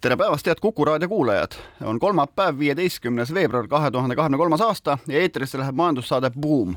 tere 0.00 0.16
päevast, 0.16 0.46
head 0.46 0.60
Kuku 0.60 0.84
raadio 0.84 1.08
kuulajad! 1.08 1.52
on 1.84 1.98
kolmapäev, 1.98 2.58
viieteistkümnes 2.58 3.34
veebruar 3.34 3.68
kahe 3.68 3.90
tuhande 3.90 4.16
kahekümne 4.16 4.38
kolmas 4.38 4.60
aasta 4.60 4.98
ja 5.08 5.18
eetrisse 5.18 5.58
läheb 5.58 5.74
majandussaade 5.74 6.30
Buum. 6.40 6.76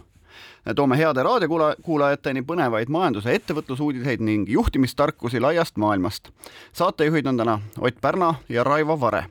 toome 0.75 0.97
heade 0.97 1.23
raadiokuulajateni 1.23 2.41
põnevaid 2.41 2.89
majandus- 2.89 3.25
ja 3.25 3.31
ettevõtlusuudiseid 3.31 4.19
ning 4.19 4.49
juhtimistarkusi 4.49 5.39
laiast 5.39 5.77
maailmast. 5.77 6.29
saatejuhid 6.73 7.25
on 7.25 7.37
täna 7.37 7.59
Ott 7.79 8.01
Pärna 8.01 8.35
ja 8.49 8.63
Raivo 8.63 8.99
Vare. 8.99 9.25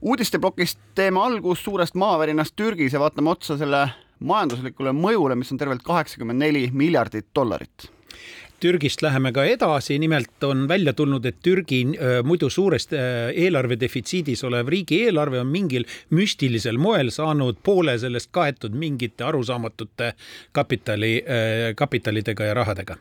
uudisteplokist 0.00 0.78
teeme 0.94 1.20
algust 1.20 1.64
suurest 1.64 1.94
maavärinast 1.94 2.56
Türgis 2.56 2.92
ja 2.92 3.00
vaatame 3.00 3.30
otsa 3.30 3.58
selle 3.58 3.90
majanduslikule 4.18 4.92
mõjule, 4.92 5.34
mis 5.34 5.52
on 5.52 5.58
tervelt 5.58 5.82
kaheksakümmend 5.82 6.38
neli 6.38 6.70
miljardit 6.72 7.26
dollarit 7.34 7.92
Türgist 8.62 9.02
läheme 9.02 9.32
ka 9.34 9.44
edasi, 9.48 9.98
nimelt 9.98 10.44
on 10.46 10.68
välja 10.70 10.92
tulnud, 10.94 11.26
et 11.26 11.40
Türgi 11.42 11.82
muidu 12.24 12.50
suurest 12.50 12.94
äh, 12.94 13.32
eelarve 13.34 13.78
defitsiidis 13.80 14.44
olev 14.46 14.70
riigieelarve 14.70 15.40
on 15.42 15.50
mingil 15.50 15.86
müstilisel 16.14 16.78
moel 16.78 17.10
saanud 17.10 17.58
poole 17.62 17.98
sellest 17.98 18.30
kaetud 18.30 18.76
mingite 18.78 19.26
arusaamatute 19.26 20.12
kapitali, 20.52 21.12
kapitalidega 21.76 22.44
ja 22.44 22.54
rahadega. 22.54 22.96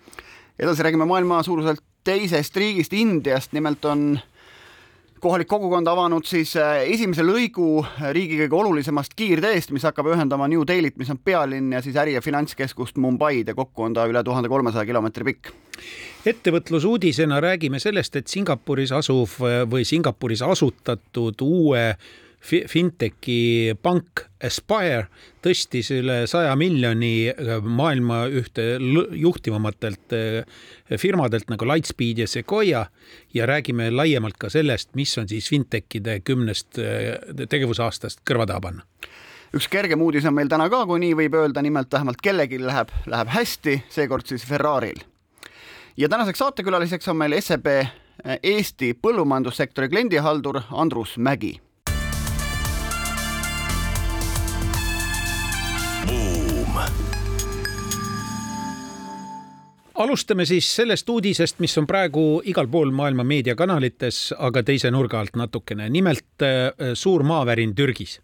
edasi 0.60 0.84
räägime 0.84 1.06
maailma 1.06 1.44
suuruselt 1.44 1.82
teisest 2.04 2.58
riigist, 2.58 2.94
Indiast, 2.94 3.54
nimelt 3.54 3.86
on 3.86 4.20
kohalik 5.22 5.48
kogukond 5.48 5.88
avanud 5.88 6.26
siis 6.26 6.56
äh, 6.58 6.82
esimese 6.90 7.24
lõigu 7.26 7.84
riigi 8.16 8.40
kõige 8.42 8.58
olulisemast 8.58 9.14
kiirteest, 9.18 9.74
mis 9.76 9.86
hakkab 9.86 10.10
ühendama 10.16 10.48
New 10.50 10.64
Delhit, 10.68 10.98
mis 10.98 11.12
on 11.14 11.20
pealinn 11.22 11.76
ja 11.76 11.82
siis 11.86 11.98
äri- 12.02 12.16
ja 12.16 12.24
finantskeskust 12.26 12.98
Mumbaid 13.02 13.52
ja 13.52 13.56
kokku 13.58 13.86
on 13.86 13.94
ta 13.98 14.08
üle 14.10 14.24
tuhande 14.26 14.50
kolmesaja 14.50 14.86
kilomeetri 14.90 15.28
pikk. 15.30 15.52
ettevõtlusuudisena 16.26 17.40
räägime 17.42 17.80
sellest, 17.80 18.16
et 18.16 18.28
Singapuris 18.28 18.92
asuv 18.92 19.38
või 19.70 19.86
Singapuris 19.86 20.42
asutatud 20.42 21.42
uue 21.42 21.86
fintechi 22.42 23.74
pank 23.82 24.26
Aspire 24.42 25.06
tõstis 25.46 25.92
üle 25.94 26.24
saja 26.30 26.56
miljoni 26.58 27.30
äh, 27.30 27.62
maailma 27.62 28.24
ühte 28.34 28.66
juhtivamatelt 28.82 30.16
äh, 30.18 30.98
firmadelt 30.98 31.52
nagu 31.54 31.68
Lightspeed 31.70 32.24
ja 32.24 32.28
Sequoia 32.28 32.86
ja 33.34 33.46
räägime 33.50 33.92
laiemalt 33.94 34.40
ka 34.42 34.50
sellest, 34.50 34.96
mis 34.98 35.14
on 35.22 35.30
siis 35.30 35.50
fintechide 35.54 36.20
kümnest 36.26 36.82
äh, 36.82 37.46
tegevusaastast 37.46 38.26
kõrva 38.28 38.50
taha 38.50 38.66
panna 38.66 38.88
üks 39.54 39.70
kergem 39.70 40.02
uudis 40.02 40.26
on 40.26 40.34
meil 40.34 40.50
täna 40.50 40.70
ka, 40.72 40.86
kui 40.90 41.02
nii 41.04 41.16
võib 41.24 41.38
öelda, 41.38 41.62
nimelt 41.62 41.92
vähemalt 41.94 42.22
kellelgi 42.24 42.62
läheb, 42.62 42.94
läheb 43.06 43.34
hästi, 43.36 43.82
seekord 43.92 44.26
siis 44.26 44.46
Ferrari'l. 44.48 45.04
ja 45.98 46.10
tänaseks 46.10 46.42
saatekülaliseks 46.42 47.14
on 47.14 47.22
meil 47.22 47.38
SEB 47.42 47.68
Eesti 48.22 48.94
põllumajandussektori 49.02 49.90
kliendihaldur 49.90 50.62
Andrus 50.72 51.18
Mägi 51.18 51.60
alustame 60.02 60.46
siis 60.46 60.68
sellest 60.76 61.10
uudisest, 61.10 61.60
mis 61.62 61.78
on 61.78 61.88
praegu 61.90 62.42
igal 62.50 62.68
pool 62.72 62.92
maailma 62.96 63.26
meediakanalites, 63.28 64.32
aga 64.40 64.64
teise 64.66 64.92
nurga 64.92 65.20
alt 65.22 65.38
natukene. 65.40 65.90
nimelt 65.90 66.46
äh, 66.46 66.94
suur 66.94 67.24
maavärin 67.24 67.76
Türgis 67.76 68.20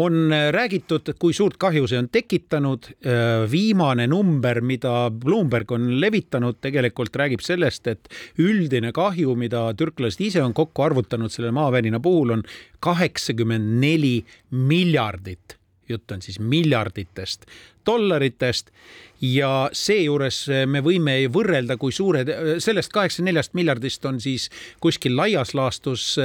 on 0.00 0.32
äh, 0.32 0.48
räägitud, 0.52 1.12
kui 1.18 1.34
suurt 1.36 1.58
kahju 1.60 1.88
see 1.90 1.98
on 1.98 2.08
tekitanud. 2.12 2.88
Äh, 3.04 3.44
viimane 3.50 4.06
number, 4.06 4.60
mida 4.60 5.10
Bloomberg 5.10 5.72
on 5.72 6.00
levitanud, 6.00 6.60
tegelikult 6.60 7.16
räägib 7.16 7.44
sellest, 7.44 7.86
et 7.86 8.08
üldine 8.38 8.92
kahju, 8.96 9.34
mida 9.36 9.68
türklased 9.76 10.22
ise 10.24 10.42
on 10.42 10.54
kokku 10.56 10.86
arvutanud 10.86 11.32
selle 11.32 11.52
maavärina 11.54 12.00
puhul, 12.00 12.36
on 12.38 12.44
kaheksakümmend 12.80 13.80
neli 13.82 14.20
miljardit 14.50 15.60
jutt 15.90 16.12
on 16.14 16.22
siis 16.22 16.38
miljarditest 16.38 17.46
dollaritest 17.86 18.70
ja 19.20 19.68
seejuures 19.72 20.42
me 20.66 20.80
võime 20.84 21.16
võrrelda, 21.32 21.76
kui 21.80 21.92
suured, 21.92 22.30
sellest 22.62 22.92
kaheksakümne 22.92 23.30
neljast 23.30 23.54
miljardist 23.54 24.04
on 24.08 24.20
siis 24.20 24.48
kuskil 24.80 25.16
laias 25.16 25.52
laastus 25.54 26.16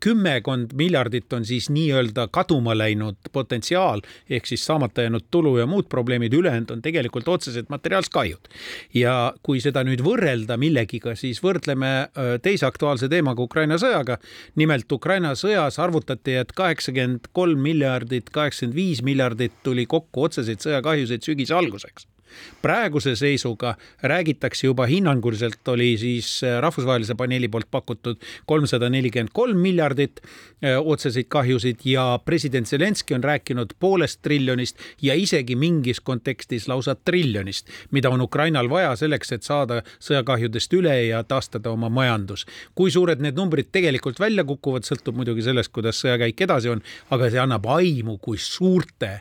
kümmekond 0.00 0.72
miljardit 0.78 1.32
on 1.32 1.44
siis 1.44 1.68
nii-öelda 1.72 2.28
kaduma 2.32 2.76
läinud 2.78 3.16
potentsiaal 3.32 4.02
ehk 4.30 4.46
siis 4.46 4.64
saamata 4.66 5.06
jäänud 5.06 5.26
tulu 5.30 5.56
ja 5.58 5.66
muud 5.66 5.88
probleemid, 5.88 6.32
ülejäänud 6.32 6.70
on 6.70 6.82
tegelikult 6.82 7.28
otsesed 7.28 7.66
materiaalsed 7.68 8.12
kahjud. 8.12 8.48
ja 8.94 9.34
kui 9.42 9.60
seda 9.60 9.82
nüüd 9.84 10.02
võrrelda 10.04 10.56
millegiga, 10.56 11.14
siis 11.18 11.42
võrdleme 11.42 12.08
teise 12.42 12.66
aktuaalse 12.66 13.08
teemaga 13.08 13.42
Ukraina 13.42 13.78
sõjaga. 13.80 14.18
nimelt 14.56 14.92
Ukraina 14.92 15.34
sõjas 15.34 15.78
arvutati, 15.82 16.34
et 16.34 16.52
kaheksakümmend 16.52 17.30
kolm 17.32 17.60
miljardit, 17.60 18.30
kaheksakümmend 18.30 18.76
viis 18.76 19.02
miljardit 19.02 19.52
tuli 19.62 19.86
kokku 19.86 20.22
otseseid 20.28 20.60
sõjakahjusid 20.62 21.22
sügise 21.22 21.54
alguseks 21.72 22.06
praeguse 22.62 23.16
seisuga 23.16 23.74
räägitakse 24.02 24.66
juba 24.66 24.86
hinnanguliselt 24.86 25.68
oli 25.68 25.98
siis 25.98 26.44
äh, 26.44 26.60
rahvusvahelise 26.60 27.14
paneeli 27.14 27.48
poolt 27.48 27.70
pakutud 27.70 28.16
kolmsada 28.46 28.90
nelikümmend 28.90 29.32
kolm 29.32 29.58
miljardit 29.58 30.20
äh, 30.22 30.78
otseseid 30.80 31.28
kahjusid 31.28 31.84
ja 31.84 32.18
president 32.24 32.68
Zelenskõi 32.68 33.16
on 33.18 33.24
rääkinud 33.24 33.74
poolest 33.80 34.22
triljonist 34.22 34.80
ja 35.02 35.14
isegi 35.14 35.56
mingis 35.56 36.00
kontekstis 36.00 36.68
lausa 36.68 36.94
triljonist, 36.94 37.68
mida 37.90 38.10
on 38.10 38.20
Ukrainal 38.20 38.70
vaja 38.70 38.94
selleks, 38.96 39.32
et 39.32 39.42
saada 39.42 39.82
sõjakahjudest 39.98 40.78
üle 40.78 40.96
ja 41.08 41.22
taastada 41.24 41.70
oma 41.70 41.88
majandus. 41.88 42.46
kui 42.74 42.90
suured 42.90 43.20
need 43.20 43.36
numbrid 43.36 43.68
tegelikult 43.72 44.20
välja 44.20 44.44
kukuvad, 44.44 44.86
sõltub 44.88 45.16
muidugi 45.16 45.42
sellest, 45.42 45.72
kuidas 45.72 46.00
sõjakäik 46.00 46.40
edasi 46.40 46.68
on, 46.72 46.82
aga 47.10 47.30
see 47.30 47.40
annab 47.40 47.66
aimu, 47.66 48.18
kui 48.18 48.38
suurte 48.38 49.20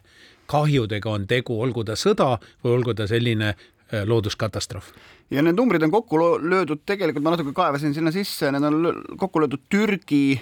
kahjudega 0.51 1.09
on 1.11 1.27
tegu, 1.29 1.57
olgu 1.63 1.85
ta 1.87 1.97
sõda 1.99 2.35
või 2.63 2.75
olgu 2.75 2.95
ta 2.97 3.07
selline 3.09 3.53
äh, 3.53 4.03
looduskatastroof. 4.07 4.91
ja 5.31 5.43
need 5.45 5.57
numbrid 5.59 5.83
on 5.87 5.93
kokku 5.93 6.19
löödud, 6.43 6.83
tegelikult 6.85 7.23
ma 7.25 7.35
natuke 7.35 7.55
kaevasin 7.55 7.95
sinna 7.95 8.11
sisse, 8.11 8.51
need 8.51 8.67
on 8.67 9.03
kokku 9.17 9.43
löödud 9.43 9.65
Türgi, 9.69 10.39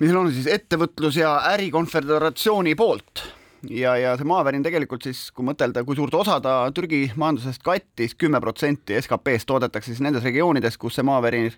mis 0.00 0.14
on 0.14 0.32
siis 0.32 0.50
ettevõtlus- 0.52 1.20
ja 1.22 1.38
ärikonföderatsiooni 1.54 2.74
poolt 2.74 3.26
ja, 3.70 3.96
ja 3.96 4.14
see 4.18 4.26
maavärin 4.28 4.64
tegelikult 4.64 5.06
siis, 5.06 5.26
kui 5.34 5.46
mõtelda, 5.46 5.82
kui 5.86 5.96
suurt 5.98 6.14
osa 6.18 6.38
ta 6.44 6.54
Türgi 6.74 7.06
majandusest 7.18 7.62
kattis, 7.66 8.14
kümme 8.18 8.40
protsenti 8.42 8.96
SKP-st 9.00 9.48
toodetakse 9.48 9.92
siis 9.92 10.02
nendes 10.04 10.24
regioonides, 10.26 10.78
kus 10.80 10.98
see 10.98 11.06
maavärin, 11.06 11.50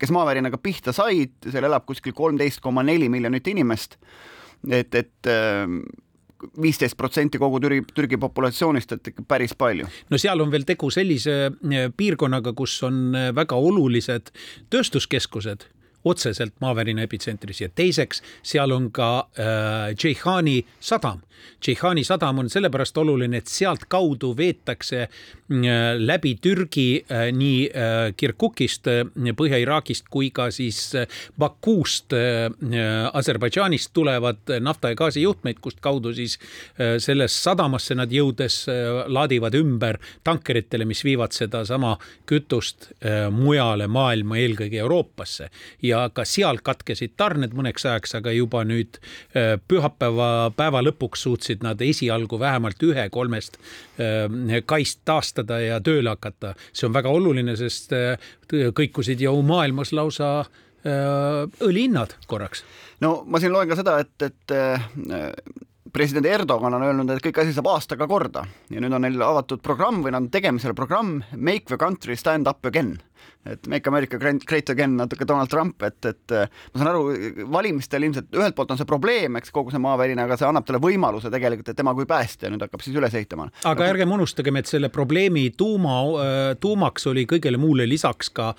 kes 0.00 0.12
maavärinaga 0.14 0.60
pihta 0.62 0.94
said, 0.96 1.36
seal 1.46 1.68
elab 1.68 1.86
kuskil 1.88 2.14
kolmteist 2.16 2.62
koma 2.64 2.84
neli 2.86 3.08
miljonit 3.12 3.48
inimest. 3.52 3.98
et, 4.70 4.94
et 4.94 5.30
viisteist 6.62 6.96
protsenti 6.96 7.38
kogu 7.40 7.60
Türgi, 7.60 7.84
Türgi 7.94 8.18
populatsioonist, 8.20 8.92
et 8.92 9.12
ikka 9.12 9.24
päris 9.28 9.54
palju. 9.58 9.86
no 10.10 10.18
seal 10.20 10.40
on 10.40 10.52
veel 10.52 10.66
tegu 10.68 10.90
sellise 10.90 11.36
eh, 11.46 11.88
piirkonnaga, 11.96 12.52
kus 12.56 12.76
on 12.86 13.14
eh, 13.14 13.30
väga 13.36 13.56
olulised 13.56 14.32
tööstuskeskused 14.70 15.66
otseselt 16.06 16.54
maavärina 16.62 17.02
epitsentris 17.06 17.60
ja 17.60 17.68
teiseks 17.68 18.22
seal 18.46 18.74
on 18.74 18.90
ka 18.94 19.10
äh, 19.38 19.94
Džeihani 19.94 20.60
sadam. 20.80 21.22
Džeihani 21.62 22.04
sadam 22.04 22.38
on 22.38 22.50
sellepärast 22.50 22.98
oluline, 22.98 23.40
et 23.42 23.50
sealtkaudu 23.50 24.32
veetakse 24.36 25.02
äh, 25.02 25.10
läbi 25.98 26.34
Türgi 26.42 26.88
äh, 27.00 27.28
nii 27.32 27.66
äh, 27.68 27.96
Kirkukist 28.16 28.88
äh,, 28.90 29.04
Põhja-Iraagist 29.36 30.08
kui 30.10 30.30
ka 30.34 30.48
siis 30.54 30.80
äh, 30.94 31.06
Bakuust 31.38 32.14
äh,, 32.16 32.48
Aserbaidžaanist 33.12 33.92
tulevad 33.96 34.54
nafta 34.60 34.92
ja 34.92 34.98
gaasijuhtmeid, 34.98 35.60
kust 35.64 35.80
kaudu 35.84 36.12
siis 36.16 36.38
äh, 36.38 36.96
sellesse 37.02 37.42
sadamasse 37.48 37.96
nad 37.98 38.12
jõudes 38.12 38.62
äh, 38.70 39.02
laadivad 39.12 39.56
ümber 39.58 40.00
tankeritele, 40.24 40.86
mis 40.88 41.04
viivad 41.06 41.34
sedasama 41.36 41.96
kütust 42.28 42.90
äh, 43.00 43.26
mujale 43.32 43.88
maailma, 43.90 44.38
eelkõige 44.40 44.80
Euroopasse 44.84 45.50
ja 45.82 45.95
ja 45.96 46.06
ka 46.12 46.24
seal 46.28 46.60
katkesid 46.64 47.16
tarned 47.20 47.54
mõneks 47.56 47.86
ajaks, 47.88 48.16
aga 48.18 48.32
juba 48.34 48.62
nüüd 48.68 48.98
äh, 48.98 49.56
pühapäeva 49.68 50.50
päeva 50.56 50.82
lõpuks 50.84 51.26
suutsid 51.26 51.64
nad 51.66 51.80
esialgu 51.84 52.40
vähemalt 52.40 52.82
ühe 52.86 53.08
kolmest 53.14 53.58
äh, 54.00 54.60
kaist 54.66 55.02
taastada 55.08 55.60
ja 55.62 55.80
tööle 55.80 56.14
hakata. 56.14 56.54
see 56.72 56.88
on 56.88 56.96
väga 56.96 57.12
oluline, 57.12 57.56
sest 57.58 57.94
äh, 57.96 58.16
kõikusid 58.50 59.22
ju 59.22 59.34
maailmas 59.46 59.92
lausa 59.96 60.38
õlihinnad 60.86 62.12
korraks. 62.30 62.60
no 63.02 63.24
ma 63.26 63.40
siin 63.42 63.50
loen 63.50 63.66
ka 63.66 63.74
seda, 63.74 63.96
et, 64.04 64.22
et 64.22 64.52
president 65.92 66.28
Erdogan 66.30 66.76
on 66.76 66.84
öelnud, 66.86 67.10
et 67.10 67.24
kõik 67.24 67.40
asi 67.42 67.56
saab 67.56 67.72
aastaga 67.72 68.06
korda 68.06 68.44
ja 68.70 68.82
nüüd 68.82 68.94
on 68.94 69.02
neil 69.02 69.18
avatud 69.24 69.64
programm 69.66 70.04
või 70.04 70.14
nad 70.14 70.28
on 70.28 70.30
tegemisel 70.30 70.76
programm 70.78 71.24
Make 71.34 71.66
the 71.72 71.80
country 71.80 72.14
stand 72.20 72.46
up 72.46 72.62
again 72.70 72.94
et 73.52 73.68
Make 73.70 73.90
America 73.90 74.18
Great 74.18 74.70
Again 74.72 74.96
natuke 75.00 75.26
Donald 75.28 75.50
Trump, 75.52 75.82
et, 75.86 75.98
et 76.10 76.36
ma 76.36 76.80
saan 76.80 76.90
aru, 76.92 77.04
valimistel 77.52 78.06
ilmselt 78.06 78.34
ühelt 78.36 78.56
poolt 78.56 78.72
on 78.74 78.80
see 78.80 78.88
probleem, 78.88 79.38
eks 79.40 79.54
kogu 79.54 79.74
see 79.74 79.82
maavärin, 79.82 80.20
aga 80.22 80.38
see 80.38 80.48
annab 80.48 80.66
talle 80.66 80.80
võimaluse 80.82 81.30
tegelikult, 81.32 81.70
et 81.72 81.78
tema 81.78 81.94
kui 81.96 82.08
päästja 82.08 82.50
nüüd 82.52 82.64
hakkab 82.66 82.84
siis 82.84 82.96
üles 82.98 83.14
ehitama. 83.16 83.48
aga 83.68 83.90
ärgem 83.92 84.12
unustagem, 84.16 84.60
et 84.60 84.70
selle 84.70 84.90
probleemi 84.92 85.48
tuuma, 85.56 85.98
tuumaks 86.60 87.06
oli 87.12 87.26
kõigele 87.30 87.60
muule 87.60 87.88
lisaks 87.88 88.32
ka 88.34 88.52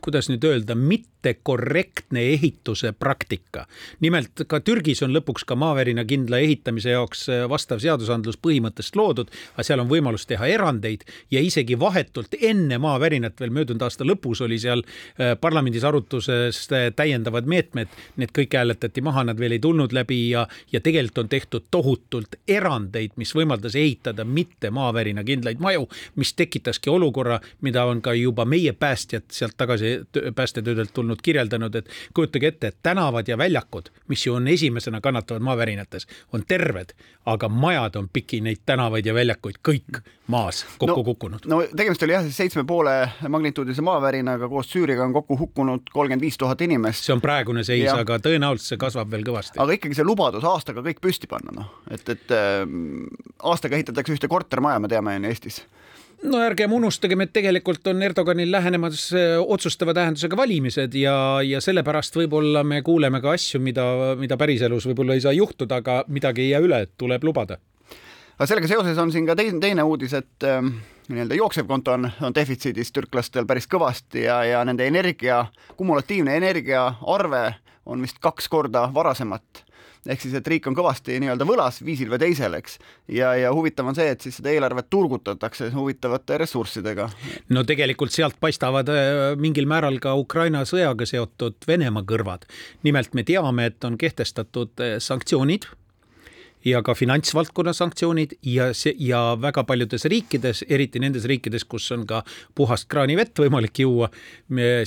kuidas 0.00 0.26
nüüd 0.30 0.42
öelda, 0.44 0.74
mitte 0.74 1.34
korrektne 1.42 2.20
ehituse 2.32 2.92
praktika. 2.92 3.66
nimelt 4.00 4.42
ka 4.46 4.60
Türgis 4.60 5.02
on 5.02 5.12
lõpuks 5.14 5.44
ka 5.46 5.54
maavärina 5.54 6.04
kindla 6.04 6.40
ehitamise 6.42 6.90
jaoks 6.90 7.28
eh, 7.28 7.44
vastav 7.48 7.78
seadusandlus 7.78 8.40
põhimõttest 8.42 8.96
loodud, 8.98 9.30
aga 9.54 9.62
seal 9.62 9.80
on 9.84 9.90
võimalus 9.90 10.26
teha 10.26 10.48
erandeid 10.50 11.04
ja 11.30 11.40
isegi 11.40 11.78
vahetult 11.78 12.34
enne 12.40 12.78
maavärinat 12.82 13.38
veel 13.40 13.54
möödunud 13.54 13.84
aasta 13.86 14.04
lõpus 14.04 14.42
oli 14.42 14.58
seal 14.58 14.82
eh, 14.82 15.36
parlamendis 15.40 15.84
arutuses 15.84 16.64
täiendavad 16.96 17.46
meetmed, 17.46 17.94
need 18.16 18.34
kõik 18.34 18.58
hääletati 18.58 19.00
maha, 19.00 19.24
nad 19.30 19.38
veel 19.38 19.54
ei 19.54 19.62
tulnud 19.62 19.94
läbi 19.94 20.30
ja, 20.30 20.48
ja 20.72 20.80
tegelikult 20.80 21.22
on 21.22 21.28
tehtud 21.28 21.70
tohutult 21.70 22.34
erandeid, 22.48 23.14
mis 23.16 23.34
võimaldas 23.36 23.78
ehitada 23.78 24.24
mitte 24.24 24.72
maavärina 24.74 25.22
kindlaid 25.24 25.62
maju, 25.62 25.86
mis 26.16 26.34
tekitaski 26.34 26.90
olukorra, 26.90 27.38
mida 27.60 27.86
on 27.86 28.02
ka 28.02 28.14
juba 28.18 28.44
meie 28.44 28.72
päästjad 28.72 29.30
sealt 29.30 29.51
sealt 29.52 29.56
tagasi 29.56 30.00
päästetöödelt 30.34 30.92
tulnud 30.94 31.18
kirjeldanud, 31.22 31.74
et 31.74 31.88
kujutage 32.14 32.46
ette, 32.46 32.66
et 32.66 32.76
tänavad 32.82 33.28
ja 33.28 33.38
väljakud, 33.38 33.90
mis 34.08 34.26
ju 34.26 34.34
on 34.34 34.48
esimesena 34.48 35.00
kannatavad 35.00 35.42
maavärinates, 35.42 36.06
on 36.32 36.44
terved, 36.48 36.92
aga 37.26 37.48
majad 37.48 37.96
on 37.96 38.08
piki 38.12 38.40
neid 38.40 38.62
tänavaid 38.66 39.06
ja 39.06 39.14
väljakuid 39.14 39.60
kõik 39.68 40.02
maas 40.26 40.64
kokku 40.78 40.96
no, 40.96 41.04
kukkunud. 41.04 41.46
no 41.46 41.62
tegemist 41.76 42.02
oli 42.02 42.12
jah, 42.12 42.26
seitsme 42.30 42.64
poole 42.64 43.10
magnituudise 43.28 43.82
maavärinaga 43.82 44.48
koos 44.48 44.70
Süüriga 44.72 45.04
on 45.04 45.12
kokku 45.12 45.38
hukkunud 45.38 45.90
kolmkümmend 45.92 46.22
viis 46.22 46.38
tuhat 46.38 46.60
inimest. 46.60 47.04
see 47.04 47.14
on 47.14 47.20
praegune 47.20 47.64
seis, 47.64 47.90
aga 47.92 48.18
tõenäoliselt 48.22 48.74
see 48.74 48.80
kasvab 48.80 49.10
veel 49.10 49.26
kõvasti. 49.26 49.60
aga 49.62 49.78
ikkagi 49.78 49.98
see 49.98 50.06
lubadus 50.06 50.44
aastaga 50.44 50.82
kõik 50.82 51.02
püsti 51.02 51.28
panna, 51.28 51.54
noh, 51.60 51.70
et, 51.90 52.08
et 52.08 52.34
äh, 52.34 52.64
aastaga 53.42 53.76
ehitatakse 53.76 54.16
ühte 54.16 54.30
kortermaja, 54.30 54.80
me 54.80 54.88
teame, 54.88 55.16
on 55.20 55.30
Eestis 55.30 55.62
no 56.22 56.40
ärgem 56.42 56.72
unustagem, 56.72 57.24
et 57.24 57.32
tegelikult 57.34 57.86
on 57.90 58.02
Erdoganil 58.02 58.50
lähenemas 58.52 59.08
äh, 59.16 59.34
otsustava 59.40 59.94
tähendusega 59.96 60.36
valimised 60.38 60.94
ja, 60.98 61.14
ja 61.46 61.60
sellepärast 61.60 62.16
võib-olla 62.16 62.62
me 62.66 62.82
kuuleme 62.86 63.20
ka 63.24 63.34
asju, 63.36 63.60
mida, 63.62 63.84
mida 64.20 64.38
päriselus 64.40 64.86
võib-olla 64.90 65.16
ei 65.18 65.24
saa 65.24 65.34
juhtuda, 65.36 65.82
aga 65.82 66.02
midagi 66.08 66.46
ei 66.46 66.52
jää 66.54 66.62
üle, 66.62 66.80
tuleb 66.98 67.24
lubada. 67.26 67.58
aga 68.36 68.46
sellega 68.46 68.70
seoses 68.70 68.98
on 68.98 69.12
siin 69.12 69.26
ka 69.26 69.36
teine, 69.38 69.60
teine 69.60 69.86
uudis, 69.86 70.14
et 70.18 70.46
äh, 70.46 70.62
nii-öelda 71.08 71.38
jooksev 71.38 71.66
konto 71.66 71.96
on, 71.96 72.10
on 72.22 72.34
defitsiidis 72.34 72.92
türklastel 72.92 73.46
päris 73.46 73.68
kõvasti 73.70 74.26
ja, 74.28 74.42
ja 74.46 74.64
nende 74.64 74.86
energia, 74.86 75.44
kumulatiivne 75.76 76.36
energiaarve 76.38 77.44
on 77.86 78.02
vist 78.02 78.22
kaks 78.22 78.48
korda 78.48 78.86
varasemat 78.94 79.64
ehk 80.06 80.22
siis, 80.24 80.34
et 80.38 80.48
riik 80.50 80.66
on 80.66 80.76
kõvasti 80.76 81.18
nii-öelda 81.22 81.46
võlas 81.46 81.78
viisil 81.84 82.10
või 82.10 82.20
teisel, 82.22 82.56
eks. 82.58 82.78
ja, 83.12 83.32
ja 83.38 83.52
huvitav 83.54 83.90
on 83.90 83.98
see, 83.98 84.08
et 84.14 84.24
siis 84.24 84.38
seda 84.40 84.50
eelarvet 84.52 84.88
turgutatakse 84.90 85.70
huvitavate 85.74 86.40
ressurssidega. 86.42 87.08
no 87.54 87.64
tegelikult 87.68 88.14
sealt 88.14 88.38
paistavad 88.42 88.90
äh, 88.92 89.12
mingil 89.38 89.68
määral 89.70 90.00
ka 90.02 90.16
Ukraina 90.18 90.64
sõjaga 90.68 91.06
seotud 91.08 91.68
Venemaa 91.68 92.06
kõrvad. 92.08 92.48
nimelt 92.82 93.14
me 93.14 93.26
teame, 93.28 93.70
et 93.70 93.84
on 93.84 93.98
kehtestatud 93.98 94.82
äh, 94.82 94.98
sanktsioonid 94.98 95.70
ja 96.64 96.82
ka 96.82 96.94
finantsvaldkonna 96.94 97.72
sanktsioonid 97.76 98.36
ja 98.46 98.70
see 98.76 98.94
ja 99.02 99.36
väga 99.40 99.64
paljudes 99.68 100.04
riikides, 100.10 100.64
eriti 100.68 101.02
nendes 101.02 101.26
riikides, 101.28 101.64
kus 101.64 101.90
on 101.94 102.06
ka 102.08 102.22
puhast 102.54 102.88
kraanivett 102.92 103.38
võimalik 103.44 103.82
juua, 103.84 104.10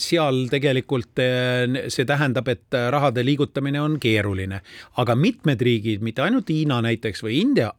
seal 0.02 0.46
tegelikult 0.52 1.24
eh, 1.24 1.88
see 1.94 2.08
tähendab, 2.08 2.50
et 2.52 2.80
rahade 2.96 3.24
liigutamine 3.26 3.82
on 3.82 4.00
keeruline. 4.00 4.62
aga 4.98 5.16
mitmed 5.16 5.62
riigid, 5.62 6.02
mitte 6.02 6.22
ainult 6.22 6.50
Hiina 6.50 6.82
näiteks 6.86 7.24
või 7.24 7.40
India, 7.42 7.72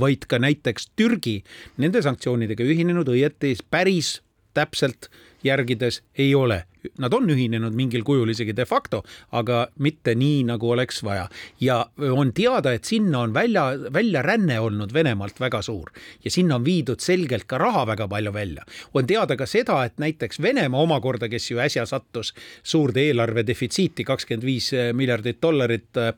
vaid 0.00 0.26
ka 0.28 0.38
näiteks 0.38 0.92
Türgi, 0.96 1.40
nende 1.82 2.02
sanktsioonidega 2.02 2.64
ühinenud 2.64 3.08
õieti 3.08 3.56
päris 3.70 4.20
täpselt 4.54 5.10
järgides 5.44 6.02
ei 6.18 6.34
ole 6.34 6.62
nad 6.98 7.14
on 7.14 7.30
ühinenud 7.30 7.74
mingil 7.76 8.04
kujul 8.06 8.32
isegi 8.32 8.54
de 8.56 8.66
facto, 8.68 9.02
aga 9.38 9.66
mitte 9.82 10.14
nii, 10.18 10.42
nagu 10.48 10.70
oleks 10.74 11.02
vaja. 11.04 11.28
ja 11.60 11.78
on 11.98 12.32
teada, 12.32 12.72
et 12.72 12.84
sinna 12.84 13.20
on 13.26 13.34
välja, 13.34 13.64
väljaränne 13.92 14.60
olnud 14.60 14.92
Venemaalt 14.94 15.40
väga 15.40 15.62
suur 15.62 15.92
ja 16.24 16.30
sinna 16.30 16.56
on 16.56 16.64
viidud 16.64 17.00
selgelt 17.00 17.46
ka 17.46 17.58
raha 17.58 17.86
väga 17.86 18.08
palju 18.08 18.32
välja. 18.32 18.64
on 18.94 19.06
teada 19.06 19.36
ka 19.36 19.46
seda, 19.46 19.84
et 19.84 19.98
näiteks 19.98 20.42
Venemaa 20.42 20.80
omakorda, 20.82 21.28
kes 21.28 21.50
ju 21.50 21.58
äsja 21.58 21.86
sattus 21.86 22.34
suurde 22.62 23.00
eelarve 23.00 23.46
defitsiiti, 23.46 24.04
kakskümmend 24.04 24.44
viis 24.46 24.72
miljardit 24.92 25.40
dollarit 25.42 25.96
äh, 25.96 26.14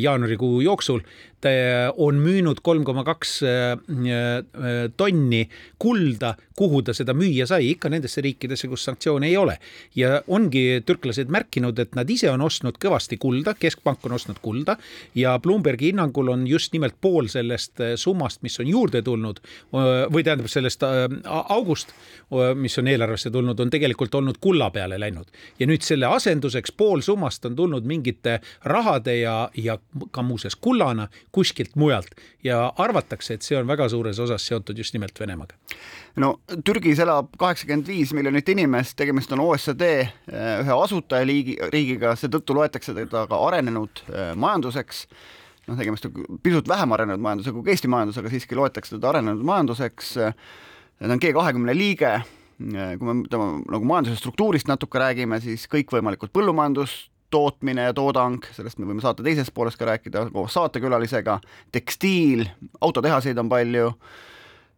jaanuarikuu 0.00 0.60
jooksul, 0.60 1.00
on 1.96 2.18
müünud 2.20 2.60
kolm 2.62 2.84
koma 2.84 3.04
kaks 3.04 3.42
äh, 3.42 3.72
äh, 3.72 4.90
tonni 4.96 5.46
kulda, 5.80 6.34
kuhu 6.56 6.82
ta 6.84 6.92
seda 6.96 7.14
müüa 7.16 7.46
sai, 7.48 7.70
ikka 7.72 7.88
nendesse 7.88 8.20
riikidesse, 8.24 8.68
kus 8.68 8.84
sanktsioone 8.84 9.30
ei 9.30 9.36
ole 9.40 9.56
ja 9.96 10.20
ongi 10.28 10.82
türklased 10.86 11.32
märkinud, 11.32 11.78
et 11.78 11.96
nad 11.96 12.10
ise 12.10 12.28
on 12.30 12.44
ostnud 12.44 12.76
kõvasti 12.80 13.16
kulda, 13.20 13.54
keskpank 13.56 14.04
on 14.04 14.16
ostnud 14.18 14.40
kulda 14.42 14.76
ja 15.16 15.38
Bloombergi 15.40 15.90
hinnangul 15.90 16.28
on 16.34 16.46
just 16.48 16.74
nimelt 16.76 16.98
pool 17.00 17.30
sellest 17.32 17.80
summast, 17.96 18.42
mis 18.44 18.60
on 18.60 18.68
juurde 18.68 19.02
tulnud 19.02 19.40
või 19.72 20.24
tähendab 20.24 20.50
sellest 20.52 20.84
august, 21.24 21.94
mis 22.60 22.76
on 22.78 22.90
eelarvesse 22.92 23.32
tulnud, 23.32 23.60
on 23.60 23.72
tegelikult 23.72 24.14
olnud 24.14 24.38
kulla 24.40 24.70
peale 24.70 25.00
läinud. 25.00 25.26
ja 25.58 25.66
nüüd 25.66 25.82
selle 25.86 26.06
asenduseks 26.06 26.72
pool 26.76 27.00
summast 27.00 27.44
on 27.48 27.56
tulnud 27.56 27.88
mingite 27.88 28.40
rahade 28.64 29.16
ja, 29.22 29.50
ja 29.54 29.78
ka 30.10 30.22
muuseas 30.22 30.56
kullana 30.56 31.08
kuskilt 31.32 31.76
mujalt 31.76 32.14
ja 32.44 32.72
arvatakse, 32.76 33.34
et 33.34 33.46
see 33.46 33.58
on 33.58 33.68
väga 33.68 33.88
suures 33.88 34.18
osas 34.18 34.46
seotud 34.46 34.78
just 34.78 34.94
nimelt 34.94 35.20
Venemaaga 35.20 35.58
no 36.18 36.30
Türgis 36.64 37.00
elab 37.02 37.34
kaheksakümmend 37.38 37.88
viis 37.90 38.14
miljonit 38.16 38.48
inimest, 38.52 38.96
tegemist 38.98 39.32
on 39.34 39.42
OECD 39.44 39.86
eh, 40.00 40.08
ühe 40.62 40.78
asutajaliigi, 40.84 41.56
riigiga, 41.72 42.14
seetõttu 42.18 42.56
loetakse 42.56 42.94
teda 42.96 43.26
ka 43.30 43.42
arenenud 43.48 44.02
eh, 44.08 44.32
majanduseks. 44.40 45.04
noh, 45.68 45.78
tegemist 45.78 46.08
on 46.08 46.40
pisut 46.42 46.68
vähem 46.68 46.96
arenenud 46.96 47.22
majandusega 47.22 47.60
kui 47.60 47.74
Eesti 47.74 47.90
majandus, 47.92 48.18
aga 48.18 48.32
siiski 48.32 48.58
loetakse 48.58 48.96
teda 48.96 49.12
arenenud 49.14 49.44
majanduseks. 49.46 50.14
ta 50.14 51.12
on 51.14 51.22
G 51.22 51.32
kahekümne 51.36 51.76
liige. 51.76 52.20
kui 52.60 53.06
me 53.06 53.22
tema 53.30 53.52
nagu 53.72 53.84
majanduse 53.84 54.18
struktuurist 54.20 54.68
natuke 54.68 54.98
räägime, 55.00 55.40
siis 55.40 55.64
kõikvõimalikud 55.70 56.32
põllumajandus, 56.34 57.06
tootmine 57.30 57.88
ja 57.88 57.94
toodang, 57.94 58.44
sellest 58.56 58.78
me 58.78 58.88
võime 58.88 59.04
saate 59.04 59.22
teises 59.26 59.50
pooles 59.54 59.76
ka 59.78 59.86
rääkida 59.92 60.26
koos 60.32 60.56
saatekülalisega, 60.56 61.38
tekstiil, 61.72 62.44
autotehaseid 62.80 63.38
on 63.38 63.48
palju 63.52 63.92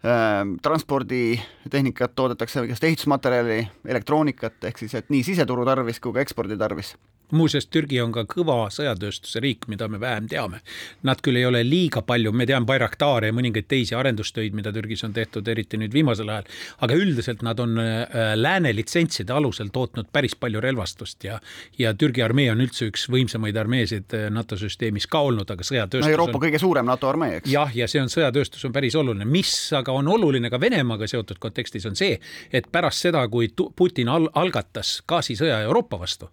Ehm, 0.02 0.54
transporditehnikat 0.62 2.14
toodetakse, 2.14 2.64
igast 2.66 2.84
ehitusmaterjali, 2.84 3.60
elektroonikat, 3.86 4.56
ehk 4.66 4.80
siis 4.82 4.96
et 4.98 5.12
nii 5.14 5.22
siseturu 5.22 5.62
tarvis 5.68 6.02
kui 6.02 6.16
ka 6.16 6.24
ekspordi 6.24 6.56
tarvis 6.58 6.96
muuseas, 7.36 7.66
Türgi 7.72 8.00
on 8.02 8.12
ka 8.14 8.24
kõva 8.28 8.66
sõjatööstuse 8.72 9.42
riik, 9.42 9.68
mida 9.72 9.88
me 9.88 10.00
vähem 10.00 10.28
teame. 10.30 10.62
Nad 11.06 11.22
küll 11.24 11.40
ei 11.40 11.46
ole 11.48 11.62
liiga 11.66 12.02
palju, 12.06 12.32
me 12.32 12.46
teame 12.48 12.68
Bayraktare 12.68 13.30
ja 13.30 13.36
mõningaid 13.36 13.68
teisi 13.70 13.96
arendustöid, 13.98 14.54
mida 14.56 14.72
Türgis 14.72 15.04
on 15.06 15.14
tehtud, 15.16 15.48
eriti 15.48 15.80
nüüd 15.80 15.94
viimasel 15.94 16.30
ajal, 16.32 16.48
aga 16.84 16.98
üldiselt 16.98 17.42
nad 17.46 17.60
on 17.62 17.78
äh, 17.82 18.34
lääne 18.38 18.74
litsentside 18.76 19.32
alusel 19.32 19.72
tootnud 19.72 20.10
päris 20.12 20.36
palju 20.38 20.60
relvastust 20.62 21.24
ja 21.24 21.38
ja 21.78 21.94
Türgi 21.94 22.22
armee 22.22 22.50
on 22.52 22.60
üldse 22.62 22.86
üks 22.90 23.06
võimsamaid 23.12 23.56
armeesid 23.58 24.14
äh, 24.16 24.28
NATO 24.32 24.56
süsteemis 24.60 25.06
ka 25.10 25.22
olnud, 25.26 25.48
aga 25.50 25.64
sõjatööstus 25.66 26.08
no 26.08 26.14
Euroopa 26.14 26.38
on... 26.38 26.44
kõige 26.46 26.60
suurem 26.62 26.88
NATO 26.88 27.08
armee, 27.10 27.38
eks? 27.40 27.50
jah, 27.52 27.72
ja 27.76 27.88
see 27.90 28.02
on, 28.02 28.10
sõjatööstus 28.12 28.64
on 28.68 28.74
päris 28.74 28.96
oluline, 28.98 29.26
mis 29.28 29.52
aga 29.76 29.94
on 29.96 30.08
oluline 30.12 30.50
ka 30.52 30.60
Venemaaga 30.62 31.08
seotud 31.10 31.40
kontekstis, 31.42 31.86
on 31.88 31.98
see, 31.98 32.18
et 32.52 32.68
pärast 32.72 33.06
seda, 33.06 33.24
kui 33.32 33.50
Putin 33.76 34.10
al 34.12 34.28
algatas 34.38 35.00
gaasisõja 35.08 35.62
Euroopa 35.66 36.00
vastu, 36.02 36.30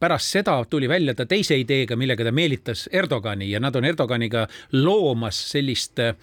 pärast 0.00 0.33
seda 0.34 0.58
tuli 0.70 0.88
välja 0.88 1.14
ta 1.14 1.26
teise 1.30 1.56
ideega, 1.60 1.96
millega 1.96 2.26
ta 2.26 2.32
meelitas 2.34 2.88
Erdogani 2.92 3.50
ja 3.50 3.60
nad 3.62 3.76
on 3.76 3.84
Erdoganiga 3.84 4.46
loomas 4.72 5.38
sellist 5.52 6.00
äh, 6.02 6.14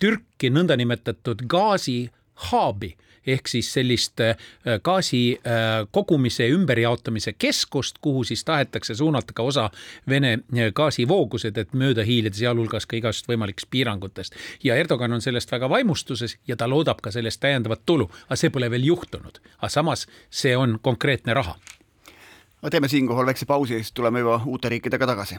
Türki 0.00 0.50
nõndanimetatud 0.50 1.46
gaasihaabi 1.50 2.96
ehk 3.26 3.48
siis 3.50 3.72
sellist 3.74 4.20
äh, 4.22 4.36
gaasi 4.84 5.20
äh, 5.34 5.86
kogumise 5.90 6.46
ja 6.46 6.54
ümberjaotamise 6.54 7.34
keskust, 7.38 7.98
kuhu 8.00 8.24
siis 8.24 8.44
tahetakse 8.44 8.94
suunata 8.94 9.34
ka 9.34 9.42
osa 9.42 9.70
Vene 10.08 10.38
gaasivoogused, 10.74 11.58
et 11.58 11.74
mööda 11.74 12.04
hiilida, 12.06 12.36
sealhulgas 12.38 12.86
ka 12.86 12.96
igast 12.96 13.26
võimalikest 13.30 13.70
piirangutest. 13.70 14.34
ja 14.64 14.76
Erdogan 14.76 15.12
on 15.12 15.22
sellest 15.22 15.52
väga 15.52 15.70
vaimustuses 15.70 16.38
ja 16.46 16.56
ta 16.56 16.70
loodab 16.70 17.02
ka 17.02 17.10
sellest 17.10 17.40
täiendavat 17.40 17.82
tulu, 17.86 18.10
aga 18.26 18.36
see 18.36 18.50
pole 18.50 18.70
veel 18.70 18.86
juhtunud. 18.86 19.40
aga 19.58 19.68
samas 19.68 20.06
see 20.30 20.56
on 20.56 20.78
konkreetne 20.82 21.34
raha 21.34 21.58
aga 22.62 22.70
teeme 22.70 22.88
siinkohal 22.88 23.26
väikse 23.26 23.46
pausi, 23.46 23.74
siis 23.74 23.92
tuleme 23.92 24.20
juba 24.24 24.40
uute 24.46 24.68
riikidega 24.68 25.06
tagasi. 25.06 25.38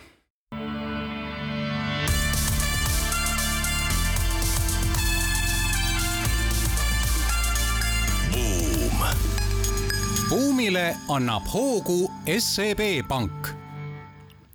buumile 10.30 10.96
annab 11.08 11.46
hoogu 11.54 12.12
SEB 12.40 13.08
Pank 13.08 13.48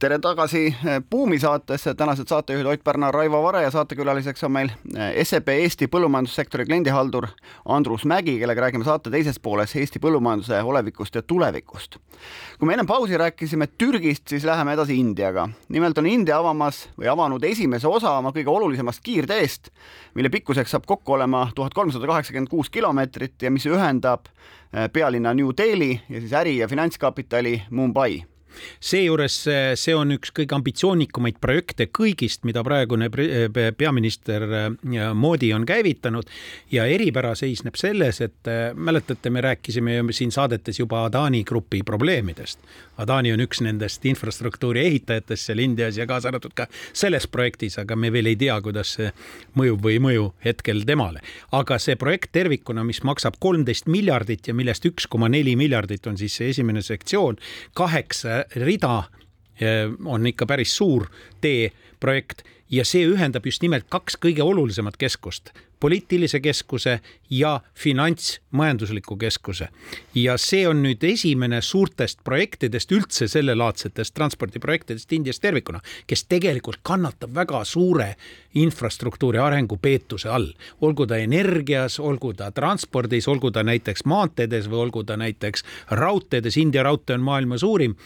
tere 0.02 0.18
tagasi 0.18 0.66
eh, 0.66 0.96
Buumi 1.10 1.38
saatesse, 1.38 1.94
tänased 1.94 2.26
saatejuhid 2.26 2.66
Ott 2.66 2.80
Pärna, 2.84 3.10
Raivo 3.14 3.42
Vare 3.42 3.62
ja 3.62 3.70
saatekülaliseks 3.70 4.44
on 4.44 4.52
meil 4.52 4.70
eh, 4.96 5.20
SEB 5.22 5.52
Eesti 5.54 5.86
põllumajandussektori 5.92 6.66
kliendihaldur 6.66 7.28
Andrus 7.70 8.02
Mägi, 8.10 8.34
kellega 8.40 8.64
räägime 8.64 8.84
saate 8.84 9.12
teises 9.14 9.38
pooles 9.38 9.76
Eesti 9.78 10.02
põllumajanduse 10.02 10.58
olevikust 10.62 11.14
ja 11.14 11.22
tulevikust. 11.22 12.00
kui 12.58 12.66
me 12.66 12.74
ennem 12.74 12.86
pausi 12.86 13.18
rääkisime 13.18 13.68
Türgist, 13.78 14.26
siis 14.28 14.44
läheme 14.44 14.74
edasi 14.74 14.98
Indiaga. 14.98 15.48
nimelt 15.68 15.98
on 15.98 16.06
India 16.06 16.38
avamas 16.38 16.88
või 16.98 17.06
avanud 17.12 17.44
esimese 17.44 17.88
osa 17.88 18.16
oma 18.18 18.34
kõige 18.34 18.50
olulisemast 18.50 19.00
kiirteest, 19.02 19.70
mille 20.14 20.30
pikkuseks 20.30 20.70
saab 20.70 20.86
kokku 20.86 21.12
olema 21.12 21.46
tuhat 21.54 21.74
kolmsada 21.74 22.06
kaheksakümmend 22.06 22.50
kuus 22.50 22.70
kilomeetrit 22.70 23.42
ja 23.42 23.50
mis 23.50 23.66
ühendab 23.70 24.26
eh, 24.26 24.90
pealinna 24.92 25.34
New 25.34 25.54
Delhi 25.56 26.00
ja 26.08 26.20
siis 26.20 26.32
äri- 26.32 26.58
ja 26.58 26.68
finantskapitali 26.68 27.62
Mumbai 27.70 28.31
seejuures 28.80 29.38
see 29.80 29.94
on 29.96 30.16
üks 30.16 30.32
kõige 30.34 30.56
ambitsioonikamaid 30.56 31.40
projekte 31.42 31.88
kõigist, 31.92 32.44
mida 32.48 32.64
praegune 32.66 33.10
peaminister 33.76 34.46
äh, 34.48 34.70
Moodi 35.14 35.52
on 35.54 35.66
käivitanud 35.68 36.28
ja 36.72 36.86
eripära 36.90 37.34
seisneb 37.38 37.76
selles, 37.80 38.20
et 38.24 38.50
mäletate, 38.74 39.30
me 39.30 39.40
rääkisime 39.40 40.00
siin 40.10 40.32
saadetes 40.32 40.78
juba 40.78 41.04
Adani 41.04 41.44
grupi 41.44 41.82
probleemidest. 41.82 42.58
Adani 43.02 43.32
on 43.32 43.40
üks 43.42 43.62
nendest 43.64 44.04
infrastruktuuri 44.06 44.82
ehitajatest 44.86 45.48
seal 45.48 45.62
Indias 45.64 45.96
ja 45.98 46.06
kaasa 46.06 46.28
arvatud 46.28 46.54
ka 46.54 46.66
selles 46.92 47.26
projektis, 47.26 47.78
aga 47.80 47.96
me 47.96 48.12
veel 48.12 48.30
ei 48.32 48.36
tea, 48.38 48.58
kuidas 48.64 48.94
see 48.98 49.10
mõjub 49.58 49.82
või 49.84 49.96
ei 49.96 50.02
mõju 50.04 50.26
hetkel 50.44 50.84
temale. 50.86 51.22
aga 51.52 51.78
see 51.78 51.96
projekt 51.96 52.32
tervikuna, 52.32 52.84
mis 52.84 53.02
maksab 53.02 53.38
kolmteist 53.40 53.86
miljardit 53.86 54.48
ja 54.48 54.54
millest 54.54 54.84
üks 54.88 55.08
koma 55.08 55.28
neli 55.28 55.56
miljardit 55.56 56.06
on 56.06 56.18
siis 56.20 56.36
see 56.36 56.50
esimene 56.52 56.82
sektsioon, 56.82 57.38
kaheksa 57.74 58.41
rida 58.56 59.02
eh, 59.60 59.90
on 60.04 60.26
ikka 60.26 60.46
päris 60.46 60.76
suur 60.76 61.08
teeprojekt 61.40 62.42
ja 62.72 62.84
see 62.88 63.04
ühendab 63.08 63.46
just 63.46 63.62
nimelt 63.62 63.86
kaks 63.92 64.16
kõige 64.20 64.44
olulisemat 64.44 64.96
keskust, 64.96 65.52
poliitilise 65.82 66.40
keskuse 66.40 67.00
ja 67.30 67.60
finantsmajandusliku 67.74 69.16
keskuse. 69.16 69.68
ja 70.14 70.36
see 70.38 70.68
on 70.68 70.82
nüüd 70.82 71.04
esimene 71.04 71.60
suurtest 71.60 72.24
projektidest 72.24 72.92
üldse 72.92 73.28
sellelaadsetest 73.28 74.14
transpordiprojektidest 74.14 75.12
Indias 75.12 75.40
tervikuna, 75.40 75.80
kes 76.06 76.24
tegelikult 76.24 76.80
kannatab 76.82 77.34
väga 77.34 77.64
suure 77.64 78.14
infrastruktuuri 78.54 79.38
arengu 79.38 79.76
peetuse 79.76 80.28
all. 80.28 80.52
olgu 80.80 81.06
ta 81.06 81.16
energias, 81.16 82.00
olgu 82.00 82.32
ta 82.34 82.50
transpordis, 82.50 83.28
olgu 83.28 83.50
ta 83.50 83.62
näiteks 83.62 84.04
maanteedes 84.04 84.68
või 84.70 84.82
olgu 84.86 85.04
ta 85.04 85.16
näiteks 85.16 85.64
raudteedes, 85.90 86.56
India 86.56 86.82
raudtee 86.82 87.14
on 87.14 87.20
maailma 87.20 87.58
suurim 87.58 87.96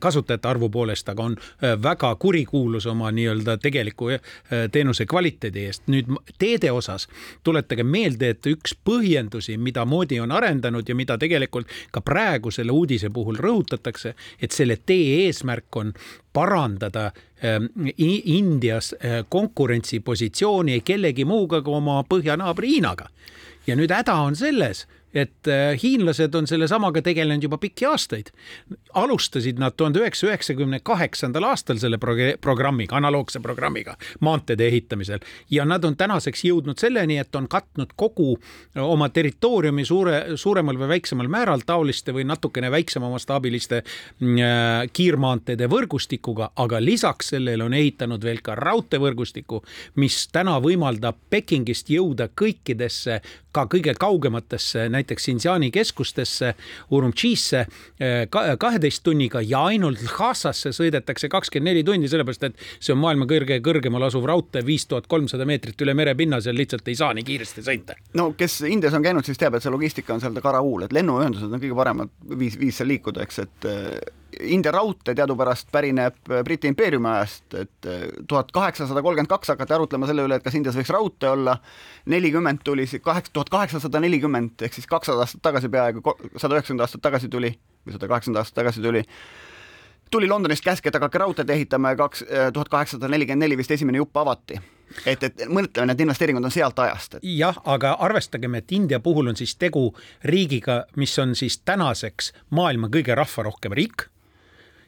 kasutajate 0.00 0.48
arvu 0.48 0.68
poolest, 0.70 1.08
aga 1.08 1.22
on 1.22 1.36
äh, 1.36 1.74
väga 1.82 2.14
kurikuulus 2.14 2.86
oma 2.86 3.10
nii-öelda 3.12 3.56
tegeliku 3.62 4.10
äh, 4.10 4.20
teenuse 4.72 5.06
kvaliteedi 5.06 5.64
eest. 5.66 5.82
nüüd 5.86 6.10
teede 6.38 6.70
osas 6.72 7.08
tuletage 7.44 7.84
meelde, 7.84 8.30
et 8.34 8.46
üks 8.46 8.74
põhjendusi, 8.84 9.56
mida 9.58 9.84
Moodi 9.84 10.20
on 10.20 10.32
arendanud 10.32 10.88
ja 10.88 10.94
mida 10.94 11.18
tegelikult 11.18 11.70
ka 11.90 12.00
praegu 12.00 12.50
selle 12.50 12.72
uudise 12.72 13.10
puhul 13.10 13.38
rõhutatakse, 13.40 14.14
et 14.42 14.52
selle 14.52 14.76
tee 14.76 15.26
eesmärk 15.26 15.76
on 15.76 15.92
parandada 16.36 17.10
ähm, 17.44 17.70
Indias 17.96 18.92
äh, 18.92 19.24
konkurentsipositsiooni 19.28 20.82
kellegi 20.84 21.24
muuga 21.24 21.62
kui 21.64 21.74
oma 21.74 22.02
põhjanaabri 22.04 22.76
Hiinaga. 22.76 23.08
ja 23.66 23.74
nüüd 23.74 23.90
häda 23.90 24.14
on 24.22 24.36
selles, 24.36 24.84
et 25.16 25.48
äh, 25.48 25.74
hiinlased 25.82 26.34
on 26.34 26.46
sellesamaga 26.46 27.02
tegelenud 27.02 27.42
juba 27.42 27.58
pikki 27.58 27.86
aastaid. 27.88 28.30
alustasid 28.94 29.58
nad 29.60 29.72
tuhande 29.76 30.00
üheksasaja 30.00 30.32
üheksakümne 30.32 30.80
kaheksandal 30.82 31.44
aastal 31.50 31.78
selle 31.80 31.98
programmiga, 32.40 32.96
analoogse 32.96 33.40
programmiga 33.40 33.96
maanteede 34.20 34.66
ehitamisel 34.66 35.20
ja 35.50 35.64
nad 35.64 35.84
on 35.84 35.96
tänaseks 35.96 36.44
jõudnud 36.44 36.80
selleni, 36.80 37.18
et 37.18 37.36
on 37.36 37.48
katnud 37.48 37.94
kogu 37.96 38.36
äh, 38.36 38.82
oma 38.82 39.08
territooriumi 39.08 39.84
suure, 39.84 40.36
suuremal 40.36 40.78
või 40.80 40.88
väiksemal 40.96 41.28
määral 41.32 41.64
taoliste 41.66 42.14
või 42.16 42.26
natukene 42.28 42.70
väiksema 42.70 43.10
mastaabiliste 43.12 43.82
mm, 43.82 44.38
äh, 44.38 44.90
kiirmaanteede 44.92 45.68
võrgustikuga, 45.72 46.50
aga 46.56 46.80
lisaks 46.82 47.32
sellele 47.36 47.64
on 47.64 47.74
ehitanud 47.74 48.24
veel 48.24 48.42
ka 48.44 48.54
raudteevõrgustiku, 48.58 49.62
mis 50.02 50.26
täna 50.32 50.58
võimaldab 50.62 51.18
Pekingist 51.30 51.90
jõuda 51.90 52.28
kõikidesse, 52.36 53.20
ka 53.52 53.64
kõige 53.72 53.94
kaugematesse 53.96 54.88
näiteks 54.92 55.05
näiteks 55.06 55.28
Xinjiani 55.28 55.70
keskustesse, 55.70 56.54
Urumqisse 56.90 57.66
eh, 58.00 58.26
kaheteist 58.58 59.02
tunniga 59.06 59.40
ja 59.40 59.64
ainult 59.70 60.02
Lhasasse 60.02 60.72
sõidetakse 60.74 61.30
kakskümmend 61.32 61.70
neli 61.70 61.84
tundi, 61.86 62.10
sellepärast 62.10 62.48
et 62.50 62.58
see 62.78 62.94
on 62.94 63.00
maailma 63.02 63.26
kõrge, 63.30 63.60
kõrgemal 63.64 64.06
asuv 64.06 64.26
raudtee, 64.28 64.64
viis 64.66 64.86
tuhat 64.86 65.06
kolmsada 65.10 65.46
meetrit 65.48 65.80
üle 65.82 65.94
merepinna, 65.94 66.40
seal 66.42 66.58
lihtsalt 66.58 66.88
ei 66.88 66.98
saa 66.98 67.14
nii 67.16 67.26
kiiresti 67.26 67.64
sõita. 67.66 67.96
no 68.18 68.32
kes 68.38 68.60
Indias 68.66 68.94
on 68.94 69.06
käinud, 69.06 69.26
siis 69.26 69.38
teab, 69.38 69.56
et 69.56 69.64
see 69.64 69.72
logistika 69.72 70.14
on 70.14 70.22
seal 70.22 70.36
karahuul, 70.42 70.86
et 70.86 70.94
lennuühendused 70.94 71.50
on 71.50 71.62
kõige 71.62 71.78
paremad 71.78 72.12
viis, 72.38 72.58
viis 72.60 72.78
seal 72.78 72.90
liikuda, 72.90 73.26
eks, 73.26 73.42
et 73.46 73.70
India 74.40 74.72
raudtee 74.72 75.14
teadupärast 75.14 75.68
pärineb 75.72 76.16
Briti 76.44 76.68
impeeriumi 76.68 77.08
ajast, 77.08 77.54
et 77.54 77.88
eh, 77.88 78.06
tuhat 78.28 78.52
kaheksasada 78.52 79.02
kolmkümmend 79.02 79.30
kaks 79.30 79.48
hakati 79.48 79.74
arutlema 79.74 80.06
selle 80.06 80.26
üle, 80.26 80.38
et 80.38 80.44
kas 80.44 80.54
Indias 80.58 80.76
võiks 80.76 80.92
raudtee 80.92 81.30
olla, 81.30 81.56
nelikümmend 82.12 82.64
tuli, 82.64 82.86
kaheksa, 83.02 83.32
tuhat 83.32 83.50
kaheksasada 83.52 84.00
nelikümmend 84.04 84.66
ehk 84.66 84.76
siis 84.76 84.88
kakssada 84.90 85.24
aastat 85.24 85.42
tagasi 85.42 85.70
peaaegu, 85.72 86.16
sada 86.36 86.56
üheksakümmend 86.56 86.86
aastat 86.86 87.04
tagasi 87.04 87.30
tuli 87.32 87.52
või 87.86 87.96
sada 87.96 88.08
kaheksakümmend 88.12 88.42
aastat 88.42 88.58
tagasi 88.60 88.82
tuli, 88.84 89.04
tuli 90.10 90.28
Londonist 90.28 90.64
käsk, 90.64 90.86
et 90.86 90.98
hakake 90.98 91.22
raudteed 91.22 91.50
ehitama 91.50 91.94
ja 91.94 92.00
kaks, 92.02 92.24
eh, 92.26 92.48
tuhat 92.52 92.72
kaheksasada 92.72 93.12
nelikümmend 93.12 93.46
neli 93.46 93.58
vist 93.58 93.70
esimene 93.70 94.02
jupp 94.02 94.16
avati. 94.16 94.60
et, 95.06 95.22
et 95.22 95.46
mõtleme, 95.48 95.88
need 95.90 96.00
investeeringud 96.04 96.44
on 96.44 96.52
sealt 96.54 96.78
ajast 96.78 97.16
et.... 97.18 97.24
jah, 97.36 97.56
aga 97.64 97.96
arvestagem, 98.06 98.54
et 98.54 98.72
India 98.72 99.00
puhul 99.00 99.32
on 99.32 99.36
siis 99.36 99.56
tegu 99.56 99.88
riigiga, 100.24 100.84
mis 100.96 101.18
on 101.18 101.34
siis 101.34 101.58
tänaseks 101.58 102.32
maailma 102.50 102.92
kõige 102.92 103.16
rahvarohkem 103.18 103.74
riik 103.74 104.06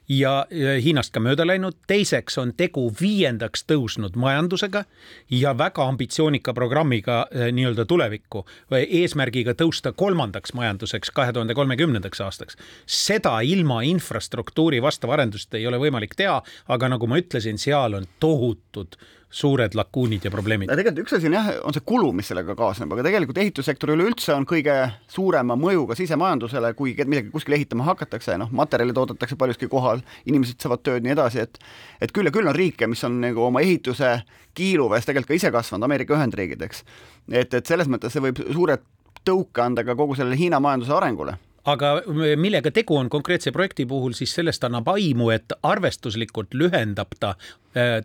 ja 0.08 0.46
Hiinast 0.82 1.12
ka 1.12 1.20
mööda 1.20 1.46
läinud. 1.46 1.76
teiseks 1.86 2.38
on 2.38 2.52
tegu 2.56 2.88
viiendaks 3.00 3.64
tõusnud 3.68 4.16
majandusega 4.16 4.84
ja 5.30 5.52
väga 5.58 5.84
ambitsioonika 5.88 6.54
programmiga 6.54 7.26
eh, 7.30 7.52
nii-öelda 7.52 7.84
tulevikku, 7.84 8.44
eesmärgiga 8.72 9.54
tõusta 9.54 9.92
kolmandaks 9.92 10.54
majanduseks 10.54 11.10
kahe 11.10 11.32
tuhande 11.32 11.54
kolmekümnendaks 11.54 12.20
aastaks. 12.20 12.56
seda 12.86 13.40
ilma 13.40 13.82
infrastruktuuri 13.82 14.82
vastava 14.82 15.14
arendust 15.18 15.54
ei 15.54 15.66
ole 15.66 15.78
võimalik 15.78 16.14
teha, 16.16 16.42
aga 16.68 16.88
nagu 16.88 17.06
ma 17.06 17.18
ütlesin, 17.20 17.58
seal 17.58 17.94
on 17.94 18.06
tohutud 18.20 18.96
suured 19.30 19.74
lakuunid 19.74 20.24
ja 20.24 20.30
probleemid. 20.30 20.70
tegelikult 20.72 21.04
üks 21.04 21.16
asi 21.18 21.28
on 21.28 21.36
jah, 21.36 21.48
on 21.68 21.76
see 21.76 21.84
kulu, 21.84 22.12
mis 22.16 22.30
sellega 22.30 22.54
kaasneb, 22.56 22.92
aga 22.94 23.04
tegelikult 23.04 23.40
ehitussektor 23.42 23.92
üleüldse 23.92 24.32
on 24.32 24.46
kõige 24.48 24.76
suurema 25.12 25.56
mõjuga 25.60 25.96
sisemajandusele, 25.98 26.72
kui 26.78 26.94
midagi 27.04 27.32
kuskil 27.34 27.58
ehitama 27.58 27.84
hakatakse, 27.90 28.38
noh, 28.40 28.52
materjali 28.56 28.96
toodetakse 28.96 29.36
paljuski 29.36 29.68
kohal, 29.68 30.00
inimesed 30.26 30.60
saavad 30.64 30.84
tööd, 30.86 31.04
nii 31.04 31.16
edasi, 31.16 31.44
et 31.44 31.60
et 32.00 32.14
küll 32.14 32.30
ja 32.30 32.32
küll 32.32 32.48
on 32.48 32.56
riike, 32.56 32.88
mis 32.88 33.04
on 33.04 33.20
nagu 33.20 33.44
oma 33.50 33.60
ehituse 33.64 34.20
kiiluvees 34.56 35.08
tegelikult 35.08 35.34
ka 35.34 35.40
ise 35.40 35.52
kasvanud, 35.52 35.84
Ameerika 35.84 36.16
Ühendriigid, 36.16 36.62
eks. 36.64 36.84
et, 37.28 37.52
et 37.52 37.66
selles 37.66 37.90
mõttes 37.90 38.14
see 38.14 38.24
võib 38.24 38.40
suure 38.48 38.80
tõuke 39.28 39.60
anda 39.60 39.84
ka 39.84 39.98
kogu 39.98 40.16
sellele 40.16 40.38
Hiina 40.40 40.60
majanduse 40.62 40.94
arengule 40.96 41.36
aga 41.68 41.98
millega 42.40 42.70
tegu 42.74 42.96
on 42.96 43.10
konkreetse 43.12 43.52
projekti 43.52 43.86
puhul, 43.88 44.14
siis 44.16 44.32
sellest 44.38 44.64
annab 44.64 44.88
aimu, 44.94 45.30
et 45.34 45.52
arvestuslikult 45.62 46.56
lühendab 46.56 47.12
ta 47.20 47.34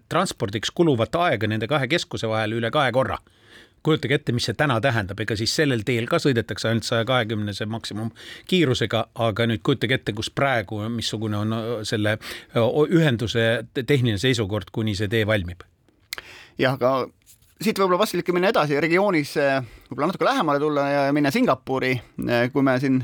transpordiks 0.09 0.71
kuluvat 0.71 1.15
aega 1.15 1.47
nende 1.47 1.67
kahe 1.67 1.87
keskuse 1.91 2.29
vahel 2.29 2.59
üle 2.59 2.71
kahe 2.71 2.91
korra 2.91 3.17
kujutage 3.83 4.15
ette, 4.15 4.31
mis 4.35 4.45
see 4.47 4.55
täna 4.57 4.77
tähendab, 4.83 5.19
ega 5.19 5.35
siis 5.35 5.53
sellel 5.55 5.83
teel 5.87 6.07
ka 6.07 6.19
sõidetakse 6.23 6.69
ainult 6.69 6.87
saja 6.87 7.05
kahekümnese 7.07 7.67
maksimumkiirusega, 7.71 9.01
aga 9.27 9.47
nüüd 9.49 9.63
kujutage 9.65 9.99
ette, 9.99 10.15
kus 10.15 10.31
praegu, 10.31 10.79
missugune 10.93 11.41
on 11.41 11.57
äh, 11.57 11.71
selle 11.87 12.15
äh, 12.15 12.79
ühenduse 12.87 13.65
tehniline 13.75 14.21
seisukord, 14.21 14.71
kuni 14.71 14.95
see 14.95 15.11
tee 15.11 15.25
valmib. 15.27 15.67
jah, 16.59 16.77
aga 16.77 17.09
siit 17.63 17.79
võib-olla 17.79 18.03
Vassilik 18.03 18.29
minna 18.35 18.51
edasi 18.53 18.79
regioonis 18.81 19.35
võib-olla 19.37 20.11
natuke 20.11 20.27
lähemale 20.27 20.63
tulla 20.63 20.87
ja 20.89 21.03
minna 21.15 21.31
Singapuri, 21.31 21.95
kui 22.53 22.63
me 22.63 22.79
siin 22.79 23.01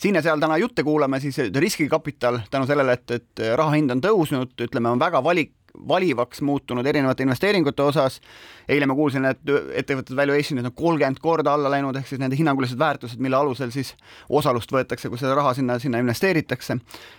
siin 0.00 0.16
ja 0.16 0.22
seal 0.24 0.40
täna 0.40 0.56
jutte 0.56 0.82
kuulame, 0.82 1.20
siis 1.20 1.36
riskikapital 1.56 2.38
tänu 2.50 2.66
sellele, 2.66 2.96
et, 2.96 3.10
et 3.10 3.42
raha 3.56 3.76
hind 3.76 3.92
on 3.92 4.00
tõusnud, 4.04 4.54
ütleme, 4.64 4.88
on 4.88 5.00
väga 5.00 5.20
valik, 5.24 5.52
valivaks 5.88 6.42
muutunud 6.42 6.86
erinevate 6.86 7.22
investeeringute 7.22 7.82
osas. 7.82 8.20
eile 8.68 8.86
ma 8.86 8.94
kuulsin, 8.94 9.24
et 9.24 9.40
ettevõtted 9.74 10.16
valuation'id 10.16 10.66
on 10.66 10.72
kolmkümmend 10.74 11.18
korda 11.22 11.54
alla 11.54 11.70
läinud, 11.70 11.96
ehk 11.96 12.06
siis 12.06 12.20
nende 12.20 12.36
hinnangulised 12.38 12.78
väärtused, 12.78 13.18
mille 13.18 13.36
alusel 13.36 13.70
siis 13.74 13.94
osalust 14.28 14.72
võetakse, 14.72 15.08
kui 15.08 15.18
seda 15.18 15.34
raha 15.34 15.54
sinna, 15.54 15.78
sinna 15.78 15.98
investeeritakse. 15.98 16.78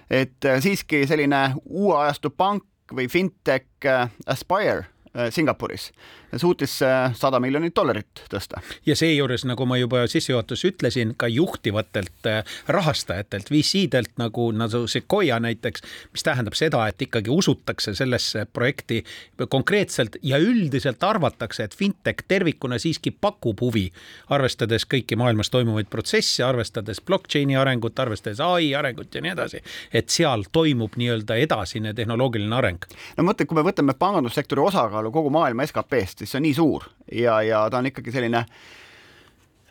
et 0.09 0.49
siiski 0.59 1.05
selline 1.07 1.53
uue 1.65 1.97
ajastu 1.97 2.29
pank 2.29 2.65
või 2.95 3.07
fintech 3.09 3.87
Aspire 4.27 4.85
Singapuris 5.29 5.91
ja 6.31 6.39
suutis 6.39 6.77
sada 7.19 7.39
miljonit 7.39 7.75
dollarit 7.75 8.21
tõsta. 8.31 8.61
ja 8.85 8.95
seejuures, 8.95 9.43
nagu 9.45 9.65
ma 9.67 9.77
juba 9.77 10.05
sissejuhatuses 10.07 10.69
ütlesin, 10.71 11.13
ka 11.17 11.27
juhtivatelt 11.27 12.29
rahastajatelt, 12.67 13.51
VC-delt 13.51 14.13
nagu, 14.21 14.51
nagu 14.55 14.85
Sequoia 14.87 15.39
näiteks, 15.43 15.83
mis 16.13 16.23
tähendab 16.23 16.55
seda, 16.55 16.85
et 16.87 17.01
ikkagi 17.01 17.29
usutakse 17.33 17.93
sellesse 17.95 18.45
projekti 18.53 19.01
konkreetselt 19.49 20.15
ja 20.23 20.39
üldiselt 20.39 21.03
arvatakse, 21.03 21.63
et 21.63 21.75
fintech 21.75 22.23
tervikuna 22.27 22.79
siiski 22.79 23.11
pakub 23.11 23.59
huvi, 23.61 23.89
arvestades 24.31 24.87
kõiki 24.87 25.19
maailmas 25.19 25.51
toimuvaid 25.51 25.91
protsesse, 25.91 26.43
arvestades 26.47 27.01
blockchain'i 27.03 27.59
arengut, 27.59 27.99
arvestades 27.99 28.39
ai 28.39 28.71
arengut 28.75 29.15
ja 29.15 29.21
nii 29.21 29.35
edasi, 29.35 29.59
et 29.93 30.09
seal 30.09 30.47
toimub 30.51 30.95
nii-öelda 30.95 31.35
edasine 31.43 31.93
tehnoloogiline 31.93 32.55
areng. 32.55 32.87
no 33.17 33.27
mõtle, 33.27 33.45
kui 33.45 33.59
me 33.59 33.67
võtame 33.67 33.97
pangandussektori 33.99 34.63
osakaalu 34.63 35.00
kogu 35.09 35.33
maailma 35.33 35.65
SKP-st, 35.65 36.21
siis 36.21 36.35
see 36.35 36.41
on 36.41 36.45
nii 36.45 36.53
suur 36.53 36.85
ja, 37.11 37.41
ja 37.41 37.65
ta 37.71 37.81
on 37.81 37.89
ikkagi 37.89 38.13
selline 38.13 38.45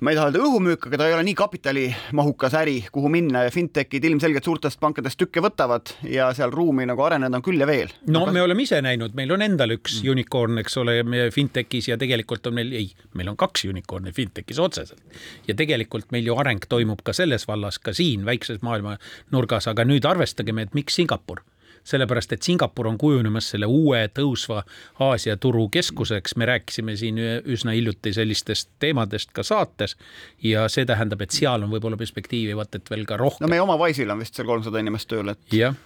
ma 0.00 0.12
ei 0.12 0.16
taha 0.16 0.30
öelda 0.30 0.40
õhumüük, 0.40 0.86
aga 0.88 0.98
ta 1.00 1.06
ei 1.10 1.14
ole 1.14 1.24
nii 1.26 1.36
kapitalimahukas 1.36 2.54
äri, 2.62 2.76
kuhu 2.92 3.10
minna 3.12 3.44
ja 3.44 3.52
fintech'id 3.52 4.04
ilmselgelt 4.08 4.46
suurtest 4.48 4.80
pankadest 4.80 5.20
tükke 5.20 5.42
võtavad 5.44 5.92
ja 6.08 6.30
seal 6.36 6.52
ruumi 6.54 6.86
nagu 6.88 7.04
areneda 7.04 7.36
on 7.36 7.44
küll 7.44 7.60
ja 7.60 7.68
veel. 7.68 7.92
no 8.08 8.24
aga... 8.24 8.34
me 8.36 8.44
oleme 8.46 8.64
ise 8.64 8.80
näinud, 8.84 9.14
meil 9.18 9.34
on 9.36 9.44
endal 9.44 9.76
üks 9.76 9.98
mm. 10.00 10.14
unicorn, 10.14 10.62
eks 10.62 10.78
ole, 10.80 10.96
fintech'is 11.34 11.90
ja 11.92 12.00
tegelikult 12.00 12.48
on 12.48 12.56
meil, 12.56 12.72
ei, 12.80 12.88
meil 13.18 13.28
on 13.32 13.36
kaks 13.40 13.66
unicorn'i 13.68 14.14
fintech'is 14.16 14.62
otseselt. 14.62 15.20
ja 15.48 15.56
tegelikult 15.56 16.08
meil 16.16 16.32
ju 16.32 16.38
areng 16.40 16.64
toimub 16.68 17.04
ka 17.04 17.12
selles 17.16 17.44
vallas, 17.50 17.78
ka 17.78 17.92
siin 17.96 18.24
väikses 18.28 18.64
maailma 18.64 18.96
nurgas, 19.34 19.68
aga 19.68 19.84
nüüd 19.84 20.08
arvestagem, 20.08 20.64
et 20.64 20.76
miks 20.76 20.96
Singapur 20.96 21.44
sellepärast 21.84 22.32
et 22.32 22.42
Singapur 22.42 22.88
on 22.90 22.98
kujunemas 22.98 23.50
selle 23.52 23.66
uue 23.66 24.02
tõusva 24.14 24.62
Aasia 25.00 25.36
turu 25.36 25.68
keskuseks, 25.72 26.36
me 26.36 26.48
rääkisime 26.50 26.96
siin 26.96 27.20
üsna 27.44 27.74
hiljuti 27.76 28.12
sellistest 28.16 28.70
teemadest 28.78 29.32
ka 29.36 29.42
saates 29.46 29.96
ja 30.42 30.68
see 30.68 30.86
tähendab, 30.88 31.22
et 31.22 31.36
seal 31.36 31.66
on 31.66 31.72
võib-olla 31.72 31.98
perspektiivi 32.00 32.56
vaat 32.56 32.80
et 32.80 32.90
veel 32.90 33.06
ka 33.08 33.20
rohkem. 33.20 33.46
no 33.46 33.52
meie 33.52 33.62
oma 33.64 33.78
Wise'il 33.80 34.10
on 34.10 34.20
vist 34.20 34.36
seal 34.36 34.48
kolmsada 34.48 34.82
inimest 34.82 35.10
tööl, 35.10 35.32
et 35.32 35.56
jah 35.56 35.78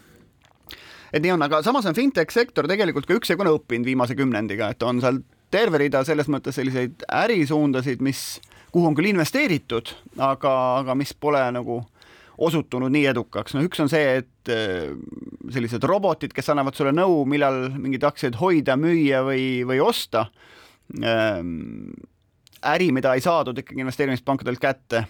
et 1.15 1.23
nii 1.23 1.35
on, 1.37 1.47
aga 1.47 1.63
samas 1.63 1.87
on 1.87 1.95
fintech 1.95 2.35
sektor 2.35 2.67
tegelikult 2.71 3.07
ka 3.07 3.17
üksjagu 3.19 3.47
õppinud 3.55 3.87
viimase 3.87 4.17
kümnendiga, 4.19 4.73
et 4.75 4.83
on 4.83 5.01
seal 5.05 5.23
terve 5.55 5.79
rida 5.85 6.03
selles 6.07 6.29
mõttes 6.33 6.59
selliseid 6.59 7.07
ärisuundasid, 7.07 8.03
mis, 8.03 8.41
kuhu 8.75 8.91
on 8.91 8.97
küll 8.99 9.13
investeeritud, 9.13 9.93
aga, 10.19 10.55
aga 10.81 10.97
mis 10.99 11.15
pole 11.15 11.43
nagu 11.55 11.83
osutunud 12.38 12.93
nii 12.93 13.07
edukaks, 13.12 13.55
no 13.55 13.62
üks 13.67 13.83
on 13.83 13.91
see, 13.93 14.21
et 14.21 14.53
äh, 14.53 14.95
sellised 15.55 15.85
robotid, 15.87 16.35
kes 16.35 16.50
annavad 16.53 16.76
sulle 16.76 16.95
nõu, 16.95 17.23
millal 17.31 17.69
mingeid 17.75 18.07
aktsiaid 18.09 18.38
hoida, 18.41 18.79
müüa 18.81 19.23
või, 19.26 19.47
või 19.69 19.81
osta, 19.85 20.26
ähm, 21.03 21.93
äri, 22.64 22.91
mida 22.93 23.14
ei 23.14 23.25
saadud 23.25 23.59
ikkagi 23.61 23.85
investeerimispankadelt 23.85 24.62
kätte, 24.62 25.05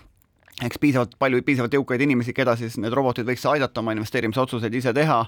eks 0.63 0.79
piisavalt 0.79 1.17
palju, 1.19 1.43
piisavalt 1.47 1.75
jõukaid 1.75 2.05
inimesi, 2.05 2.35
keda 2.37 2.55
siis 2.59 2.77
need 2.79 2.95
robotid 2.95 3.27
võiks 3.27 3.47
aidata 3.51 3.83
oma 3.83 3.95
investeerimisotsuseid 3.97 4.75
ise 4.75 4.93
teha, 4.95 5.25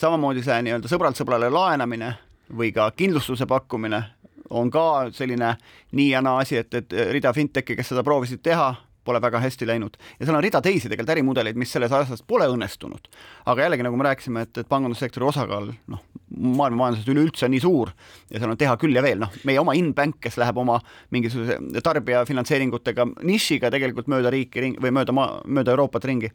samamoodi 0.00 0.44
see 0.44 0.58
nii-öelda 0.66 0.90
sõbralt 0.90 1.18
sõbrale 1.18 1.48
laenamine 1.52 2.12
või 2.52 2.72
ka 2.74 2.90
kindlustuse 2.96 3.46
pakkumine 3.48 4.02
on 4.50 4.70
ka 4.70 5.08
selline 5.14 5.56
nii 5.96 6.10
ja 6.10 6.20
naa 6.22 6.42
asi, 6.44 6.60
et, 6.60 6.74
et 6.74 6.92
rida 7.12 7.32
fintech'i, 7.34 7.76
kes 7.76 7.90
seda 7.92 8.04
proovisid 8.06 8.42
teha, 8.44 8.74
pole 9.06 9.22
väga 9.22 9.40
hästi 9.42 9.68
läinud 9.68 9.96
ja 10.18 10.26
seal 10.26 10.36
on 10.36 10.44
rida 10.44 10.60
teisi 10.64 10.90
tegelikult 10.90 11.14
ärimudeleid, 11.16 11.58
mis 11.58 11.72
selles 11.72 11.94
asjas 11.94 12.24
pole 12.26 12.48
õnnestunud. 12.52 13.10
aga 13.46 13.66
jällegi, 13.66 13.86
nagu 13.86 13.96
me 13.96 14.08
rääkisime, 14.10 14.46
et, 14.46 14.58
et 14.58 14.68
pangandussektori 14.68 15.26
osakaal 15.26 15.72
noh, 15.92 16.02
maailma 16.36 16.84
majanduses 16.84 17.10
üleüldse 17.12 17.48
nii 17.50 17.62
suur 17.62 17.92
ja 18.30 18.40
seal 18.40 18.52
on 18.52 18.58
teha 18.58 18.74
küll 18.80 18.96
ja 18.96 19.02
veel, 19.04 19.18
noh, 19.22 19.32
meie 19.46 19.60
oma 19.60 19.74
Inbank, 19.78 20.18
kes 20.24 20.38
läheb 20.40 20.58
oma 20.60 20.78
mingisuguse 21.14 21.58
tarbijafinantseeringutega 21.84 23.06
nišiga 23.26 23.70
tegelikult 23.72 24.10
mööda 24.10 24.32
riiki 24.34 24.62
ring, 24.62 24.80
või 24.82 24.92
mööda 24.96 25.14
maa, 25.16 25.40
mööda 25.46 25.74
Euroopat 25.74 26.08
ringi. 26.08 26.30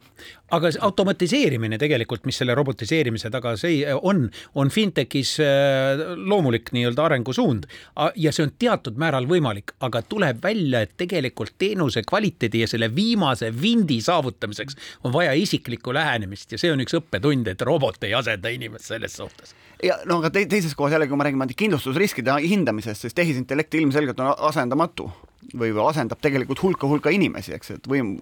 aga 0.50 0.72
automatiseerimine 0.88 1.78
tegelikult, 1.80 2.24
mis 2.28 2.40
selle 2.40 2.56
robotiseerimise 2.58 3.30
taga 3.32 3.54
see 3.60 3.82
on, 3.94 4.24
on 4.54 4.72
fintechis 4.72 5.34
äh, 5.44 6.04
loomulik 6.16 6.72
nii-öelda 6.72 7.06
arengusuund 7.08 7.68
ja 8.16 8.32
see 8.32 8.46
on 8.46 8.54
teatud 8.58 8.98
määral 9.00 9.28
võimalik, 9.28 9.74
aga 9.80 10.02
tuleb 10.02 10.42
välja, 10.42 10.82
et 10.82 10.96
tegelikult 11.00 11.56
teenuse 11.58 12.02
kvaliteedi 12.08 12.64
ja 12.64 12.70
selle 12.70 12.88
viimase 12.94 13.52
vindi 13.62 14.00
saavutamiseks 14.02 14.78
on 15.04 15.12
vaja 15.12 15.32
isiklikku 15.38 15.94
lähenemist 15.94 16.52
ja 16.52 16.60
see 16.60 16.72
on 16.72 16.82
üks 16.84 16.96
õppetund, 16.98 17.52
et 17.52 17.62
robot 17.66 18.04
ei 18.06 18.14
asenda 18.14 18.52
inimest 18.52 18.88
selles 18.92 19.16
suhtes. 19.16 19.54
Ja 19.92 19.98
no 20.08 20.18
aga 20.22 20.30
te 20.32 20.44
teises 20.50 20.74
kohas 20.78 20.96
jällegi, 20.96 21.12
kui 21.12 21.20
me 21.20 21.26
räägime 21.28 21.48
kindlustusriskide 21.52 22.38
hindamisest, 22.44 23.04
siis 23.04 23.16
tehisintellekt 23.16 23.74
ilmselgelt 23.78 24.20
on 24.22 24.32
asendamatu 24.48 25.10
või 25.58 25.72
asendab 25.84 26.20
tegelikult 26.22 26.62
hulka-hulka 26.62 27.10
inimesi, 27.12 27.52
eks, 27.56 27.74
et 27.76 27.88
võim, 27.90 28.14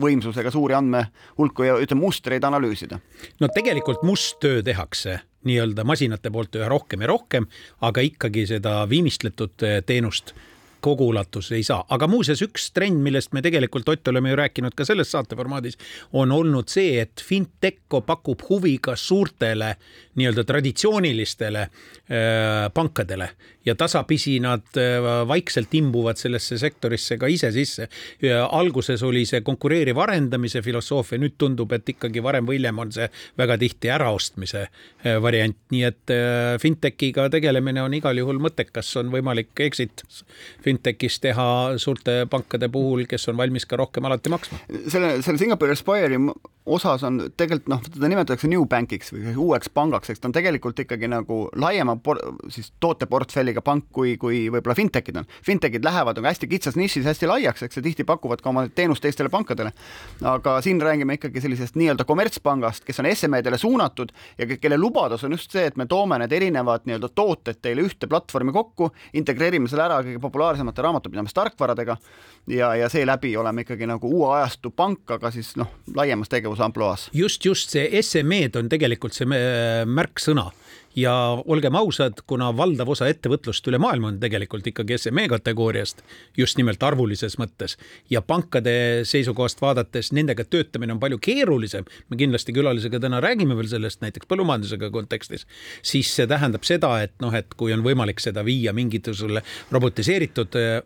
võimsusega 0.00 0.52
suuri 0.54 0.76
andmehulku 0.78 1.66
ja 1.66 1.74
ütleme, 1.82 2.06
mustreid 2.06 2.44
analüüsida. 2.46 3.00
no 3.40 3.50
tegelikult 3.54 4.04
must 4.06 4.38
töö 4.40 4.62
tehakse 4.62 5.20
nii-öelda 5.48 5.84
masinate 5.88 6.30
poolt 6.30 6.56
üha 6.56 6.68
rohkem 6.68 7.02
ja 7.04 7.10
rohkem, 7.10 7.48
aga 7.80 8.04
ikkagi 8.04 8.46
seda 8.46 8.84
viimistletud 8.88 9.56
teenust 9.86 10.34
kogu 10.80 11.10
ulatus 11.12 11.52
ei 11.52 11.64
saa, 11.66 11.84
aga 11.88 12.08
muuseas 12.10 12.42
üks 12.44 12.70
trend, 12.74 13.00
millest 13.04 13.34
me 13.36 13.42
tegelikult, 13.44 13.88
Ott, 13.90 14.08
oleme 14.08 14.30
ju 14.30 14.36
rääkinud 14.38 14.74
ka 14.76 14.84
selles 14.86 15.10
saateformaadis, 15.10 15.78
on 16.12 16.32
olnud 16.32 16.70
see, 16.70 17.00
et 17.02 17.22
Fintecho 17.24 18.02
pakub 18.06 18.42
huvi 18.48 18.76
ka 18.82 18.96
suurtele 18.96 19.74
nii-öelda 20.20 20.44
traditsioonilistele 20.44 21.62
äh, 21.62 22.68
pankadele. 22.74 23.30
Ja 23.64 23.74
tasapisi 23.74 24.38
nad 24.40 24.64
äh, 24.78 25.04
vaikselt 25.28 25.74
imbuvad 25.74 26.16
sellesse 26.16 26.58
sektorisse 26.58 27.18
ka 27.18 27.28
ise 27.28 27.52
sisse. 27.52 27.88
alguses 28.50 29.02
oli 29.02 29.24
see 29.26 29.40
konkureeriva 29.40 30.02
arendamise 30.02 30.62
filosoofia, 30.62 31.18
nüüd 31.18 31.36
tundub, 31.38 31.72
et 31.72 31.88
ikkagi 31.88 32.22
varem 32.22 32.46
või 32.46 32.58
hiljem 32.60 32.78
on 32.78 32.92
see 32.92 33.08
väga 33.38 33.56
tihti 33.60 33.90
äraostmise 33.90 34.62
äh, 34.66 35.18
variant, 35.22 35.56
nii 35.72 35.84
et 35.88 36.14
äh, 36.14 36.56
fintechiga 36.60 37.28
tegelemine 37.32 37.82
on 37.82 37.94
igal 37.94 38.18
juhul 38.18 38.40
mõttekas, 38.42 38.90
on 39.00 39.12
võimalik 39.12 39.64
exit 39.64 40.04
fintechis 40.70 41.18
teha 41.22 41.48
suurte 41.82 42.24
pankade 42.30 42.70
puhul, 42.72 43.04
kes 43.10 43.28
on 43.32 43.38
valmis 43.40 43.66
ka 43.68 43.78
rohkem 43.80 44.06
alati 44.08 44.32
maksma. 44.32 44.62
selle, 44.88 45.16
selle 45.26 45.38
Singapore 45.42 45.76
Aspire'i 45.76 46.20
osas 46.70 47.02
on 47.06 47.18
tegelikult 47.36 47.68
noh, 47.70 47.82
teda 47.84 48.10
nimetatakse 48.10 48.48
new 48.50 48.64
bank'iks 48.70 49.12
või 49.14 49.34
uueks 49.34 49.70
pangaks, 49.74 50.12
eks 50.12 50.22
ta 50.22 50.28
on 50.30 50.34
tegelikult 50.36 50.78
ikkagi 50.84 51.08
nagu 51.10 51.42
laiema 51.58 51.96
siis 52.52 52.70
tooteportfelliga 52.80 53.62
pank, 53.66 53.88
kui, 53.94 54.16
kui 54.20 54.42
võib-olla 54.52 54.76
fintech'id 54.78 55.18
on. 55.20 55.28
Fintech'id 55.46 55.84
lähevad 55.84 56.18
nagu 56.18 56.30
hästi 56.30 56.48
kitsas 56.50 56.78
nišis 56.78 57.08
hästi 57.08 57.28
laiaks, 57.30 57.64
eks, 57.66 57.80
ja 57.80 57.84
tihti 57.84 58.06
pakuvad 58.08 58.42
ka 58.42 58.52
oma 58.52 58.66
teenust 58.74 59.04
teistele 59.04 59.32
pankadele. 59.32 59.72
aga 60.24 60.60
siin 60.62 60.80
räägime 60.80 61.18
ikkagi 61.18 61.40
sellisest 61.40 61.78
nii-öelda 61.80 62.04
kommertspangast, 62.08 62.84
kes 62.84 63.00
on 63.02 63.08
SME-dele 63.12 63.58
suunatud 63.58 64.12
ja 64.38 64.46
kelle 64.56 64.78
lubadus 64.78 65.24
on 65.24 65.36
just 65.36 65.50
see, 65.50 65.66
et 65.66 65.76
me 65.76 65.86
toome 65.86 66.18
need 66.22 66.32
erinevad 66.32 66.86
nii-öelda 66.86 67.10
tooted 67.14 67.60
teile 67.62 67.84
ühte 67.86 68.08
platvormi 68.10 68.52
kokku, 68.52 68.90
integreerime 69.14 69.68
selle 69.68 69.86
ära 69.88 70.00
kõige 70.06 70.22
populaarsemate 70.22 70.82
raamatupidamistarkvaradega 70.86 71.96
ja, 72.46 72.74
ja 72.74 72.88
seeläbi 72.88 73.36
oleme 73.36 73.64
ikkagi 73.66 73.86
nagu 73.86 74.10
uue 74.10 74.30
ajastu 74.36 74.70
pank, 74.70 75.10
aga 75.10 75.30
siis 75.34 75.54
noh, 75.60 75.70
laiemas 75.94 76.30
tegevusampluaas. 76.60 77.10
just, 77.12 77.44
just 77.44 77.70
see 77.70 78.02
SME-d 78.02 78.58
on 78.58 78.68
tegelikult 78.68 79.16
see 79.16 79.26
märksõna 79.88 80.50
ja 80.96 81.12
olgem 81.46 81.74
ausad, 81.78 82.22
kuna 82.26 82.50
valdav 82.56 82.88
osa 82.90 83.08
ettevõtlust 83.10 83.66
üle 83.70 83.78
maailma 83.82 84.10
on 84.10 84.18
tegelikult 84.22 84.66
ikkagi 84.66 84.98
SME 84.98 85.28
kategooriast, 85.30 86.02
just 86.38 86.58
nimelt 86.58 86.82
arvulises 86.82 87.36
mõttes. 87.38 87.76
Ja 88.10 88.22
pankade 88.22 89.04
seisukohast 89.08 89.62
vaadates 89.62 90.10
nendega 90.16 90.44
töötamine 90.44 90.96
on 90.96 91.02
palju 91.02 91.20
keerulisem, 91.22 91.86
me 92.10 92.18
kindlasti 92.18 92.54
külalisega 92.56 93.00
täna 93.02 93.20
räägime 93.22 93.56
veel 93.58 93.70
sellest 93.70 94.02
näiteks 94.02 94.28
põllumajandusega 94.30 94.90
kontekstis, 94.94 95.46
siis 95.82 96.10
see 96.16 96.26
tähendab 96.30 96.66
seda, 96.66 96.96
et 97.04 97.14
noh, 97.22 97.34
et 97.34 97.54
kui 97.56 97.74
on 97.74 97.84
võimalik 97.86 98.22
seda 98.22 98.44
viia 98.46 98.74
mingisugusele 98.76 99.44
robotiseeritud 99.70 100.58
äh, 100.58 100.80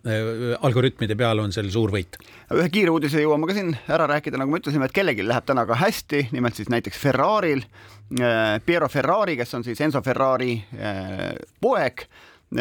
algoritmide 0.60 1.16
peale, 1.16 1.42
on 1.44 1.52
seal 1.56 1.70
suur 1.72 1.94
võit. 1.94 2.20
ühe 2.52 2.68
kiire 2.72 2.92
uudise 2.92 3.22
jõuame 3.24 3.48
ka 3.48 3.56
siin 3.56 3.72
ära 3.88 4.08
rääkida, 4.10 4.38
nagu 4.40 4.52
me 4.52 4.60
ütlesime, 4.60 4.84
et 4.84 4.96
kellelgi 4.96 5.24
läheb 5.24 5.48
täna 5.48 5.64
ka 5.66 5.80
hästi, 5.80 6.28
nimelt 6.36 6.60
siis 6.60 6.68
näiteks 6.68 7.00
Ferrari'l. 7.00 7.64
äh,, 7.64 8.03
Piero 8.66 8.88
Ferrari, 8.88 9.36
kes 9.36 9.54
on 9.54 9.64
siis 9.64 9.80
Enzo 9.80 10.02
Ferrari 10.04 10.52
äh, 10.76 11.32
poeg 11.60 12.06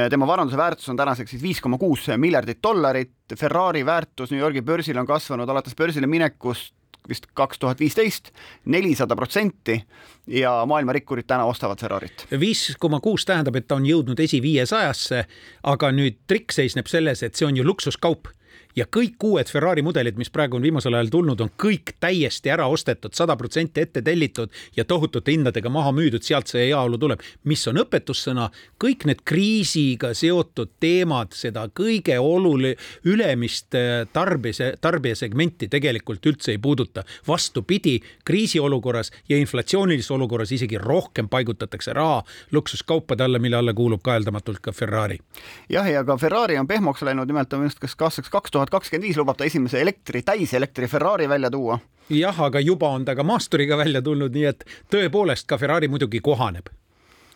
tema 0.10 0.26
varanduse 0.26 0.58
väärtus 0.58 0.90
on 0.90 0.98
tänaseks 0.98 1.36
siis 1.36 1.44
viis 1.44 1.60
koma 1.62 1.78
kuus 1.78 2.08
miljardit 2.18 2.62
dollarit, 2.64 3.12
Ferrari 3.38 3.84
väärtus 3.86 4.32
New 4.32 4.40
Yorgi 4.40 4.64
börsil 4.66 4.98
on 4.98 5.06
kasvanud 5.06 5.50
alates 5.50 5.76
börsile 5.78 6.08
minekust 6.10 6.74
vist 7.10 7.28
kaks 7.36 7.60
tuhat 7.60 7.80
viisteist, 7.80 8.32
nelisada 8.66 9.16
protsenti 9.16 9.76
ja 10.28 10.54
maailma 10.66 10.96
rikkurid 10.96 11.28
täna 11.28 11.46
ostavad 11.46 11.82
Ferrarit. 11.82 12.28
viis 12.40 12.76
koma 12.80 13.00
kuus 13.00 13.26
tähendab, 13.26 13.56
et 13.56 13.68
ta 13.68 13.76
on 13.76 13.86
jõudnud 13.88 14.20
esiviiesajasse, 14.20 15.26
aga 15.64 15.92
nüüd 15.92 16.22
trikk 16.28 16.56
seisneb 16.56 16.88
selles, 16.88 17.24
et 17.24 17.36
see 17.36 17.48
on 17.48 17.58
ju 17.58 17.66
luksuskaup 17.68 18.32
ja 18.76 18.86
kõik 18.90 19.22
uued 19.24 19.50
Ferrari 19.50 19.84
mudelid, 19.86 20.18
mis 20.18 20.32
praegu 20.34 20.58
on 20.58 20.66
viimasel 20.66 20.96
ajal 20.98 21.12
tulnud, 21.14 21.42
on 21.44 21.52
kõik 21.60 21.96
täiesti 22.02 22.52
ära 22.54 22.68
ostetud, 22.72 23.14
sada 23.16 23.36
protsenti 23.40 23.84
ette 23.84 24.02
tellitud 24.02 24.52
ja 24.78 24.86
tohutute 24.86 25.34
hindadega 25.34 25.70
maha 25.74 25.94
müüdud, 25.96 26.24
sealt 26.26 26.52
see 26.52 26.68
heaolu 26.68 26.98
tuleb. 26.98 27.22
mis 27.44 27.68
on 27.68 27.80
õpetussõna, 27.84 28.50
kõik 28.82 29.06
need 29.06 29.22
kriisiga 29.26 30.14
seotud 30.14 30.74
teemad, 30.80 31.34
seda 31.38 31.68
kõige 31.70 32.18
oluli-, 32.20 32.76
ülemist 33.04 33.76
äh, 33.76 34.08
tarbija, 34.14 34.74
tarbijasegmenti 34.82 35.68
tegelikult 35.68 36.26
üldse 36.26 36.52
ei 36.52 36.58
puuduta. 36.58 37.04
vastupidi, 37.28 38.00
kriisiolukorras 38.26 39.12
ja 39.30 39.38
inflatsioonilises 39.38 40.12
olukorras 40.12 40.52
isegi 40.52 40.78
rohkem 40.78 41.30
paigutatakse 41.30 41.94
raha 41.94 42.24
luksuskaupade 42.52 43.24
alla, 43.24 43.40
mille 43.40 43.58
alla 43.58 43.74
kuulub 43.74 44.02
kaheldamatult 44.04 44.60
ka 44.60 44.72
Ferrari. 44.72 45.20
jah, 45.70 45.90
ja 45.90 46.04
ka 46.04 46.18
Ferrari 46.18 46.58
on 46.58 46.68
pehmoks 46.68 47.02
läinud, 47.02 47.28
nimelt 47.28 47.54
on 47.54 47.64
vist 47.64 47.80
kas 47.80 47.96
aastaks 48.00 48.30
kaks 48.30 48.52
tuhat 48.52 48.63
kakskümmend 48.70 49.08
viis 49.08 49.18
lubab 49.18 49.38
ta 49.38 49.48
esimese 49.50 49.82
elektri, 49.82 50.22
täiselektri 50.22 50.88
Ferrari 50.88 51.30
välja 51.30 51.52
tuua. 51.52 51.80
jah, 52.10 52.40
aga 52.42 52.60
juba 52.60 52.90
on 52.90 53.06
ta 53.06 53.16
ka 53.16 53.24
maasturiga 53.24 53.78
välja 53.78 54.02
tulnud, 54.02 54.32
nii 54.32 54.46
et 54.46 54.64
tõepoolest 54.92 55.48
ka 55.48 55.58
Ferrari 55.58 55.88
muidugi 55.88 56.20
kohaneb 56.20 56.70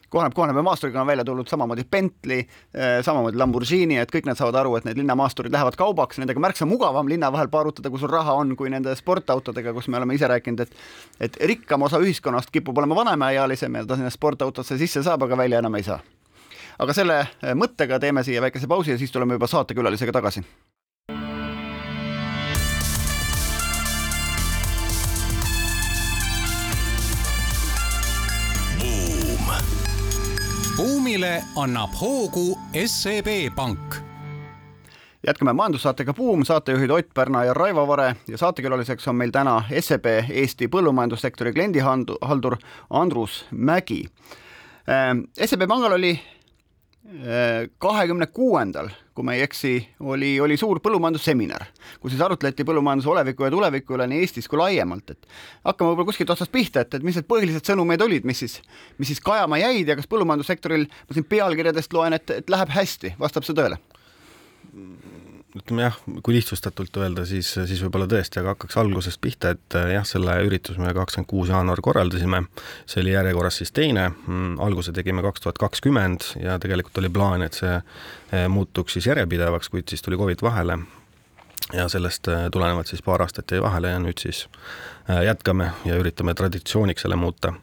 kohaneb, 0.09 0.33
kohaneb 0.33 0.55
ja 0.55 0.63
maasturiga 0.63 1.01
on 1.01 1.07
välja 1.07 1.25
tulnud 1.25 1.47
samamoodi 1.47 1.83
Bentley, 1.91 2.39
eh, 2.73 3.03
samamoodi 3.03 3.37
Lamborghini, 3.37 3.97
et 3.97 4.11
kõik 4.11 4.25
nad 4.25 4.39
saavad 4.39 4.55
aru, 4.61 4.75
et 4.77 4.85
need 4.87 4.99
linnamaasturid 5.01 5.51
lähevad 5.51 5.75
kaubaks, 5.79 6.19
nendega 6.21 6.39
märksa 6.39 6.65
mugavam 6.65 7.09
linna 7.09 7.31
vahel 7.31 7.51
paarutada, 7.51 7.89
kui 7.89 7.99
sul 7.99 8.11
raha 8.11 8.33
on, 8.33 8.55
kui 8.55 8.69
nende 8.69 8.95
sportautodega, 8.95 9.73
kus 9.73 9.87
me 9.87 9.97
oleme 9.97 10.15
ise 10.15 10.27
rääkinud, 10.27 10.63
et 10.63 10.75
et 11.19 11.37
rikkam 11.51 11.81
osa 11.81 11.99
ühiskonnast 11.99 12.51
kipub 12.51 12.77
olema 12.77 12.95
vanemaealisem 12.95 13.75
ja 13.75 13.85
ta 13.85 13.95
sinna 13.95 14.09
sportautosse 14.09 14.77
sisse 14.77 15.03
saab, 15.03 15.23
aga 15.23 15.37
välja 15.37 15.59
enam 15.59 15.75
ei 15.75 15.83
saa. 15.83 15.99
aga 16.79 16.93
selle 16.93 17.19
eh, 17.19 17.53
mõttega 17.53 17.99
teeme 17.99 18.23
siia 18.23 18.41
väikese 18.41 18.67
pausi 18.67 18.91
ja 18.91 18.97
siis 18.97 19.11
tuleme 19.11 19.33
juba 19.33 19.47
saatekülalisega 19.47 20.11
tagasi 20.11 20.43
buumile 31.17 31.43
annab 31.56 31.89
hoogu 32.01 32.60
SEB 32.86 33.27
Pank 33.56 33.95
jätkame 35.27 35.53
majandussaatega 35.53 36.13
Buum, 36.13 36.43
saatejuhid 36.45 36.89
Ott 36.89 37.10
Pärna 37.13 37.43
ja 37.43 37.53
Raivo 37.53 37.88
Vare 37.88 38.15
ja 38.27 38.38
saatekülaliseks 38.38 39.08
on 39.08 39.15
meil 39.15 39.32
täna 39.34 39.63
SEB 39.80 40.06
Eesti 40.30 40.67
põllumajandussektori 40.67 41.53
kliendihaldur 41.53 42.58
Andrus 42.89 43.45
Mägi. 43.51 44.03
Ehm, 44.88 45.25
SEB 45.45 45.65
Pangal 45.67 45.97
oli 45.97 46.19
kahekümne 47.79 48.27
kuuendal, 48.35 48.89
kui 49.15 49.23
ma 49.23 49.33
ei 49.37 49.45
eksi, 49.45 49.71
oli, 50.03 50.33
oli 50.43 50.57
suur 50.59 50.81
põllumajandusseminar, 50.83 51.63
kus 52.03 52.11
siis 52.11 52.23
arutleti 52.23 52.65
põllumajanduse 52.67 53.09
oleviku 53.13 53.45
ja 53.47 53.51
tuleviku 53.53 53.95
üle 53.95 54.09
nii 54.11 54.25
Eestis 54.25 54.49
kui 54.51 54.59
laiemalt, 54.59 55.15
et 55.15 55.29
hakkame 55.63 55.93
võib-olla 55.93 56.09
kuskilt 56.09 56.33
otsast 56.35 56.51
pihta, 56.51 56.83
et, 56.83 56.97
et 56.99 57.05
mis 57.07 57.15
need 57.15 57.29
põhilised 57.29 57.71
sõnumid 57.71 58.03
olid, 58.03 58.27
mis 58.27 58.43
siis, 58.43 58.57
mis 58.99 59.13
siis 59.13 59.23
kajama 59.23 59.61
jäid 59.61 59.87
ja 59.87 59.95
kas 59.95 60.09
põllumajandussektoril, 60.11 60.83
ma 61.07 61.15
siin 61.15 61.29
pealkirjadest 61.31 61.95
loen, 61.95 62.17
et, 62.19 62.35
et 62.41 62.51
läheb 62.51 62.75
hästi, 62.75 63.15
vastab 63.21 63.47
see 63.47 63.55
tõele? 63.55 63.79
Ütleme 65.57 65.85
jah, 65.87 65.97
kui 66.23 66.35
lihtsustatult 66.35 66.97
öelda, 67.01 67.25
siis, 67.27 67.49
siis 67.57 67.81
võib-olla 67.83 68.07
tõesti, 68.11 68.41
aga 68.41 68.53
hakkaks 68.53 68.77
algusest 68.81 69.21
pihta, 69.23 69.53
et 69.55 69.77
jah, 69.93 70.05
selle 70.07 70.37
ürituse 70.47 70.81
me 70.81 70.93
kakskümmend 70.95 71.29
kuus 71.29 71.51
jaanuar 71.51 71.81
korraldasime, 71.83 72.43
see 72.89 73.01
oli 73.03 73.15
järjekorras 73.15 73.59
siis 73.61 73.73
teine, 73.75 74.09
mm, 74.13 74.57
alguse 74.63 74.93
tegime 74.95 75.23
kaks 75.25 75.45
tuhat 75.45 75.61
kakskümmend 75.61 76.31
ja 76.41 76.57
tegelikult 76.61 77.01
oli 77.01 77.11
plaan, 77.13 77.45
et 77.45 77.57
see 77.57 77.73
eh, 77.77 78.47
muutuks 78.51 78.97
siis 78.97 79.09
järjepidevaks, 79.09 79.71
kuid 79.73 79.89
siis 79.89 80.05
tuli 80.05 80.19
Covid 80.19 80.43
vahele. 80.45 80.79
Ja 81.73 81.89
sellest 81.91 82.27
eh, 82.31 82.47
tulenevalt 82.53 82.87
siis 82.87 83.03
paar 83.03 83.21
aastat 83.25 83.51
jäi 83.51 83.61
vahele 83.63 83.91
ja 83.91 83.99
nüüd 83.99 84.21
siis 84.21 84.45
eh, 85.09 85.25
jätkame 85.27 85.71
ja 85.85 85.97
üritame 85.99 86.35
traditsiooniks 86.37 87.03
selle 87.03 87.17
muuta 87.19 87.53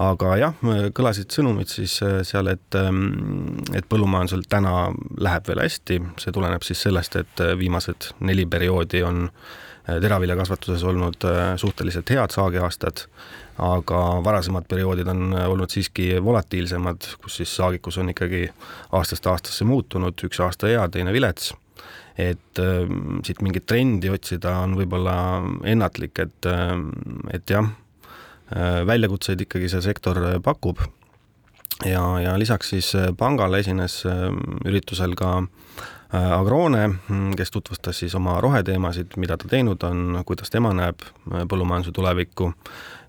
aga 0.00 0.36
jah, 0.40 0.54
kõlasid 0.94 1.32
sõnumid 1.32 1.70
siis 1.70 1.98
äh, 2.04 2.20
seal, 2.26 2.48
et, 2.52 2.78
ähm, 2.78 3.58
et 3.76 3.86
põllumajandusel 3.90 4.46
täna 4.50 4.90
läheb 5.20 5.48
veel 5.48 5.62
hästi, 5.64 5.98
see 6.22 6.34
tuleneb 6.34 6.64
siis 6.66 6.82
sellest, 6.86 7.18
et 7.20 7.44
äh, 7.44 7.54
viimased 7.58 8.12
neli 8.24 8.46
perioodi 8.46 9.02
on 9.06 9.26
äh, 9.28 9.98
teraviljakasvatuses 10.02 10.84
olnud 10.88 11.26
suhteliselt 11.60 12.10
head 12.14 12.34
saagiaastad, 12.34 13.06
aga 13.62 14.02
varasemad 14.24 14.68
perioodid 14.68 15.10
on 15.12 15.34
olnud 15.34 15.72
siiski 15.72 16.14
volatiilsemad, 16.24 17.10
kus 17.22 17.42
siis 17.42 17.56
saagikus 17.56 17.98
on 18.00 18.14
ikkagi 18.14 18.46
aastast 18.96 19.26
aastasse 19.28 19.66
muutunud, 19.68 20.16
üks 20.24 20.40
aasta 20.40 20.70
hea, 20.72 20.86
teine 20.88 21.12
vilets. 21.12 21.52
Et 22.20 22.60
äh, 22.60 22.88
siit 23.24 23.44
mingit 23.44 23.68
trendi 23.68 24.10
otsida 24.12 24.58
on 24.64 24.76
võib-olla 24.76 25.14
ennatlik, 25.68 26.18
et, 26.20 26.50
et 27.32 27.50
jah, 27.50 27.70
Äh, 27.70 27.81
väljakutseid 28.86 29.46
ikkagi 29.46 29.70
see 29.72 29.84
sektor 29.84 30.18
äh, 30.24 30.40
pakub. 30.42 30.82
ja, 31.84 32.20
ja 32.20 32.38
lisaks 32.38 32.70
siis 32.74 32.94
äh, 32.94 33.10
pangale 33.18 33.62
esines 33.62 34.02
üritusel 34.64 35.16
ka 35.18 35.40
Agrone, 36.12 36.90
mm, 37.08 37.30
kes 37.40 37.50
tutvustas 37.50 38.02
siis 38.02 38.12
oma 38.14 38.34
roheteemasid, 38.44 39.14
mida 39.16 39.38
ta 39.40 39.48
teinud 39.48 39.80
on, 39.88 40.18
kuidas 40.28 40.52
tema 40.52 40.74
näeb 40.76 41.00
põllumajanduse 41.48 41.94
tulevikku. 41.96 42.50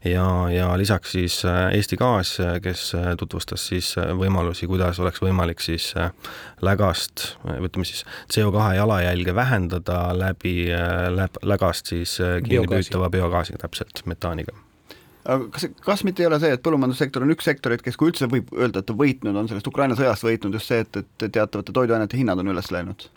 Ja, 0.07 0.23
ja 0.47 0.69
lisaks 0.79 1.11
siis 1.11 1.41
Eesti 1.43 1.99
Gaas, 1.99 2.37
kes 2.63 2.85
tutvustas 3.19 3.67
siis 3.67 3.91
võimalusi, 3.99 4.71
kuidas 4.71 5.03
oleks 5.03 5.19
võimalik 5.19 5.59
siis 5.59 5.91
lägast, 6.63 7.33
ütleme 7.59 7.91
siis 7.91 8.05
CO2 8.31 8.71
jalajälge 8.79 9.35
vähendada 9.35 10.05
läbi 10.15 10.69
lägast 11.43 11.91
siis 11.91 12.21
kinnipüütava 12.47 13.11
biogaasiga, 13.11 13.65
täpselt, 13.67 14.05
metaaniga 14.07 14.55
aga 15.25 15.49
kas, 15.55 15.67
kas 15.85 16.03
mitte 16.07 16.23
ei 16.23 16.29
ole 16.29 16.39
see, 16.43 16.53
et 16.55 16.63
põllumajandussektor 16.65 17.25
on 17.25 17.33
üks 17.35 17.47
sektoreid, 17.47 17.83
kes, 17.85 17.97
kui 17.99 18.11
üldse 18.11 18.29
võib 18.31 18.51
öelda, 18.55 18.83
et 18.83 18.89
ta 18.89 18.95
võitnud, 18.97 19.37
on 19.39 19.49
sellest 19.51 19.69
Ukraina 19.71 19.97
sõjast 19.99 20.27
võitnud 20.27 20.57
just 20.59 20.71
see, 20.71 20.83
et, 20.85 21.03
et 21.03 21.27
teatavate 21.27 21.75
toiduainete 21.75 22.19
hinnad 22.19 22.43
on 22.43 22.53
üles 22.53 22.71
läinud? 22.73 23.07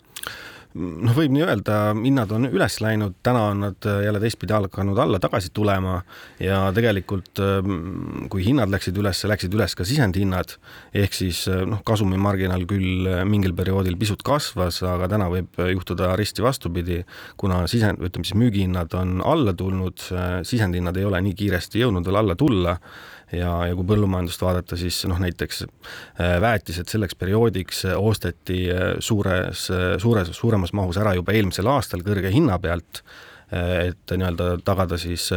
Noh, 0.77 1.13
võib 1.17 1.33
nii 1.33 1.43
öelda, 1.45 1.77
hinnad 1.97 2.31
on 2.35 2.47
üles 2.49 2.77
läinud, 2.83 3.17
täna 3.25 3.43
on 3.51 3.63
nad 3.65 3.87
äh, 3.89 4.01
jälle 4.05 4.21
teistpidi 4.21 4.55
hakanud 4.55 4.99
alla 5.01 5.19
tagasi 5.21 5.49
tulema 5.55 5.99
ja 6.43 6.59
tegelikult 6.75 7.41
ähm, 7.43 8.27
kui 8.31 8.45
hinnad 8.45 8.71
läksid 8.73 8.97
üles, 9.01 9.23
läksid 9.29 9.55
üles 9.57 9.75
ka 9.77 9.87
sisendhinnad, 9.87 10.55
ehk 10.97 11.17
siis 11.17 11.43
äh, 11.51 11.63
noh, 11.69 11.81
kasumimarginaal 11.87 12.67
küll 12.69 13.09
äh, 13.09 13.23
mingil 13.29 13.55
perioodil 13.57 13.97
pisut 13.99 14.23
kasvas, 14.27 14.81
aga 14.87 15.09
täna 15.11 15.29
võib 15.33 15.59
juhtuda 15.73 16.13
risti 16.19 16.45
vastupidi, 16.45 17.01
kuna 17.39 17.63
sisend, 17.71 18.01
ütleme 18.03 18.27
siis 18.27 18.37
müügihinnad 18.37 18.95
on 18.97 19.19
alla 19.25 19.53
tulnud, 19.57 20.07
sisendhinnad 20.47 20.97
ei 20.97 21.07
ole 21.07 21.21
nii 21.25 21.37
kiiresti 21.37 21.81
jõudnud 21.81 22.07
veel 22.07 22.21
alla 22.21 22.35
tulla 22.37 22.77
ja, 23.35 23.51
ja 23.67 23.75
kui 23.75 23.87
põllumajandust 23.87 24.43
vaadata, 24.43 24.79
siis 24.79 24.99
noh, 25.09 25.19
näiteks 25.21 25.63
äh, 25.65 26.35
väetised 26.43 26.91
selleks 26.91 27.17
perioodiks 27.19 27.85
äh, 27.89 27.97
osteti 27.99 28.65
äh, 28.71 28.93
suures, 28.99 29.67
suures, 30.01 30.33
suuremas 30.35 30.75
mahus 30.77 30.99
ära 31.01 31.15
juba 31.17 31.35
eelmisel 31.35 31.69
aastal 31.71 32.05
kõrge 32.07 32.33
hinna 32.33 32.59
pealt 32.61 33.03
et 33.47 34.11
nii-öelda 34.11 34.57
tagada 34.67 34.97
siis 34.99 35.29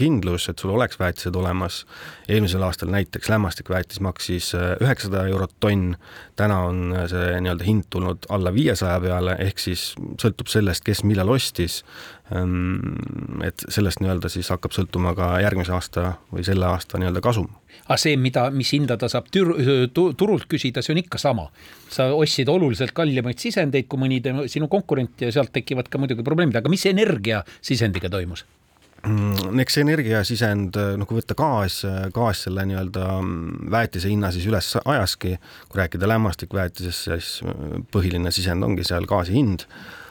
kindlus, 0.00 0.46
et 0.48 0.62
sul 0.62 0.70
oleks 0.72 0.96
väetised 0.96 1.36
olemas. 1.36 1.82
eelmisel 2.24 2.62
aastal 2.64 2.88
näiteks 2.88 3.28
lämmastikväetis 3.28 4.00
maksis 4.00 4.48
üheksasada 4.56 5.26
eurot 5.28 5.52
tonn, 5.60 5.92
täna 6.40 6.62
on 6.70 6.94
see 7.12 7.34
nii-öelda 7.44 7.66
hind 7.68 7.84
tulnud 7.92 8.24
alla 8.32 8.48
viiesaja 8.54 8.96
peale, 9.04 9.36
ehk 9.44 9.60
siis 9.60 9.90
sõltub 10.22 10.48
sellest, 10.48 10.86
kes 10.88 11.04
millal 11.04 11.34
ostis, 11.36 11.82
et 12.32 13.64
sellest 13.68 14.00
nii-öelda 14.00 14.30
siis 14.32 14.48
hakkab 14.48 14.72
sõltuma 14.72 15.12
ka 15.16 15.34
järgmise 15.44 15.74
aasta 15.76 16.14
või 16.32 16.44
selle 16.46 16.64
aasta 16.70 16.96
nii-öelda 17.00 17.20
kasum. 17.24 17.50
aga 17.84 17.98
see, 18.00 18.16
mida, 18.16 18.46
mis 18.50 18.70
hinda 18.72 18.96
ta 18.96 19.10
saab 19.12 19.28
tür, 19.32 19.52
turult 19.92 20.46
küsida, 20.48 20.80
see 20.82 20.94
on 20.94 21.02
ikka 21.02 21.20
sama. 21.20 21.50
sa 21.90 22.08
ostsid 22.16 22.48
oluliselt 22.48 22.94
kallimaid 22.96 23.38
sisendeid 23.38 23.86
kui 23.88 24.00
mõni 24.00 24.22
sinu 24.48 24.68
konkurent 24.72 25.20
ja 25.20 25.32
sealt 25.32 25.52
tekivad 25.52 25.90
ka 25.92 26.00
muidugi 26.00 26.24
probleemid, 26.24 26.56
aga 26.56 26.72
mis 26.72 26.86
energiasisendiga 26.88 28.08
toimus? 28.08 28.46
Mm, 29.04 29.60
eks 29.60 29.76
energiasisend, 29.82 30.78
noh 30.96 31.08
kui 31.08 31.18
võtta 31.18 31.36
gaas, 31.36 31.82
gaas 32.14 32.46
selle 32.46 32.64
nii-öelda 32.70 33.04
mm, 33.18 33.66
väetise 33.74 34.08
hinna 34.08 34.30
siis 34.32 34.48
üles 34.48 34.70
ajaski, 34.80 35.34
kui 35.68 35.82
rääkida 35.82 36.08
lämmastikväetisest, 36.08 37.10
siis 37.10 37.34
põhiline 37.92 38.32
sisend 38.32 38.64
ongi 38.64 38.88
seal 38.88 39.04
gaasi 39.04 39.36
hind 39.36 39.68
Mm, 39.68 40.03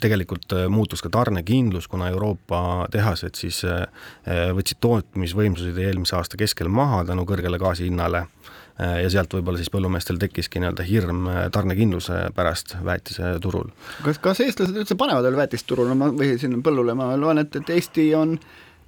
tegelikult 0.00 0.52
äh, 0.56 0.66
muutus 0.72 1.02
ka 1.04 1.10
tarnekindlus, 1.12 1.88
kuna 1.92 2.08
Euroopa 2.08 2.86
tehased 2.92 3.36
siis 3.36 3.60
äh, 3.68 3.84
äh, 4.24 4.48
võtsid 4.56 4.80
tootmisvõimsused 4.80 5.78
eelmise 5.78 6.16
aasta 6.16 6.40
keskel 6.40 6.70
maha 6.72 7.02
tänu 7.10 7.26
kõrgele 7.28 7.60
gaasi 7.60 7.90
hinnale 7.90 8.26
ja 8.74 9.06
sealt 9.06 9.30
võib-olla 9.30 9.60
siis 9.60 9.70
põllumeestel 9.70 10.16
tekkiski 10.18 10.58
nii-öelda 10.58 10.82
hirm 10.82 11.28
tarnekindluse 11.54 12.32
pärast 12.34 12.72
väetiseturul. 12.82 13.68
kas, 14.02 14.18
kas 14.18 14.40
eestlased 14.42 14.80
üldse 14.80 14.96
panevad 14.98 15.22
veel 15.28 15.36
väetist 15.38 15.68
turule? 15.70 15.94
Või 15.94 16.32
siin 16.42 16.58
põllule, 16.58 16.96
ma 16.98 17.12
loen, 17.14 17.38
et, 17.44 17.54
et 17.54 17.70
Eesti 17.70 18.08
on 18.18 18.34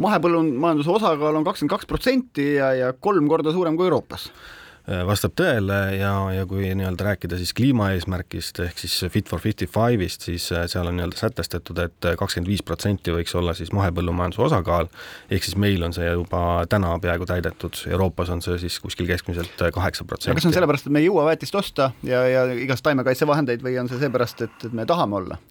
mahepõllumajanduse 0.03 0.91
osakaal 0.91 1.39
on 1.39 1.47
kakskümmend 1.47 1.77
kaks 1.77 1.87
protsenti 1.87 2.49
ja, 2.57 2.73
ja 2.75 2.91
kolm 2.99 3.31
korda 3.31 3.55
suurem 3.55 3.79
kui 3.79 3.87
Euroopas 3.87 4.27
vastab 4.87 5.33
tõele 5.35 5.77
ja, 5.99 6.13
ja 6.31 6.45
kui 6.47 6.69
nii-öelda 6.79 7.09
rääkida 7.09 7.39
siis 7.41 7.51
kliimaeesmärgist 7.59 8.61
ehk 8.63 8.79
siis 8.79 8.95
Fit 9.11 9.27
for 9.27 9.43
fifty 9.43 9.67
five'ist, 9.67 10.29
siis 10.29 10.47
seal 10.53 10.87
on 10.87 10.99
nii-öelda 11.01 11.19
sätestatud 11.19 11.81
et, 11.83 12.09
kakskümmend 12.21 12.51
viis 12.53 12.63
protsenti 12.67 13.15
võiks 13.15 13.35
olla 13.39 13.55
siis 13.59 13.73
mahepõllumajanduse 13.75 14.45
osakaal, 14.47 14.91
ehk 15.27 15.49
siis 15.49 15.59
meil 15.59 15.83
on 15.83 15.97
see 15.97 16.07
juba 16.07 16.43
täna 16.71 16.95
peaaegu 17.03 17.27
täidetud, 17.27 17.83
Euroopas 17.91 18.31
on 18.31 18.45
see 18.47 18.61
siis 18.63 18.79
kuskil 18.83 19.11
keskmiselt 19.11 19.67
kaheksa 19.75 20.07
protsenti. 20.07 20.39
kas 20.39 20.47
see 20.47 20.53
on 20.55 20.59
sellepärast, 20.61 20.87
et 20.87 20.95
me 20.95 21.03
ei 21.03 21.11
jõua 21.11 21.27
väetist 21.33 21.59
osta 21.59 21.91
ja, 22.07 22.23
ja 22.31 22.47
igast 22.55 22.87
taimekaitsevahendeid 22.87 23.67
või 23.67 23.81
on 23.83 23.91
see 23.91 23.99
seepärast, 24.03 24.47
et, 24.47 24.69
et 24.71 24.77
me 24.77 24.87
tahame 24.87 25.19
olla? 25.19 25.43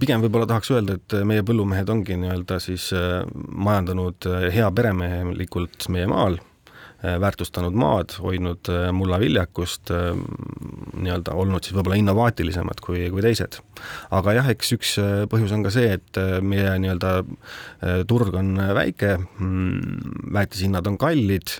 pigem 0.00 0.22
võib-olla 0.22 0.46
tahaks 0.48 0.70
öelda, 0.74 0.98
et 0.98 1.16
meie 1.26 1.44
põllumehed 1.46 1.88
ongi 1.90 2.18
nii-öelda 2.20 2.58
siis 2.62 2.88
äh, 2.94 3.22
majandanud 3.50 4.28
äh, 4.30 4.48
hea 4.54 4.68
peremehelikult 4.74 5.88
meie 5.92 6.06
maal, 6.10 6.38
äh, 6.38 6.55
väärtustanud 7.02 7.76
maad, 7.76 8.14
hoidnud 8.24 8.70
mullaviljakust, 8.96 9.92
nii-öelda 10.96 11.34
olnud 11.36 11.64
siis 11.64 11.76
võib-olla 11.76 11.98
innovaatilisemad 12.00 12.80
kui, 12.84 13.04
kui 13.12 13.22
teised. 13.24 13.60
aga 14.16 14.34
jah, 14.38 14.48
eks 14.54 14.72
üks 14.78 14.94
põhjus 15.30 15.52
on 15.52 15.66
ka 15.66 15.74
see, 15.74 15.92
et 15.98 16.20
meie 16.40 16.72
nii-öelda 16.82 17.12
turg 18.08 18.34
on 18.40 18.56
väike, 18.80 19.16
mm, 19.20 20.32
väetishinnad 20.34 20.88
on 20.88 20.98
kallid 20.98 21.58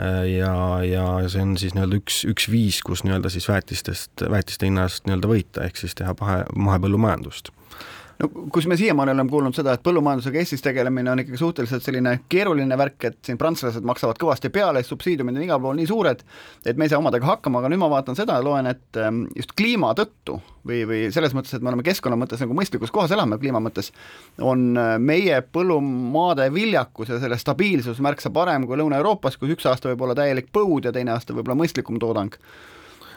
Äh, 0.00 0.38
ja, 0.38 0.80
ja 0.84 1.28
see 1.28 1.42
on 1.44 1.56
siis 1.60 1.74
nii-öelda 1.76 1.98
üks, 2.00 2.22
üks 2.24 2.46
viis, 2.48 2.78
kus 2.84 3.02
nii-öelda 3.04 3.28
siis 3.32 3.44
väetistest, 3.50 4.24
väetiste 4.32 4.68
hinnast 4.68 5.04
nii-öelda 5.04 5.28
võita, 5.28 5.66
ehk 5.66 5.76
siis 5.76 5.96
teha 5.98 6.14
pahe, 6.16 6.38
mahepõllumajandust 6.56 7.52
no 8.22 8.28
kus 8.52 8.66
me 8.70 8.76
siiamaani 8.76 9.12
oleme 9.12 9.30
kuulnud 9.30 9.56
seda, 9.56 9.74
et 9.74 9.82
põllumajandusega 9.84 10.40
Eestis 10.42 10.62
tegelemine 10.62 11.10
on 11.12 11.22
ikkagi 11.22 11.40
suhteliselt 11.40 11.84
selline 11.84 12.14
keeruline 12.32 12.78
värk, 12.78 13.08
et 13.08 13.18
siin 13.26 13.38
prantslased 13.40 13.84
maksavad 13.86 14.20
kõvasti 14.20 14.50
peale, 14.54 14.82
subsiidiumid 14.86 15.36
on 15.38 15.46
igal 15.46 15.60
pool 15.62 15.76
nii 15.78 15.88
suured, 15.90 16.22
et 16.66 16.78
me 16.78 16.86
ei 16.86 16.92
saa 16.92 17.02
omadega 17.02 17.28
hakkama, 17.28 17.60
aga 17.60 17.72
nüüd 17.72 17.82
ma 17.82 17.90
vaatan 17.92 18.18
seda 18.18 18.38
ja 18.38 18.46
loen, 18.46 18.68
et 18.70 19.00
ähm, 19.02 19.24
just 19.36 19.54
kliima 19.58 19.92
tõttu 19.98 20.38
või, 20.68 20.82
või 20.88 21.00
selles 21.14 21.34
mõttes, 21.36 21.56
et 21.56 21.64
me 21.64 21.72
oleme 21.72 21.86
keskkonna 21.86 22.18
mõttes 22.20 22.42
nagu 22.42 22.56
mõistlikus 22.56 22.94
kohas 22.94 23.14
elame 23.16 23.38
kliima 23.42 23.62
mõttes, 23.62 23.90
on 24.40 24.70
äh, 24.78 24.94
meie 25.02 25.42
põllumaade 25.42 26.48
viljakus 26.54 27.10
ja 27.12 27.20
selle 27.22 27.40
stabiilsus 27.40 28.02
märksa 28.04 28.30
parem 28.34 28.68
kui 28.68 28.78
Lõuna-Euroopas, 28.80 29.38
kus 29.40 29.56
üks 29.56 29.66
aasta 29.70 29.90
võib 29.90 30.06
olla 30.06 30.18
täielik 30.18 30.52
põud 30.54 30.86
ja 30.86 30.94
teine 30.94 31.16
aasta 31.16 31.34
võib-olla 31.34 31.58
mõistlikum 31.64 31.98
toodang 32.02 32.38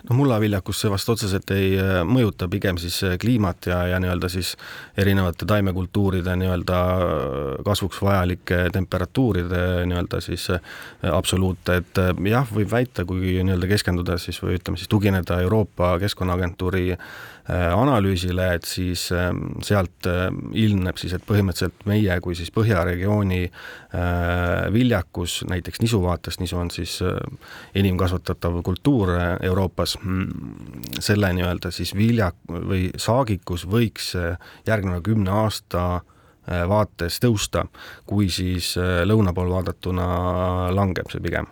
noh, 0.10 0.16
mullaviljakus 0.18 0.82
see 0.84 0.92
vast 0.92 1.10
otseselt 1.10 1.52
ei 1.56 1.74
äh, 1.80 2.00
mõjuta, 2.08 2.48
pigem 2.52 2.80
siis 2.82 2.98
äh, 3.06 3.16
kliimat 3.22 3.70
ja, 3.70 3.82
ja 3.92 4.00
nii-öelda 4.02 4.30
siis 4.32 4.54
erinevate 4.98 5.48
taimekultuuride 5.50 6.36
nii-öelda 6.42 6.80
äh, 6.96 7.46
kasvuks 7.66 8.02
vajalike 8.06 8.66
temperatuuride 8.76 9.86
nii-öelda 9.90 10.22
siis 10.24 10.50
absoluute, 11.06 11.80
et 11.82 12.02
jah, 12.30 12.50
võib 12.54 12.72
väita, 12.72 13.06
kui 13.08 13.38
nii-öelda 13.42 13.70
keskenduda 13.70 14.20
siis 14.22 14.42
või 14.44 14.60
ütleme 14.60 14.80
siis 14.80 14.92
tugineda 14.92 15.40
Euroopa 15.46 15.96
Keskkonnaagentuuri 16.02 16.88
analüüsile, 17.50 18.48
et 18.58 18.66
siis 18.66 19.12
ähm, 19.14 19.60
sealt 19.62 20.08
ilmneb 20.58 20.98
siis, 20.98 21.14
et 21.14 21.26
põhimõtteliselt 21.28 21.86
meie 21.86 22.16
kui 22.24 22.34
siis 22.38 22.50
põhjaregiooni 22.56 23.44
viljakus 24.74 25.38
näiteks 25.48 25.80
nisu 25.80 26.02
vaatest, 26.04 26.42
nisu 26.42 26.58
on 26.60 26.72
siis 26.74 26.98
enim 27.78 27.96
kasvatatav 28.02 28.58
kultuur 28.66 29.14
Euroopas, 29.46 29.96
Mm, 30.06 30.28
selle 31.00 31.32
nii-öelda 31.34 31.72
siis 31.74 31.96
vilja 31.98 32.30
või 32.50 32.90
saagikus 33.02 33.64
võiks 33.70 34.12
äh, 34.20 34.38
järgneva 34.68 35.02
kümne 35.02 35.32
aasta 35.34 35.84
äh, 35.96 36.62
vaates 36.70 37.18
tõusta, 37.24 37.66
kui 38.06 38.30
siis 38.30 38.76
äh, 38.78 39.02
lõuna 39.08 39.34
pool 39.34 39.50
vaadatuna 39.56 40.06
langeb 40.76 41.10
see 41.10 41.24
pigem 41.26 41.50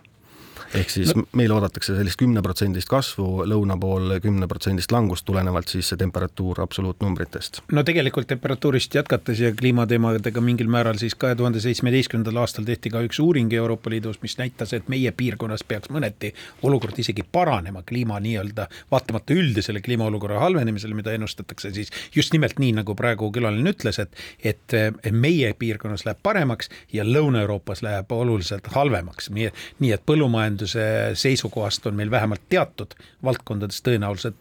ehk 0.74 0.90
siis 0.90 1.12
no. 1.14 1.24
meil 1.38 1.52
oodatakse 1.54 1.94
sellist 1.96 2.18
kümneprotsendist 2.20 2.88
kasvu, 2.90 3.44
lõuna 3.48 3.76
pool 3.80 4.16
kümneprotsendist 4.22 4.92
langust, 4.94 5.24
tulenevalt 5.28 5.70
siis 5.70 5.90
see 5.90 6.00
temperatuur 6.00 6.60
absoluutnumbritest. 6.64 7.62
no 7.72 7.84
tegelikult 7.86 8.28
temperatuurist 8.30 8.94
jätkates 8.94 9.40
ja 9.40 9.52
kliimateemadega 9.54 10.42
mingil 10.44 10.70
määral 10.72 10.98
siis 11.00 11.14
kahe 11.14 11.36
tuhande 11.38 11.62
seitsmeteistkümnendal 11.64 12.42
aastal 12.42 12.66
tehti 12.68 12.92
ka 12.94 13.02
üks 13.06 13.20
uuring 13.22 13.52
Euroopa 13.52 13.90
Liidus, 13.90 14.20
mis 14.22 14.36
näitas, 14.38 14.72
et 14.76 14.88
meie 14.92 15.12
piirkonnas 15.12 15.64
peaks 15.68 15.92
mõneti 15.94 16.32
olukord 16.62 16.98
isegi 16.98 17.22
paranema 17.32 17.84
kliima 17.86 18.18
nii-öelda, 18.24 18.68
vaatamata 18.90 19.36
üldisele 19.36 19.82
kliimaolukorra 19.84 20.40
halvenemisele, 20.42 20.94
mida 20.94 21.14
ennustatakse 21.14 21.72
siis 21.74 21.92
just 22.14 22.34
nimelt 22.34 22.58
nii, 22.58 22.72
nagu 22.80 22.96
praegu 22.98 23.30
külaline 23.34 23.74
ütles, 23.74 24.00
et 24.02 24.16
et 24.44 24.74
meie 25.12 25.52
piirkonnas 25.58 26.04
läheb 26.06 26.20
paremaks 26.22 26.70
ja 26.92 27.04
Lõuna-Euroopas 27.04 27.82
läheb 27.84 28.12
oluliselt 28.12 28.66
halvemaks, 28.74 29.30
nii 29.34 29.48
et, 29.50 29.62
nii 29.80 29.92
et 29.94 30.02
põllumajandus 30.06 30.63
majanduse 30.64 31.14
seisukohast 31.14 31.86
on 31.86 31.94
meil 31.94 32.10
vähemalt 32.10 32.42
teatud 32.48 32.94
valdkondades 33.24 33.82
tõenäoliselt 33.84 34.36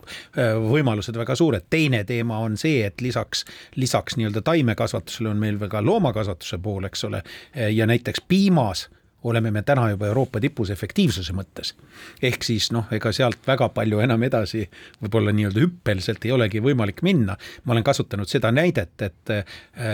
võimalused 0.69 1.17
väga 1.17 1.35
suured. 1.35 1.63
teine 1.69 2.03
teema 2.03 2.39
on 2.39 2.57
see, 2.57 2.85
et 2.85 3.01
lisaks, 3.01 3.45
lisaks 3.75 4.17
nii-öelda 4.17 4.41
taimekasvatusele 4.41 5.29
on 5.29 5.37
meil 5.37 5.59
veel 5.59 5.69
ka 5.69 5.81
loomakasvatuse 5.81 6.57
pool, 6.57 6.83
eks 6.85 7.03
ole, 7.03 7.23
ja 7.71 7.85
näiteks 7.87 8.21
piimas 8.27 8.89
oleme 9.23 9.51
me 9.51 9.61
täna 9.61 9.89
juba 9.89 10.07
Euroopa 10.07 10.39
tipus 10.39 10.69
efektiivsuse 10.69 11.33
mõttes. 11.33 11.73
ehk 12.21 12.43
siis 12.43 12.71
noh, 12.71 12.87
ega 12.91 13.11
sealt 13.11 13.47
väga 13.47 13.69
palju 13.69 13.99
enam 13.99 14.23
edasi 14.23 14.69
võib-olla 15.01 15.31
nii-öelda 15.31 15.59
hüppeliselt 15.59 16.25
ei 16.25 16.31
olegi 16.31 16.61
võimalik 16.61 17.01
minna. 17.01 17.37
ma 17.63 17.73
olen 17.73 17.83
kasutanud 17.83 18.27
seda 18.27 18.51
näidet, 18.51 19.01
et 19.01 19.29
äh, 19.29 19.45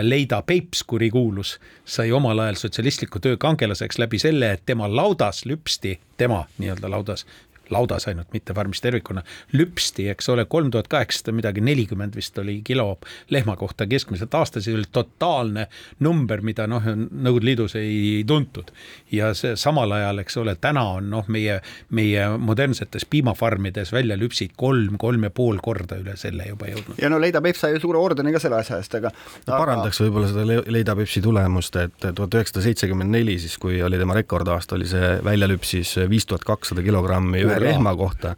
Leida 0.01 0.41
Peips, 0.41 0.83
kurikuulus, 0.83 1.59
sai 1.85 2.11
omal 2.11 2.39
ajal 2.39 2.55
sotsialistliku 2.55 3.19
töö 3.19 3.37
kangelaseks 3.37 3.99
läbi 3.99 4.19
selle, 4.19 4.51
et 4.51 4.65
tema 4.65 4.87
laudas 4.87 5.45
lüpsti, 5.45 5.99
tema 6.17 6.45
nii-öelda 6.57 6.89
laudas 6.89 7.25
laudas 7.73 8.08
ainult, 8.10 8.32
mitte 8.34 8.53
farmis 8.58 8.82
tervikuna, 8.82 9.23
lüpsti, 9.53 10.10
eks 10.13 10.29
ole, 10.34 10.45
kolm 10.49 10.71
tuhat 10.73 10.88
kaheksasada 10.91 11.34
midagi, 11.36 11.62
nelikümmend 11.65 12.15
vist 12.17 12.38
oli 12.41 12.60
kilo 12.65 12.97
lehma 13.29 13.55
kohta 13.60 13.88
keskmiselt 13.89 14.34
aastas, 14.34 14.65
see 14.65 14.75
oli 14.77 14.89
totaalne 14.91 15.67
number, 16.05 16.41
mida 16.45 16.67
noh, 16.69 16.84
Nõukogude 16.89 17.45
Liidus 17.45 17.75
ei 17.79 18.23
tuntud. 18.27 18.71
ja 19.12 19.34
see 19.38 19.55
samal 19.60 19.91
ajal, 19.91 20.21
eks 20.23 20.38
ole, 20.41 20.55
täna 20.62 20.84
on 20.97 21.10
noh, 21.12 21.27
meie, 21.32 21.60
meie 21.95 22.27
modernsetes 22.38 23.05
piimafarmides 23.10 23.93
väljalüpsid 23.93 24.55
kolm, 24.58 24.97
kolm 25.01 25.23
ja 25.27 25.29
pool 25.34 25.60
korda 25.63 25.99
üle 25.99 26.15
selle 26.17 26.47
juba 26.49 26.69
jõudnud. 26.71 26.99
ja 27.01 27.10
no 27.10 27.19
Leida 27.21 27.41
Peps 27.41 27.63
sai 27.65 27.73
ju 27.75 27.84
suure 27.84 28.01
ordeni 28.01 28.34
ka 28.34 28.41
selle 28.41 28.60
asja 28.62 28.79
eest, 28.79 28.95
aga 28.99 29.12
no, 29.13 29.53
parandaks 29.53 30.01
võib-olla 30.03 30.32
seda 30.32 30.62
Leida 30.71 30.95
Pepsi 30.97 31.21
tulemust, 31.23 31.75
et 31.82 31.97
tuhat 32.08 32.39
üheksasada 32.39 32.65
seitsekümmend 32.65 33.13
neli, 33.13 33.38
siis 33.41 33.58
kui 33.62 33.82
oli 33.86 33.99
tema 34.01 34.17
rekordaasta, 34.17 34.77
oli 34.77 34.89
see 34.89 35.12
väljalüpsis 35.25 35.95
viis 36.10 36.27
tuhat 36.29 36.45
kakssada 36.47 36.84
kilogrammi 36.86 37.43
ühe 37.45 37.58
rehma 37.59 37.95
kohta 37.95 38.35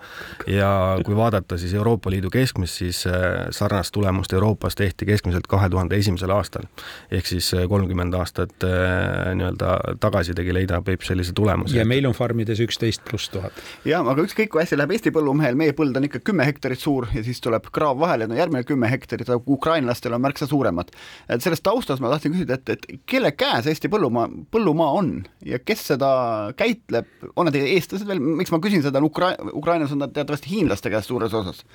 ja 0.47 0.71
kui 1.05 1.15
vaadata 1.15 1.57
siis 1.57 1.73
Euroopa 1.73 2.12
Liidu 2.12 2.29
keskmist, 2.29 2.79
siis 2.81 3.03
äh, 3.07 3.47
sarnast 3.51 3.93
tulemust 3.93 4.34
Euroopas 4.34 4.75
tehti 4.75 5.05
keskmiselt 5.05 5.47
kahe 5.47 5.69
tuhande 5.69 5.97
esimesel 5.97 6.31
aastal. 6.36 6.67
ehk 7.12 7.27
siis 7.27 7.53
äh, 7.53 7.67
kolmkümmend 7.69 8.13
aastat 8.13 8.63
äh, 8.63 9.34
nii-öelda 9.36 9.97
tagasi 9.99 10.34
tegi 10.38 10.53
Leida 10.53 10.81
Peip 10.81 11.03
sellise 11.07 11.34
tulemuse. 11.34 11.77
ja 11.77 11.86
meil 11.86 12.05
on 12.05 12.13
farmides 12.13 12.60
üksteist 12.60 13.03
pluss 13.10 13.29
tuhat. 13.29 13.53
jah, 13.86 14.05
aga 14.07 14.25
ükskõik 14.25 14.53
kui 14.53 14.63
hästi 14.63 14.79
läheb 14.79 14.95
Eesti 14.97 15.13
põllumehel, 15.15 15.57
meie 15.60 15.75
põld 15.77 15.97
on 15.97 16.07
ikka 16.07 16.23
kümme 16.31 16.45
hektarit 16.47 16.79
suur 16.79 17.07
ja 17.13 17.23
siis 17.23 17.41
tuleb 17.41 17.69
kraav 17.73 17.99
vahele, 17.99 18.27
no 18.27 18.38
järgmine 18.38 18.63
kümme 18.67 18.89
hektarit, 18.91 19.29
aga 19.29 19.41
ukrainlastel 19.47 20.13
on 20.17 20.21
märksa 20.21 20.47
suuremad. 20.47 20.91
et 21.29 21.41
sellest 21.41 21.63
taustast 21.63 22.01
ma 22.01 22.12
tahtsin 22.13 22.36
küsida, 22.36 22.60
et, 22.60 22.69
et 22.69 23.05
kelle 23.05 23.31
käes 23.31 23.67
Eesti 23.67 23.91
põllumaa, 23.91 24.27
põllumaa 24.51 24.97
on 24.99 25.13
ja 25.45 25.60
kes 25.60 25.88
seda 25.93 26.12
käitleb, 26.57 27.07
on 27.36 27.49
need 27.49 27.60
eestlased 27.62 28.07
veel, 28.07 28.21
miks 28.41 28.51
ma 28.53 28.60
küsin 28.63 28.84
seda, 28.84 28.99
on 28.99 29.07
Ukra-, 29.12 29.36
Ukrainas 29.54 29.91
on 29.91 30.00
ta 30.00 30.08
teatavasti 30.08 30.50
hiinlaste 30.56 30.89
käes 30.89 31.08
suures 31.12 31.34
osas 31.34 31.65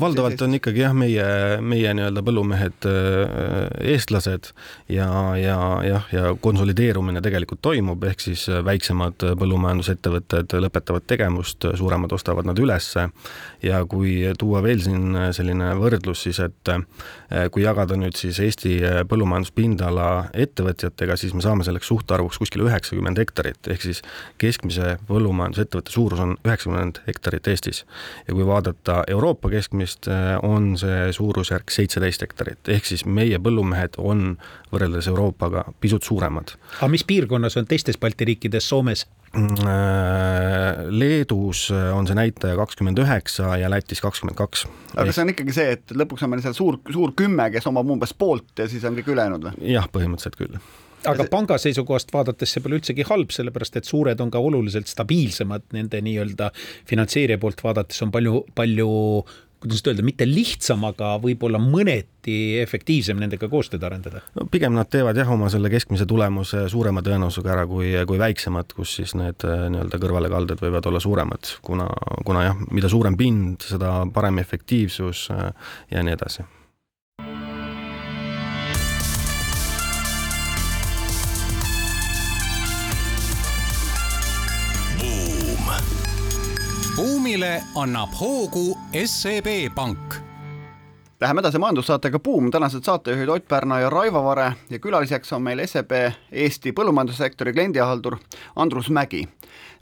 valdavalt 0.00 0.42
on 0.44 0.56
ikkagi 0.58 0.82
jah, 0.82 0.94
meie, 0.96 1.26
meie 1.64 1.92
nii-öelda 1.96 2.22
põllumehed 2.26 2.88
äh, 2.88 3.92
eestlased 3.94 4.50
ja, 4.92 5.08
ja 5.40 5.56
jah, 5.86 6.08
ja 6.12 6.32
konsolideerumine 6.40 7.22
tegelikult 7.24 7.62
toimub, 7.64 8.04
ehk 8.08 8.24
siis 8.24 8.46
väiksemad 8.66 9.26
põllumajandusettevõtted 9.40 10.56
lõpetavad 10.66 11.06
tegevust, 11.08 11.68
suuremad 11.78 12.12
ostavad 12.16 12.48
nad 12.48 12.58
ülesse. 12.58 13.08
ja 13.62 13.84
kui 13.88 14.20
tuua 14.38 14.62
veel 14.62 14.82
siin 14.84 15.16
selline 15.32 15.72
võrdlus, 15.80 16.22
siis 16.26 16.40
et 16.44 16.72
äh, 16.72 16.82
kui 17.50 17.64
jagada 17.64 17.96
nüüd 17.98 18.16
siis 18.18 18.38
Eesti 18.42 18.78
põllumajanduspindala 19.08 20.30
ettevõtjatega, 20.34 21.16
siis 21.16 21.34
me 21.34 21.42
saame 21.44 21.64
selleks 21.66 21.88
suhtarvuks 21.90 22.38
kuskil 22.38 22.66
üheksakümmend 22.66 23.18
hektarit, 23.20 23.60
ehk 23.70 23.82
siis 23.88 24.02
keskmise 24.38 24.96
põllumajandusettevõtte 25.08 25.94
suurus 25.94 26.22
on 26.22 26.36
üheksakümmend 26.44 27.02
hektarit 27.06 27.48
Eestis. 27.48 27.84
ja 28.28 28.34
kui 28.34 28.46
vaadata 28.46 29.02
Euroopa 29.10 29.50
keskmist, 29.50 29.85
hektarist 29.86 30.08
äh, 30.08 30.38
on 30.42 30.76
see 30.78 31.12
suurusjärk 31.12 31.70
seitseteist 31.70 32.22
hektarit, 32.22 32.68
ehk 32.68 32.86
siis 32.86 33.04
meie 33.06 33.38
põllumehed 33.38 33.98
on 33.98 34.36
võrreldes 34.72 35.08
Euroopaga 35.08 35.72
pisut 35.80 36.02
suuremad. 36.02 36.56
aga 36.80 36.88
mis 36.88 37.04
piirkonnas 37.04 37.56
on 37.56 37.66
teistes 37.66 37.98
Balti 37.98 38.24
riikides, 38.24 38.68
Soomes? 38.68 39.06
Mm, 39.36 39.66
äh, 39.66 40.86
Leedus 40.90 41.70
on 41.70 42.06
see 42.06 42.16
näitaja 42.16 42.56
kakskümmend 42.56 42.98
üheksa 42.98 43.56
ja 43.60 43.70
Lätis 43.70 44.00
kakskümmend 44.00 44.36
kaks. 44.36 44.66
aga 44.96 45.12
see 45.12 45.22
on 45.22 45.34
ikkagi 45.34 45.52
see, 45.52 45.76
et 45.76 45.92
lõpuks 45.92 46.24
on 46.24 46.32
meil 46.32 46.42
seal 46.42 46.56
suur, 46.56 46.80
suur 46.92 47.14
kümme, 47.16 47.50
kes 47.52 47.66
omab 47.70 47.90
umbes 47.90 48.14
poolt 48.16 48.58
ja 48.58 48.68
siis 48.68 48.84
on 48.84 48.96
kõik 48.98 49.14
ülejäänud 49.14 49.50
või? 49.50 49.70
jah, 49.76 49.88
põhimõtteliselt 49.92 50.40
küll 50.40 50.58
aga 51.10 51.26
panga 51.30 51.58
seisukohast 51.60 52.12
vaadates 52.14 52.52
see 52.54 52.62
pole 52.64 52.78
üldsegi 52.80 53.06
halb, 53.08 53.32
sellepärast 53.34 53.78
et 53.80 53.88
suured 53.88 54.20
on 54.22 54.30
ka 54.32 54.40
oluliselt 54.42 54.90
stabiilsemad, 54.90 55.68
nende 55.76 56.00
nii-öelda 56.04 56.50
finantseerija 56.88 57.40
poolt 57.42 57.62
vaadates 57.64 58.02
on 58.06 58.12
palju, 58.14 58.42
palju 58.56 58.88
kuidas 59.66 59.82
nüüd 59.82 59.92
öelda, 59.92 60.06
mitte 60.06 60.26
lihtsam, 60.28 60.84
aga 60.88 61.14
võib-olla 61.22 61.60
mõneti 61.62 62.36
efektiivsem 62.62 63.18
nendega 63.20 63.48
koostööd 63.52 63.84
arendada? 63.86 64.22
no 64.38 64.46
pigem 64.50 64.74
nad 64.76 64.90
teevad 64.92 65.18
jah, 65.18 65.30
oma 65.32 65.50
selle 65.52 65.70
keskmise 65.72 66.06
tulemuse 66.08 66.66
suurema 66.72 67.02
tõenäosusega 67.06 67.54
ära 67.54 67.66
kui, 67.70 67.92
kui 68.08 68.20
väiksemad, 68.22 68.74
kus 68.76 68.96
siis 69.00 69.16
need 69.18 69.46
äh, 69.46 69.66
nii-öelda 69.72 70.02
kõrvalekalded 70.02 70.62
võivad 70.62 70.90
olla 70.90 71.02
suuremad, 71.02 71.56
kuna, 71.66 71.88
kuna 72.26 72.48
jah, 72.48 72.60
mida 72.70 72.90
suurem 72.92 73.18
pind, 73.18 73.66
seda 73.66 73.98
parem 74.14 74.42
efektiivsus 74.42 75.28
äh, 75.34 75.48
ja 75.94 76.06
nii 76.06 76.16
edasi 76.18 76.46
buumile 87.26 87.62
annab 87.74 88.12
hoogu 88.20 88.78
SEB 89.04 89.46
Pank. 89.74 90.14
Läheme 91.20 91.40
edasi 91.42 91.58
majandussaatega 91.58 92.20
Buum, 92.22 92.52
tänased 92.54 92.86
saatejuhid 92.86 93.28
Ott 93.28 93.48
Pärna 93.48 93.80
ja 93.80 93.90
Raivo 93.90 94.22
Vare 94.24 94.52
ja 94.70 94.78
külaliseks 94.78 95.32
on 95.32 95.42
meil 95.42 95.64
SEB 95.66 95.90
Eesti 96.30 96.70
põllumajandussektori 96.70 97.52
kliendihaldur 97.56 98.18
Andrus 98.56 98.90
Mägi. 98.94 99.24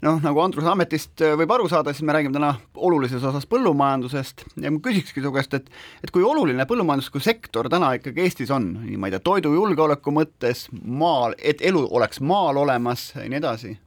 noh, 0.01 0.17
nagu 0.25 0.41
Andruse 0.41 0.73
ametist 0.73 1.21
võib 1.37 1.53
aru 1.53 1.69
saada, 1.69 1.93
siis 1.93 2.01
me 2.01 2.17
räägime 2.17 2.33
täna 2.33 2.55
olulises 2.75 3.23
osas 3.23 3.45
põllumajandusest 3.45 4.47
ja 4.57 4.73
ma 4.73 4.81
küsikski 4.81 5.21
su 5.21 5.31
käest, 5.31 5.53
et 5.53 5.69
et 6.03 6.11
kui 6.11 6.25
oluline 6.25 6.65
põllumajandus 6.65 7.13
kui 7.13 7.21
sektor 7.21 7.69
täna 7.69 7.93
ikkagi 7.99 8.25
Eestis 8.25 8.49
on, 8.49 8.71
nii 8.89 8.97
ma 8.97 9.07
ei 9.07 9.19
tea, 9.19 9.21
toidujulgeoleku 9.21 10.17
mõttes, 10.17 10.65
maal, 10.81 11.37
et 11.37 11.61
elu 11.61 11.87
oleks 11.91 12.25
maal 12.25 12.57
olemas 12.65 13.11
ja 13.13 13.29
nii 13.29 13.43
edasi 13.43 13.77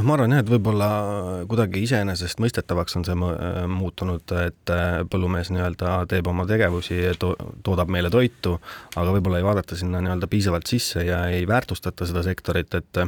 noh, 0.00 0.06
ma 0.08 0.16
arvan 0.16 0.32
jah, 0.32 0.40
et 0.42 0.50
võib-olla 0.50 0.88
kuidagi 1.50 1.84
iseenesestmõistetavaks 1.84 2.96
on 2.96 3.04
see 3.04 3.16
muutunud, 3.68 4.34
et 4.40 4.72
äh, 4.72 5.02
põllumees 5.10 5.52
nii-öelda 5.52 6.00
teeb 6.10 6.30
oma 6.32 6.46
tegevusi 6.48 7.02
to, 7.20 7.34
toodab 7.66 7.92
meile 7.92 8.10
toitu, 8.12 8.56
aga 8.96 9.14
võib-olla 9.16 9.40
ei 9.42 9.46
vaadata 9.46 9.78
sinna 9.78 10.00
nii-öelda 10.04 10.30
piisavalt 10.30 10.70
sisse 10.70 11.04
ja 11.04 11.26
ei 11.28 11.46
väärtustata 11.48 12.08
seda 12.08 12.24
sektorit, 12.26 12.74
et 12.80 13.04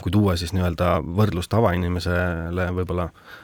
kui 0.00 0.12
tuua 0.14 0.36
siis 0.40 0.54
nii-öelda 0.56 1.00
võrdlus 1.18 1.50
tavainimesele 1.52 2.70
võib-olla 2.78 3.10
äh, 3.10 3.39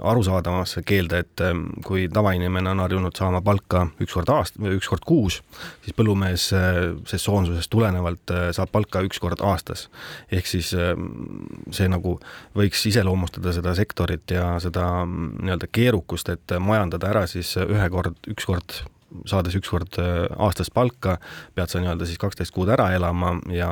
arusaadavasse 0.00 0.82
keelde, 0.86 1.20
et 1.24 1.42
äh, 1.44 1.52
kui 1.84 2.06
tavainimene 2.12 2.70
on 2.72 2.80
harjunud 2.84 3.16
saama 3.16 3.42
palka 3.44 3.86
üks 4.02 4.16
kord 4.16 4.32
aast-, 4.32 4.58
üks 4.72 4.88
kord 4.90 5.04
kuus, 5.06 5.40
siis 5.84 5.96
põllumees 5.98 6.48
äh, 6.56 6.80
sesoonsusest 7.10 7.70
tulenevalt 7.72 8.34
saab 8.56 8.72
palka 8.72 9.04
üks 9.06 9.20
kord 9.22 9.42
aastas. 9.44 9.86
ehk 10.32 10.48
siis 10.48 10.72
see 10.72 11.88
nagu 11.90 12.16
võiks 12.56 12.82
iseloomustada 12.88 13.52
seda 13.52 13.74
sektorit 13.76 14.30
ja 14.30 14.56
seda 14.62 14.88
mm, 15.04 15.38
nii-öelda 15.44 15.70
keerukust, 15.72 16.32
et 16.32 16.56
majandada 16.60 17.10
ära 17.12 17.26
siis 17.30 17.56
ühe 17.60 17.88
kord, 17.92 18.18
üks 18.30 18.48
kord 18.48 18.80
saades 19.26 19.54
ükskord 19.58 19.98
aastas 20.00 20.70
palka, 20.74 21.16
pead 21.54 21.70
sa 21.70 21.80
nii-öelda 21.80 22.08
siis 22.08 22.20
kaksteist 22.20 22.54
kuud 22.54 22.70
ära 22.72 22.90
elama 22.96 23.36
ja 23.54 23.70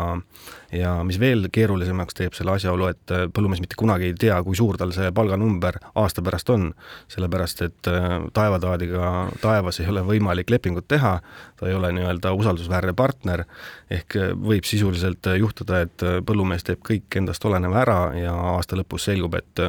ja 0.75 0.95
mis 1.07 1.19
veel 1.21 1.49
keerulisemaks 1.53 2.17
teeb 2.19 2.35
selle 2.37 2.55
asjaolu, 2.57 2.89
et 2.91 3.15
äh, 3.15 3.25
põllumees 3.35 3.63
mitte 3.63 3.79
kunagi 3.79 4.11
ei 4.11 4.17
tea, 4.19 4.37
kui 4.47 4.57
suur 4.59 4.79
tal 4.81 4.93
see 4.97 5.11
palganumber 5.15 5.79
aasta 6.01 6.23
pärast 6.25 6.51
on, 6.55 6.71
sellepärast 7.13 7.65
et 7.67 7.91
äh, 7.91 8.17
taevataadiga 8.35 9.13
taevas 9.43 9.81
ei 9.81 9.91
ole 9.93 10.05
võimalik 10.07 10.51
lepingut 10.51 10.89
teha, 10.91 11.17
ta 11.59 11.71
ei 11.71 11.77
ole 11.77 11.93
nii-öelda 11.97 12.35
usaldusväärne 12.37 12.95
partner, 12.99 13.45
ehk 13.93 14.19
äh, 14.19 14.33
võib 14.35 14.67
sisuliselt 14.69 15.31
juhtuda, 15.39 15.85
et 15.87 16.07
põllumees 16.27 16.67
teeb 16.67 16.83
kõik 16.85 17.21
endast 17.21 17.45
oleneva 17.47 17.81
ära 17.85 17.99
ja 18.19 18.35
aasta 18.55 18.79
lõpus 18.79 19.09
selgub, 19.09 19.37
et 19.39 19.63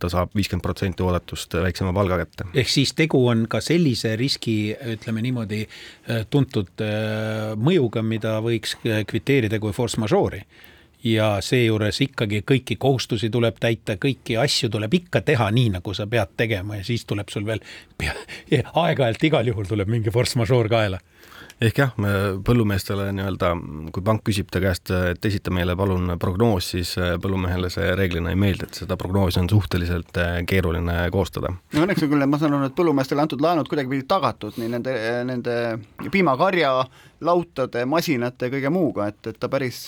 ta 0.00 0.10
saab 0.12 0.32
viiskümmend 0.36 0.64
protsenti 0.64 1.04
oodatust 1.04 1.58
väiksema 1.60 1.92
palga 1.96 2.20
kätte. 2.22 2.48
ehk 2.54 2.70
siis 2.70 2.94
tegu 2.96 3.20
on 3.28 3.46
ka 3.50 3.60
sellise 3.64 4.16
riski, 4.16 4.56
ütleme 4.96 5.05
niimoodi, 5.12 5.66
tuntud 6.30 6.82
mõjuga, 7.56 8.02
mida 8.02 8.38
võiks 8.44 8.76
kviteerida 8.80 9.60
kui 9.62 9.74
force 9.76 10.00
majeure'i. 10.00 10.42
Ja 11.06 11.36
seejuures 11.44 12.00
ikkagi 12.02 12.40
kõiki 12.42 12.74
kohustusi 12.82 13.28
tuleb 13.30 13.60
täita, 13.62 13.94
kõiki 14.00 14.38
asju 14.42 14.70
tuleb 14.72 14.94
ikka 14.96 15.20
teha 15.22 15.46
nii, 15.54 15.68
nagu 15.76 15.94
sa 15.94 16.06
pead 16.10 16.32
tegema 16.40 16.80
ja 16.80 16.86
siis 16.88 17.04
tuleb 17.06 17.30
sul 17.30 17.46
veel 17.46 17.60
aeg-ajalt 18.82 19.28
igal 19.28 19.46
juhul 19.46 19.68
tuleb 19.68 19.92
mingi 19.92 20.10
force 20.10 20.40
majeure 20.40 20.72
kaela 20.72 20.98
ehk 21.62 21.78
jah, 21.80 21.92
me 22.02 22.10
põllumeestele 22.44 23.08
nii-öelda, 23.16 23.52
kui 23.94 24.04
pank 24.04 24.24
küsib 24.28 24.50
ta 24.52 24.60
käest, 24.62 24.92
et 25.12 25.28
esita 25.28 25.52
meile 25.54 25.76
palun 25.78 26.16
prognoos, 26.20 26.70
siis 26.74 26.92
äh, 27.00 27.14
põllumehele 27.22 27.70
see 27.72 27.88
reeglina 27.96 28.32
ei 28.32 28.40
meeldi, 28.40 28.68
et 28.68 28.80
seda 28.82 28.98
prognoosi 29.00 29.40
on 29.40 29.50
suhteliselt 29.50 30.20
äh, 30.20 30.38
keeruline 30.48 30.98
koostada. 31.14 31.54
no 31.72 31.84
õnneks 31.86 32.04
on 32.04 32.12
küll, 32.12 32.28
ma 32.28 32.40
saan 32.40 32.56
aru, 32.58 32.70
et 32.70 32.78
põllumeestele 32.78 33.24
antud 33.24 33.44
laenud 33.44 33.70
kuidagipidi 33.72 34.08
tagatud 34.08 34.58
nii 34.60 34.72
nende, 34.76 34.96
nende 35.28 35.60
piimakarja, 36.12 36.72
lautade, 37.24 37.86
masinate 37.88 38.52
kõige 38.52 38.72
muuga, 38.72 39.08
et, 39.12 39.22
et 39.32 39.40
ta 39.40 39.48
päris 39.52 39.86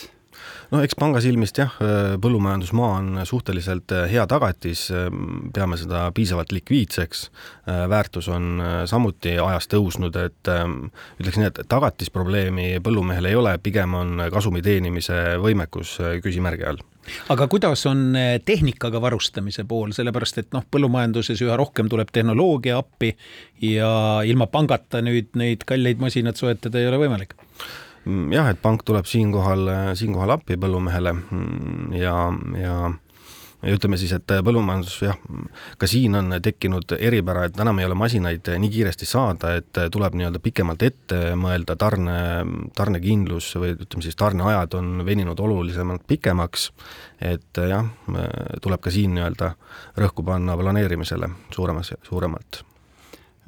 no 0.73 0.83
eks 0.85 0.97
panga 0.99 1.21
silmist 1.25 1.59
jah, 1.61 1.73
põllumajandusmaa 2.21 2.91
on 2.99 3.21
suhteliselt 3.29 3.93
äh, 3.93 4.07
hea 4.13 4.25
tagatis, 4.31 4.89
ähm, 4.95 5.49
peame 5.55 5.79
seda 5.81 6.09
piisavalt 6.15 6.53
likviidseks, 6.53 7.25
äh, 7.69 7.85
väärtus 7.91 8.29
on 8.33 8.61
äh, 8.61 8.77
samuti 8.91 9.37
ajas 9.39 9.69
tõusnud, 9.73 10.17
et 10.21 10.53
ähm, 10.53 10.91
ütleks 11.21 11.41
nii, 11.41 11.51
et 11.53 11.63
tagatisprobleemi 11.69 12.69
põllumehel 12.85 13.31
ei 13.31 13.39
ole, 13.39 13.57
pigem 13.63 13.97
on 13.99 14.29
kasumi 14.33 14.63
teenimise 14.65 15.39
võimekus 15.43 15.99
küsimärgi 16.25 16.69
all. 16.69 16.85
Aga 17.33 17.47
kuidas 17.49 17.87
on 17.89 18.13
tehnikaga 18.45 19.01
varustamise 19.01 19.63
pool, 19.65 19.95
sellepärast 19.97 20.43
et 20.43 20.51
noh, 20.53 20.67
põllumajanduses 20.69 21.41
üha 21.47 21.57
rohkem 21.57 21.89
tuleb 21.89 22.11
tehnoloogia 22.13 22.77
appi 22.83 23.15
ja 23.65 23.89
ilma 24.29 24.51
pangata 24.53 25.01
nüüd 25.05 25.33
neid 25.41 25.65
kalleid 25.69 26.03
masinaid 26.05 26.37
soetada 26.37 26.83
ei 26.83 26.91
ole 26.91 27.01
võimalik 27.01 27.33
jah, 28.07 28.49
et 28.53 28.63
pank 28.63 28.85
tuleb 28.87 29.09
siinkohal, 29.09 29.95
siinkohal 29.99 30.37
appi 30.39 30.59
põllumehele 30.61 31.13
mm, 31.19 31.93
ja, 31.99 32.17
ja 32.61 32.79
ja 33.63 33.75
ütleme 33.75 33.99
siis, 33.99 34.13
et 34.15 34.35
põllumajandus 34.47 34.95
jah, 35.03 35.17
ka 35.79 35.89
siin 35.91 36.15
on 36.19 36.37
tekkinud 36.43 36.95
eripära, 36.99 37.49
et 37.49 37.59
enam 37.59 37.81
ei 37.81 37.89
ole 37.89 37.97
masinaid 37.99 38.47
nii 38.63 38.71
kiiresti 38.71 39.09
saada, 39.09 39.57
et 39.59 39.81
tuleb 39.95 40.15
nii-öelda 40.19 40.43
pikemalt 40.43 40.85
ette 40.87 41.19
mõelda, 41.39 41.75
tarne, 41.81 42.19
tarnekindlus 42.79 43.51
või 43.59 43.75
ütleme 43.75 44.07
siis 44.07 44.19
tarneajad 44.19 44.79
on 44.79 45.03
veninud 45.07 45.43
olulisemalt 45.43 46.07
pikemaks, 46.07 46.71
et 47.35 47.63
jah, 47.75 47.91
tuleb 48.63 48.85
ka 48.85 48.95
siin 48.95 49.19
nii-öelda 49.19 49.53
rõhku 49.99 50.27
panna 50.27 50.55
planeerimisele 50.59 51.33
suuremas, 51.55 51.97
suuremalt 52.07 52.63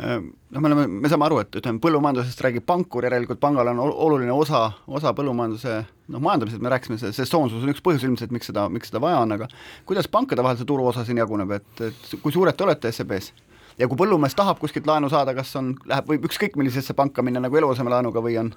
noh, 0.01 0.61
me 0.61 0.69
oleme, 0.71 0.87
me 1.05 1.11
saame 1.13 1.27
aru, 1.27 1.41
et 1.43 1.59
ütleme, 1.61 1.81
põllumajandusest 1.83 2.41
räägib 2.47 2.65
pankur, 2.69 3.05
järelikult 3.05 3.41
pangal 3.43 3.69
on 3.73 3.83
oluline 3.85 4.33
osa, 4.33 4.63
osa 4.89 5.13
põllumajanduse 5.17 5.77
noh, 6.11 6.23
majandamisest 6.23 6.65
me 6.65 6.73
rääkisime, 6.73 6.99
see 7.03 7.13
sesoonsus 7.17 7.65
on 7.65 7.73
üks 7.73 7.85
põhjus 7.85 8.07
ilmselt, 8.09 8.33
miks 8.35 8.51
seda, 8.51 8.69
miks 8.73 8.93
seda 8.93 9.03
vaja 9.03 9.21
on, 9.25 9.37
aga 9.37 9.51
kuidas 9.89 10.09
pankade 10.11 10.45
vahel 10.47 10.61
see 10.61 10.69
turuosa 10.69 11.05
siin 11.07 11.21
jaguneb, 11.21 11.53
et, 11.59 11.85
et 11.91 12.19
kui 12.23 12.35
suured 12.35 12.57
te 12.57 12.67
olete 12.67 12.93
SEB-s? 12.97 13.33
Ja 13.79 13.89
kui 13.89 13.99
põllumees 14.01 14.35
tahab 14.39 14.59
kuskilt 14.61 14.89
laenu 14.89 15.11
saada, 15.13 15.35
kas 15.37 15.53
on, 15.61 15.73
läheb, 15.89 16.09
võib 16.11 16.27
ükskõik 16.29 16.57
millisesse 16.61 16.95
panka 16.99 17.25
minna 17.27 17.43
nagu 17.43 17.59
eluasemelaenuga 17.61 18.23
või 18.25 18.37
on 18.41 18.51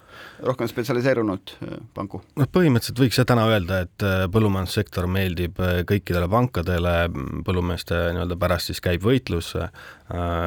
rohkem 0.48 0.70
spetsialiseerunud 0.72 1.56
äh, 1.68 1.78
panku? 1.96 2.24
noh, 2.40 2.50
põhimõtteliselt 2.58 3.04
võiks 3.04 3.20
jah 3.20 3.28
täna 3.30 3.46
öelda, 3.52 3.84
et 3.88 4.08
äh, 4.08 4.26
põllumajandussektor 4.34 5.08
meeldib 5.12 5.62
äh, 5.64 5.82
kõikidele 5.90 6.30
pankadele, 6.32 6.96
põllumeeste 7.46 8.00
nii-öelda 8.16 8.40
pärast 8.40 8.72
siis 8.72 8.82
käib 8.84 9.04
võitlus, 9.04 9.54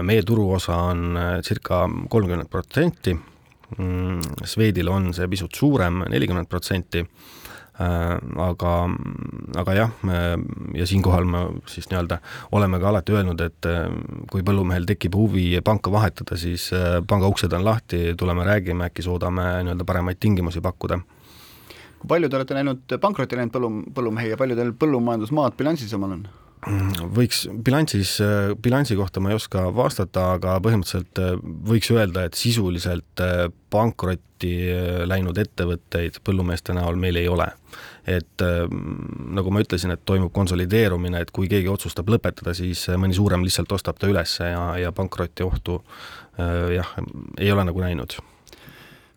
meie 0.06 0.22
turuosa 0.26 0.76
on 0.90 1.18
circa 1.44 1.84
kolmkümmend 2.12 2.50
protsenti, 2.50 3.14
mm, 3.76 4.44
Swedil 4.46 4.90
on 4.92 5.10
see 5.16 5.26
pisut 5.30 5.56
suurem, 5.58 6.04
nelikümmend 6.12 6.48
protsenti 6.50 7.02
aga, 7.78 8.72
aga 9.60 9.74
jah, 9.76 9.90
ja 10.74 10.86
siinkohal 10.88 11.26
me 11.28 11.42
siis 11.68 11.90
nii-öelda 11.90 12.20
oleme 12.56 12.80
ka 12.80 12.88
alati 12.88 13.16
öelnud, 13.16 13.42
et 13.44 13.68
äh, 13.68 13.90
kui 14.32 14.44
põllumehel 14.46 14.88
tekib 14.88 15.18
huvi 15.18 15.48
panka 15.64 15.92
vahetada, 15.92 16.38
siis 16.40 16.70
äh, 16.76 17.02
panga 17.08 17.28
uksed 17.28 17.52
on 17.52 17.66
lahti, 17.66 18.14
tuleme 18.18 18.46
räägime, 18.48 18.88
äkki 18.88 19.04
suudame 19.04 19.44
nii-öelda 19.66 19.88
paremaid 19.88 20.20
tingimusi 20.20 20.64
pakkuda 20.64 21.02
kui 21.96 22.08
palju 22.12 22.28
te 22.28 22.36
olete 22.38 22.56
näinud 22.56 22.96
pankrotti 23.00 23.38
läinud 23.38 23.54
põllu, 23.54 23.70
põllumehi 23.96 24.34
ja 24.34 24.40
palju 24.40 24.56
teil 24.58 24.74
põllumajandusmaad 24.80 25.56
bilansis 25.58 25.94
omal 25.96 26.18
on? 26.18 26.26
Võiks 27.16 27.44
bilansis, 27.62 28.16
bilansi 28.62 28.96
kohta 28.98 29.20
ma 29.22 29.30
ei 29.30 29.38
oska 29.38 29.66
vastata, 29.74 30.32
aga 30.36 30.56
põhimõtteliselt 30.64 31.20
äh, 31.22 31.36
võiks 31.68 31.90
öelda, 31.94 32.26
et 32.26 32.38
sisuliselt 32.38 33.22
äh, 33.22 33.46
pankrotti 33.70 34.52
äh, 34.72 35.02
läinud 35.06 35.38
ettevõtteid 35.38 36.20
põllumeeste 36.26 36.74
näol 36.76 36.98
meil 37.00 37.20
ei 37.20 37.28
ole. 37.30 37.48
et 38.06 38.42
nagu 39.34 39.50
ma 39.50 39.60
ütlesin, 39.64 39.90
et 39.90 40.04
toimub 40.06 40.30
konsolideerumine, 40.32 41.18
et 41.24 41.32
kui 41.34 41.48
keegi 41.50 41.66
otsustab 41.66 42.06
lõpetada, 42.06 42.54
siis 42.54 42.84
mõni 42.94 43.16
suurem 43.18 43.42
lihtsalt 43.42 43.72
ostab 43.74 43.98
ta 43.98 44.06
üles 44.06 44.36
ja, 44.38 44.62
ja 44.78 44.92
pankroti 44.94 45.42
ohtu 45.42 45.80
jah, 46.38 46.92
ei 47.34 47.50
ole 47.50 47.66
nagu 47.66 47.82
näinud 47.82 48.14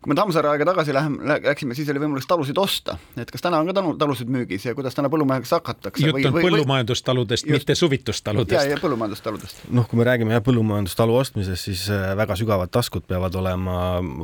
kui 0.00 0.08
me 0.08 0.16
Tammsaare 0.16 0.48
aega 0.48 0.64
tagasi 0.64 0.94
läheme, 0.96 1.34
läksime, 1.44 1.74
siis 1.76 1.88
oli 1.92 2.00
võimalus 2.00 2.24
talusid 2.28 2.56
osta, 2.58 2.94
et 3.20 3.28
kas 3.28 3.42
täna 3.44 3.58
on 3.60 3.68
ka 3.68 3.74
talu, 3.76 3.90
talusid 4.00 4.30
müügis 4.32 4.64
ja 4.64 4.72
kuidas 4.76 4.94
täna 4.96 5.10
põllumeheks 5.12 5.50
hakatakse? 5.52 6.06
jutt 6.06 6.28
on 6.30 6.38
põllumajandustaludest, 6.38 7.48
mitte 7.52 7.76
suvitustaludest. 7.76 8.56
ja, 8.56 8.62
ja 8.72 8.78
põllumajandustaludest. 8.80 9.66
noh, 9.76 9.84
kui 9.90 10.00
me 10.00 10.06
räägime 10.08 10.32
jah, 10.32 10.40
põllumajandustalu 10.46 11.18
ostmisest, 11.20 11.68
siis 11.68 11.82
äh, 11.92 12.14
väga 12.16 12.36
sügavad 12.40 12.72
taskud 12.72 13.04
peavad 13.10 13.36
olema, 13.36 13.74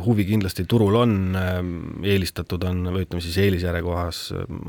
huvi 0.06 0.24
kindlasti 0.30 0.64
turul 0.64 0.96
on, 1.02 1.18
äh, 1.36 1.60
eelistatud 2.14 2.64
on, 2.70 2.80
või 2.96 3.04
ütleme 3.04 3.20
siis 3.26 3.36
eelisjärjekohas 3.44 4.22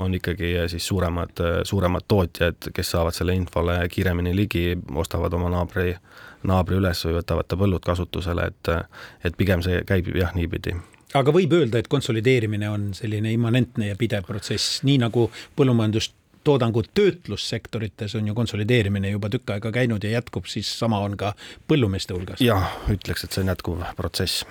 on 0.04 0.20
ikkagi 0.20 0.52
siis 0.76 0.92
suuremad, 0.92 1.40
suuremad 1.72 2.04
tootjad, 2.12 2.68
kes 2.76 2.94
saavad 2.98 3.16
selle 3.16 3.38
infole 3.38 3.80
kiiremini 3.94 4.36
ligi, 4.36 4.66
ostavad 4.92 5.40
oma 5.40 5.56
naabri, 5.56 5.96
naabri 6.44 6.82
üles 6.84 7.08
või 7.08 7.22
võtavad 7.22 7.48
ta 7.48 7.64
põllud 7.64 7.88
kasutusele, 7.88 8.52
et 8.52 8.76
et 9.24 9.40
pigem 9.40 9.64
see 9.64 9.80
käib 9.88 10.12
jah, 10.12 10.36
niipidi 10.36 10.76
aga 11.16 11.34
võib 11.36 11.54
öelda, 11.56 11.80
et 11.80 11.88
konsolideerimine 11.92 12.70
on 12.70 12.92
selline 12.98 13.32
immanentne 13.36 13.92
ja 13.92 13.98
pidev 14.00 14.28
protsess, 14.28 14.82
nii 14.88 14.98
nagu 15.06 15.28
põllumajandustoodangu 15.60 16.84
töötlussektorites 16.98 18.16
on 18.20 18.28
ju 18.28 18.36
konsolideerimine 18.38 19.14
juba 19.14 19.32
tükk 19.32 19.56
aega 19.56 19.72
käinud 19.80 20.04
ja 20.04 20.18
jätkub, 20.18 20.50
siis 20.52 20.72
sama 20.80 21.00
on 21.06 21.18
ka 21.18 21.34
põllumeeste 21.68 22.16
hulgas. 22.18 22.44
jah, 22.44 22.72
ütleks, 22.92 23.24
et 23.24 23.32
see 23.32 23.46
on 23.46 23.54
jätkuv 23.56 23.86
protsess 24.00 24.48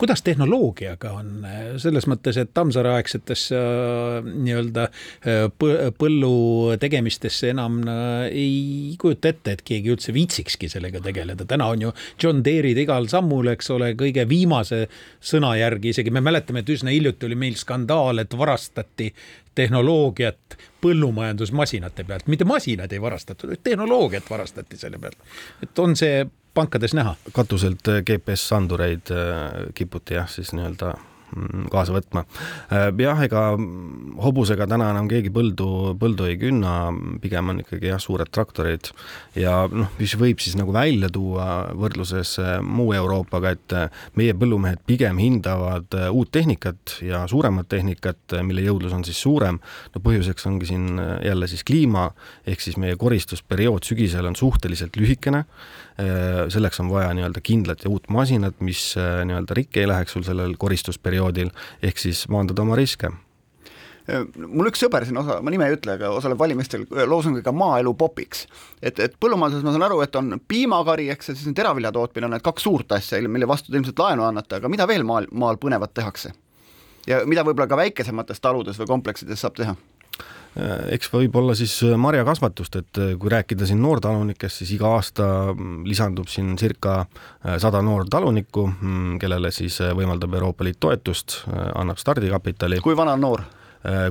kuidas 0.00 0.22
tehnoloogiaga 0.26 1.12
on, 1.18 1.46
selles 1.80 2.06
mõttes, 2.10 2.38
et 2.40 2.52
Tammsaare 2.54 2.94
aegsetesse 2.96 3.56
äh, 3.56 4.30
nii-öelda 4.30 4.86
äh, 4.86 5.44
põllu 5.98 6.76
tegemistesse 6.80 7.52
enam 7.54 7.80
äh, 7.84 8.26
ei 8.30 8.96
kujuta 9.00 9.32
ette, 9.34 9.56
et 9.56 9.64
keegi 9.66 9.92
üldse 9.94 10.14
viitsikski 10.16 10.70
sellega 10.72 11.02
tegeleda, 11.04 11.46
täna 11.48 11.70
on 11.74 11.86
ju 11.86 11.92
John 12.22 12.44
Deere'id 12.46 12.80
igal 12.84 13.08
sammul, 13.12 13.52
eks 13.54 13.70
ole, 13.76 13.92
kõige 14.00 14.26
viimase 14.30 14.86
sõna 15.20 15.54
järgi, 15.60 15.94
isegi 15.94 16.14
me 16.14 16.24
mäletame, 16.24 16.64
et 16.64 16.74
üsna 16.74 16.94
hiljuti 16.94 17.28
oli 17.28 17.38
meil 17.38 17.58
skandaal, 17.60 18.24
et 18.24 18.36
varastati 18.38 19.10
tehnoloogiat 19.54 20.56
põllumajandusmasinate 20.80 22.04
pealt, 22.08 22.28
mitte 22.30 22.46
masinad 22.48 22.92
ei 22.92 23.00
varastatud, 23.02 23.52
tehnoloogiat 23.62 24.30
varastati 24.30 24.78
selle 24.80 24.98
pealt. 24.98 25.18
et 25.62 25.78
on 25.78 25.96
see 25.96 26.22
pankades 26.60 26.96
näha? 26.96 27.14
katuselt 27.36 27.88
äh, 27.88 28.02
GPS-andureid 28.06 29.14
äh, 29.14 29.70
kiputi 29.76 30.18
jah, 30.18 30.28
siis 30.28 30.52
nii-öelda 30.56 30.92
mm, 30.92 31.68
kaasa 31.72 31.94
võtma. 31.94 32.24
Äh, 32.72 32.88
jah, 33.00 33.22
ega 33.24 33.44
hobusega 34.20 34.66
täna 34.68 34.90
enam 34.92 35.08
keegi 35.10 35.32
põldu, 35.32 35.94
põldu 36.00 36.28
ei 36.28 36.36
künna, 36.40 36.90
pigem 37.22 37.52
on 37.52 37.62
ikkagi 37.62 37.92
jah, 37.92 38.02
suured 38.02 38.28
traktorid 38.34 38.92
ja 39.38 39.62
noh, 39.72 39.92
mis 40.00 40.16
võib 40.20 40.42
siis 40.42 40.58
nagu 40.60 40.74
välja 40.76 41.08
tuua 41.12 41.48
võrdluses 41.78 42.36
muu 42.66 42.92
Euroopaga, 42.98 43.54
et 43.56 43.76
meie 44.20 44.36
põllumehed 44.36 44.84
pigem 44.88 45.20
hindavad 45.22 45.96
uut 46.10 46.32
tehnikat 46.34 46.98
ja 47.06 47.24
suuremat 47.30 47.70
tehnikat, 47.72 48.40
mille 48.44 48.66
jõudlus 48.66 48.96
on 48.96 49.06
siis 49.08 49.20
suurem. 49.22 49.60
no 49.94 50.04
põhjuseks 50.04 50.48
ongi 50.50 50.72
siin 50.74 50.90
jälle 51.24 51.48
siis 51.48 51.64
kliima, 51.64 52.10
ehk 52.46 52.60
siis 52.60 52.76
meie 52.80 52.98
koristusperiood 53.00 53.86
sügisel 53.86 54.28
on 54.28 54.36
suhteliselt 54.36 55.00
lühikene 55.00 55.46
selleks 56.52 56.80
on 56.82 56.90
vaja 56.92 57.14
nii-öelda 57.16 57.42
kindlat 57.44 57.84
ja 57.84 57.90
uut 57.90 58.08
masinat, 58.12 58.60
mis 58.64 58.92
äh, 58.98 59.22
nii-öelda 59.28 59.56
rikki 59.56 59.82
ei 59.82 59.90
läheks 59.90 60.16
sul 60.16 60.24
sellel 60.26 60.54
koristusperioodil, 60.60 61.50
ehk 61.82 62.00
siis 62.00 62.26
maandada 62.32 62.64
oma 62.64 62.78
riske 62.78 63.10
äh, 63.10 64.24
mul 64.46 64.70
üks 64.70 64.82
sõber 64.84 65.06
siin 65.08 65.20
osa, 65.20 65.40
ma 65.44 65.52
nime 65.54 65.68
ei 65.68 65.76
ütle, 65.76 65.96
aga 65.98 66.12
osaleb 66.16 66.40
valimistel 66.40 66.86
loosungiga 67.10 67.52
maaelu 67.52 67.94
popiks. 67.98 68.46
et, 68.82 68.98
et 68.98 69.16
põllumajanduses 69.20 69.66
ma 69.66 69.74
saan 69.76 69.88
aru, 69.88 70.02
et 70.06 70.20
on 70.20 70.36
piimakari, 70.48 71.10
eks, 71.14 71.32
ja 71.32 71.38
siis 71.38 71.50
on 71.50 71.56
teravilja 71.58 71.92
tootmine, 71.96 72.28
on 72.28 72.36
need 72.36 72.46
kaks 72.46 72.68
suurt 72.68 72.98
asja, 72.98 73.22
mille 73.28 73.48
vastu 73.48 73.72
te 73.72 73.80
ilmselt 73.80 74.04
laenu 74.04 74.28
annate, 74.28 74.60
aga 74.60 74.72
mida 74.72 74.88
veel 74.90 75.06
maal, 75.06 75.28
maal 75.32 75.60
põnevat 75.62 75.94
tehakse? 75.96 76.34
ja 77.08 77.22
mida 77.26 77.44
võib-olla 77.46 77.68
ka 77.70 77.80
väikesemates 77.80 78.42
taludes 78.44 78.78
või 78.80 78.90
kompleksides 78.90 79.40
saab 79.40 79.56
teha? 79.56 79.76
Äh, 80.58 80.96
eks 80.96 81.12
võib-olla 81.12 81.54
siis 81.54 81.76
äh, 81.86 81.94
marjakasvatust, 82.00 82.80
et 82.80 82.98
äh, 82.98 83.12
kui 83.20 83.30
rääkida 83.30 83.68
siin 83.68 83.78
noortalunikest, 83.84 84.58
siis 84.58 84.72
iga 84.74 84.90
aasta 84.96 85.28
mm, 85.52 85.84
lisandub 85.86 86.26
siin 86.30 86.56
circa 86.58 87.04
sada 87.62 87.78
noortalunikku, 87.86 88.66
mm, 88.72 89.20
kellele 89.22 89.52
siis 89.54 89.78
võimaldab 89.94 90.34
Euroopa 90.40 90.66
Liit 90.66 90.80
toetust, 90.82 91.44
annab 91.78 92.02
stardikapitali. 92.02 92.82
kui 92.82 92.98
vana 92.98 93.16
on 93.18 93.26
noor? 93.28 93.46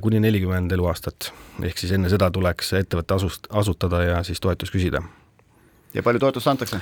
kuni 0.02 0.18
nelikümmend 0.18 0.72
eluaastat, 0.74 1.28
ehk 1.62 1.78
siis 1.78 1.92
enne 1.94 2.10
seda 2.10 2.32
tuleks 2.34 2.72
ettevõte 2.74 3.14
asust, 3.14 3.46
asutada 3.54 4.00
ja 4.02 4.16
siis 4.26 4.42
toetust 4.42 4.74
küsida 4.74 5.04
ja 5.94 6.02
palju 6.02 6.24
toetust 6.24 6.50
antakse? 6.50 6.80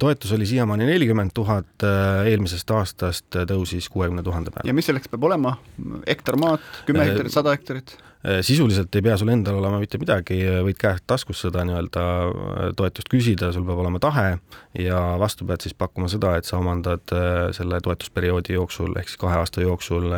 toetus 0.00 0.32
oli 0.32 0.48
siiamaani 0.48 0.88
nelikümmend 0.88 1.34
tuhat, 1.36 1.84
eelmisest 2.24 2.72
aastast 2.72 3.36
tõusis 3.52 3.90
kuuekümne 3.92 4.24
tuhande 4.24 4.54
peale. 4.54 4.70
ja 4.70 4.76
mis 4.78 4.88
selleks 4.88 5.12
peab 5.12 5.28
olema, 5.28 5.58
hektar 6.06 6.40
maad, 6.40 6.64
kümme 6.88 7.04
hektarit, 7.10 7.34
sada 7.34 7.52
hektarit? 7.52 7.98
Äh, 8.26 8.40
sisuliselt 8.42 8.94
ei 8.98 9.02
pea 9.02 9.16
sul 9.16 9.28
endal 9.30 9.60
olema 9.60 9.78
mitte 9.78 9.98
midagi, 10.02 10.40
võid 10.66 10.78
käest 10.80 11.04
taskus 11.06 11.44
seda 11.44 11.62
nii-öelda 11.68 12.06
äh, 12.26 12.64
toetust 12.78 13.06
küsida, 13.12 13.52
sul 13.54 13.66
peab 13.68 13.78
olema 13.84 14.00
tahe 14.02 14.32
ja 14.74 15.02
vastu 15.22 15.46
pead 15.46 15.62
siis 15.62 15.76
pakkuma 15.78 16.10
seda, 16.10 16.34
et 16.34 16.48
sa 16.48 16.58
omandad 16.58 17.14
äh, 17.14 17.52
selle 17.54 17.78
toetusperioodi 17.84 18.58
jooksul 18.58 18.98
ehk 18.98 19.12
siis 19.12 19.22
kahe 19.22 19.38
aasta 19.38 19.62
jooksul 19.62 20.10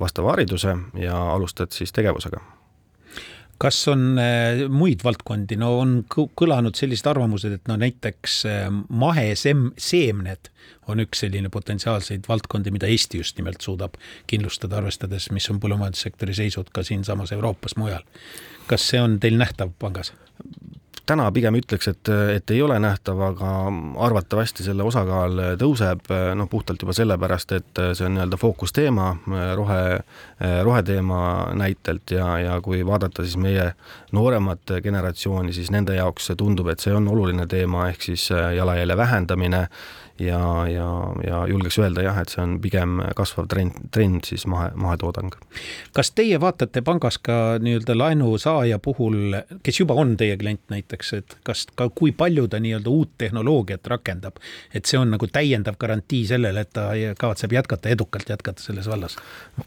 vastava 0.00 0.36
hariduse 0.36 0.76
ja 1.02 1.18
alustad 1.32 1.74
siis 1.74 1.90
tegevusega 1.96 2.44
kas 3.62 3.78
on 3.88 4.18
muid 4.72 5.04
valdkondi, 5.04 5.56
no 5.60 5.70
on 5.80 5.94
kõlanud 6.08 6.76
sellised 6.76 7.08
arvamused, 7.08 7.52
et 7.56 7.70
no 7.70 7.78
näiteks 7.80 8.42
maheseemned 8.88 10.50
on 10.92 11.02
üks 11.02 11.24
selline 11.24 11.50
potentsiaalseid 11.52 12.28
valdkondi, 12.28 12.72
mida 12.74 12.90
Eesti 12.90 13.22
just 13.22 13.38
nimelt 13.40 13.64
suudab 13.64 13.96
kindlustada, 14.30 14.78
arvestades, 14.80 15.30
mis 15.34 15.48
on 15.50 15.60
põllumajandussektori 15.62 16.36
seisud 16.36 16.70
ka 16.74 16.84
siinsamas 16.86 17.32
Euroopas 17.34 17.76
mujal. 17.80 18.04
kas 18.66 18.88
see 18.90 19.00
on 19.00 19.20
teil 19.22 19.38
nähtav 19.38 19.72
pangas? 19.78 20.12
Täna 21.06 21.26
pigem 21.32 21.56
ütleks, 21.58 21.88
et, 21.90 22.10
et 22.36 22.50
ei 22.50 22.60
ole 22.62 22.78
nähtav, 22.82 23.20
aga 23.28 23.50
arvatavasti 24.06 24.66
selle 24.66 24.84
osakaal 24.86 25.42
tõuseb, 25.60 26.10
noh 26.38 26.48
puhtalt 26.50 26.82
juba 26.82 26.94
sellepärast, 26.96 27.54
et 27.56 27.82
see 27.94 28.06
on 28.06 28.16
nii-öelda 28.16 28.38
fookusteema 28.40 29.10
rohe, 29.58 29.82
roheteema 30.66 31.20
näitelt 31.58 32.16
ja, 32.16 32.30
ja 32.42 32.56
kui 32.64 32.82
vaadata 32.86 33.24
siis 33.24 33.36
meie 33.40 33.70
nooremat 34.16 34.76
generatsiooni, 34.82 35.54
siis 35.56 35.70
nende 35.74 35.94
jaoks 35.98 36.32
tundub, 36.38 36.72
et 36.72 36.82
see 36.82 36.94
on 36.94 37.08
oluline 37.12 37.46
teema, 37.50 37.88
ehk 37.92 38.10
siis 38.10 38.28
jalajälje 38.30 38.96
vähendamine 38.96 39.66
ja, 40.20 40.40
ja, 40.70 40.88
ja 41.26 41.42
julgeks 41.50 41.78
öelda 41.78 42.04
jah, 42.06 42.18
et 42.22 42.32
see 42.32 42.42
on 42.42 42.56
pigem 42.62 43.00
kasvav 43.16 43.48
trend, 43.52 43.78
trend 43.94 44.24
siis 44.28 44.46
mahe, 44.50 44.70
mahetoodang. 44.74 45.34
kas 45.96 46.12
teie 46.16 46.40
vaatate 46.40 46.82
pangas 46.86 47.18
ka 47.18 47.58
nii-öelda 47.62 47.96
laenusaaja 47.98 48.78
puhul, 48.82 49.36
kes 49.62 49.80
juba 49.80 49.96
on 49.98 50.16
teie 50.16 50.36
klient 50.40 50.64
näiteks, 50.72 51.12
et 51.18 51.36
kas 51.46 51.66
ka, 51.74 51.88
kui 51.94 52.12
palju 52.16 52.46
ta 52.48 52.60
nii-öelda 52.62 52.92
uut 52.92 53.12
tehnoloogiat 53.18 53.86
rakendab, 53.86 54.40
et 54.74 54.86
see 54.86 54.98
on 55.00 55.12
nagu 55.14 55.28
täiendav 55.30 55.78
garantii 55.80 56.24
sellele, 56.28 56.66
et 56.66 56.72
ta 56.76 56.88
kavatseb 57.18 57.52
jätkata, 57.52 57.92
edukalt 57.92 58.28
jätkata 58.30 58.62
selles 58.62 58.88
vallas? 58.90 59.16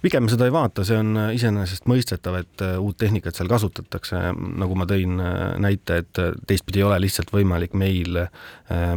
pigem 0.02 0.30
seda 0.32 0.48
ei 0.48 0.54
vaata, 0.54 0.84
see 0.88 0.98
on 1.00 1.18
iseenesestmõistetav, 1.36 2.40
et 2.44 2.64
äh, 2.66 2.78
uut 2.82 2.98
tehnikat 3.00 3.38
seal 3.38 3.50
kasutatakse, 3.52 4.22
nagu 4.62 4.78
ma 4.80 4.88
tõin 4.90 5.20
äh, 5.24 5.38
näite, 5.62 6.02
et 6.04 6.22
äh, 6.22 6.32
teistpidi 6.48 6.82
ei 6.82 6.88
ole 6.88 7.00
lihtsalt 7.06 7.34
võimalik 7.34 7.76
meil, 7.78 8.26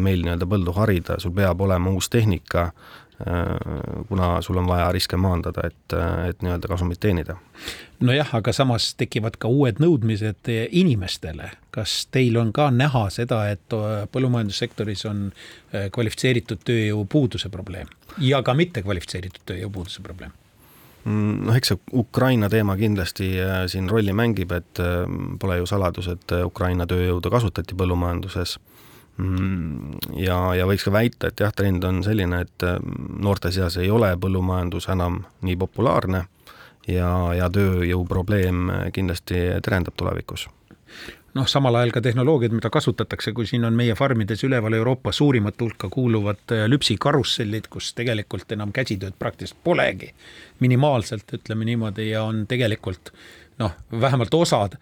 meil 0.03 0.21
nii-öelda 0.25 0.47
põldu 0.49 0.75
harida, 0.77 1.17
sul 1.23 1.33
peab 1.33 1.42
peab 1.43 1.61
olema 1.61 1.91
uus 1.91 2.09
tehnika, 2.11 2.63
äh, 2.63 4.05
kuna 4.09 4.43
sul 4.43 4.61
on 4.63 4.67
vaja 4.67 4.91
riske 4.93 5.19
maandada, 5.21 5.67
et, 5.71 5.97
et 6.29 6.43
nii-öelda 6.43 6.71
kasumit 6.71 7.01
teenida. 7.01 7.37
nojah, 8.01 8.35
aga 8.35 8.53
samas 8.53 8.93
tekivad 8.99 9.39
ka 9.39 9.49
uued 9.49 9.83
nõudmised 9.83 10.51
inimestele. 10.71 11.51
kas 11.71 12.07
teil 12.11 12.37
on 12.37 12.53
ka 12.53 12.71
näha 12.71 13.07
seda, 13.11 13.47
et 13.51 13.75
põllumajandussektoris 14.13 15.07
on 15.11 15.25
äh, 15.31 15.89
kvalifitseeritud 15.95 16.63
tööjõu 16.69 17.07
puuduse 17.09 17.49
probleem 17.49 17.91
ja 18.19 18.43
ka 18.43 18.55
mittekvalifitseeritud 18.55 19.47
tööjõu 19.47 19.71
puuduse 19.71 20.03
probleem? 20.03 20.35
Mm, 21.05 21.47
noh, 21.49 21.57
eks 21.59 21.73
see 21.73 21.81
Ukraina 21.99 22.51
teema 22.51 22.77
kindlasti 22.79 23.33
äh, 23.43 23.65
siin 23.67 23.89
rolli 23.91 24.13
mängib, 24.15 24.53
et 24.55 24.83
pole 25.41 25.57
ju 25.59 25.67
saladus, 25.67 26.11
et 26.13 26.37
Ukraina 26.45 26.87
tööjõudu 26.87 27.31
kasutati 27.31 27.75
põllumajanduses 27.79 28.59
ja, 30.17 30.39
ja 30.57 30.67
võiks 30.67 30.87
ka 30.87 30.93
väita, 30.95 31.29
et 31.29 31.41
jah, 31.41 31.53
trend 31.55 31.85
on 31.85 32.03
selline, 32.05 32.43
et 32.47 32.67
mm, 32.67 33.19
noorte 33.23 33.53
seas 33.53 33.77
ei 33.77 33.91
ole 33.91 34.15
põllumajandus 34.21 34.89
enam 34.93 35.23
nii 35.45 35.57
populaarne 35.61 36.25
ja, 36.89 37.11
ja 37.37 37.51
tööjõuprobleem 37.53 38.71
kindlasti 38.93 39.45
terendab 39.63 39.97
tulevikus. 39.97 40.49
Noh, 41.33 41.47
samal 41.49 41.79
ajal 41.81 41.95
ka 41.95 42.03
tehnoloogiad, 42.05 42.53
mida 42.53 42.69
kasutatakse, 42.69 43.33
kui 43.33 43.47
siin 43.49 43.65
on 43.65 43.73
meie 43.73 43.95
farmides 43.97 44.43
üleval 44.45 44.75
Euroopa 44.77 45.15
suurimat 45.17 45.61
hulka 45.65 45.89
kuuluvad 45.89 46.53
äh, 46.53 46.67
lüpsikarussellid, 46.69 47.71
kus 47.73 47.95
tegelikult 47.97 48.53
enam 48.53 48.73
käsitööd 48.77 49.17
praktiliselt 49.19 49.63
polegi, 49.65 50.11
minimaalselt 50.61 51.33
ütleme 51.39 51.65
niimoodi 51.71 52.11
ja 52.11 52.27
on 52.29 52.45
tegelikult 52.49 53.15
noh, 53.63 53.75
vähemalt 54.03 54.35
osad 54.37 54.77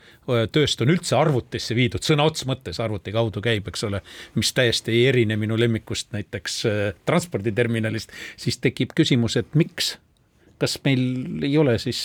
tööst 0.53 0.81
on 0.83 0.93
üldse 0.95 1.17
arvutisse 1.19 1.77
viidud, 1.77 2.05
sõna 2.05 2.27
otseses 2.29 2.49
mõttes 2.51 2.81
arvuti 2.83 3.15
kaudu 3.15 3.43
käib, 3.45 3.69
eks 3.71 3.87
ole, 3.89 4.03
mis 4.39 4.53
täiesti 4.57 4.95
ei 4.97 5.07
erine 5.13 5.39
minu 5.41 5.59
lemmikust 5.61 6.11
näiteks 6.17 6.63
transporditerminalist, 7.09 8.15
siis 8.41 8.59
tekib 8.63 8.95
küsimus, 8.97 9.37
et 9.41 9.59
miks, 9.59 9.95
kas 10.61 10.77
meil 10.85 11.43
ei 11.47 11.57
ole 11.59 11.79
siis 11.83 12.05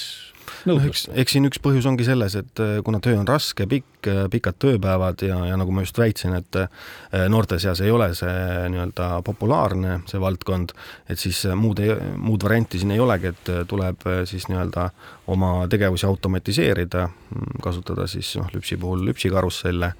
nõudlust 0.65 1.09
no,. 1.09 1.15
eks 1.21 1.35
siin 1.35 1.47
üks 1.47 1.59
põhjus 1.63 1.87
ongi 1.89 2.05
selles, 2.07 2.35
et 2.39 2.61
äh, 2.63 2.77
kuna 2.85 2.99
töö 3.03 3.17
on 3.19 3.27
raske, 3.27 3.67
pikk, 3.69 4.09
äh, 4.09 4.21
pikad 4.31 4.57
tööpäevad 4.61 5.23
ja, 5.25 5.39
ja 5.49 5.57
nagu 5.59 5.73
ma 5.75 5.83
just 5.85 5.97
väitsin, 5.99 6.35
et 6.39 6.59
äh, 6.59 6.69
noorte 7.31 7.59
seas 7.61 7.81
ei 7.83 7.93
ole 7.93 8.11
see 8.17 8.33
nii-öelda 8.73 9.09
populaarne, 9.25 9.99
see 10.09 10.21
valdkond, 10.21 10.75
et 11.11 11.21
siis 11.21 11.43
muud, 11.57 11.81
muud 12.21 12.45
varianti 12.45 12.81
siin 12.81 12.95
ei 12.95 13.03
olegi, 13.03 13.33
et 13.33 13.53
tuleb 13.69 14.07
siis 14.29 14.47
nii-öelda 14.51 14.89
oma 15.33 15.53
tegevusi 15.71 16.07
automatiseerida, 16.09 17.07
mm, 17.09 17.61
kasutada 17.65 18.09
siis 18.11 18.35
noh, 18.39 18.49
lüpsi 18.53 18.79
puhul 18.81 19.05
lüpsikarusselle 19.09 19.93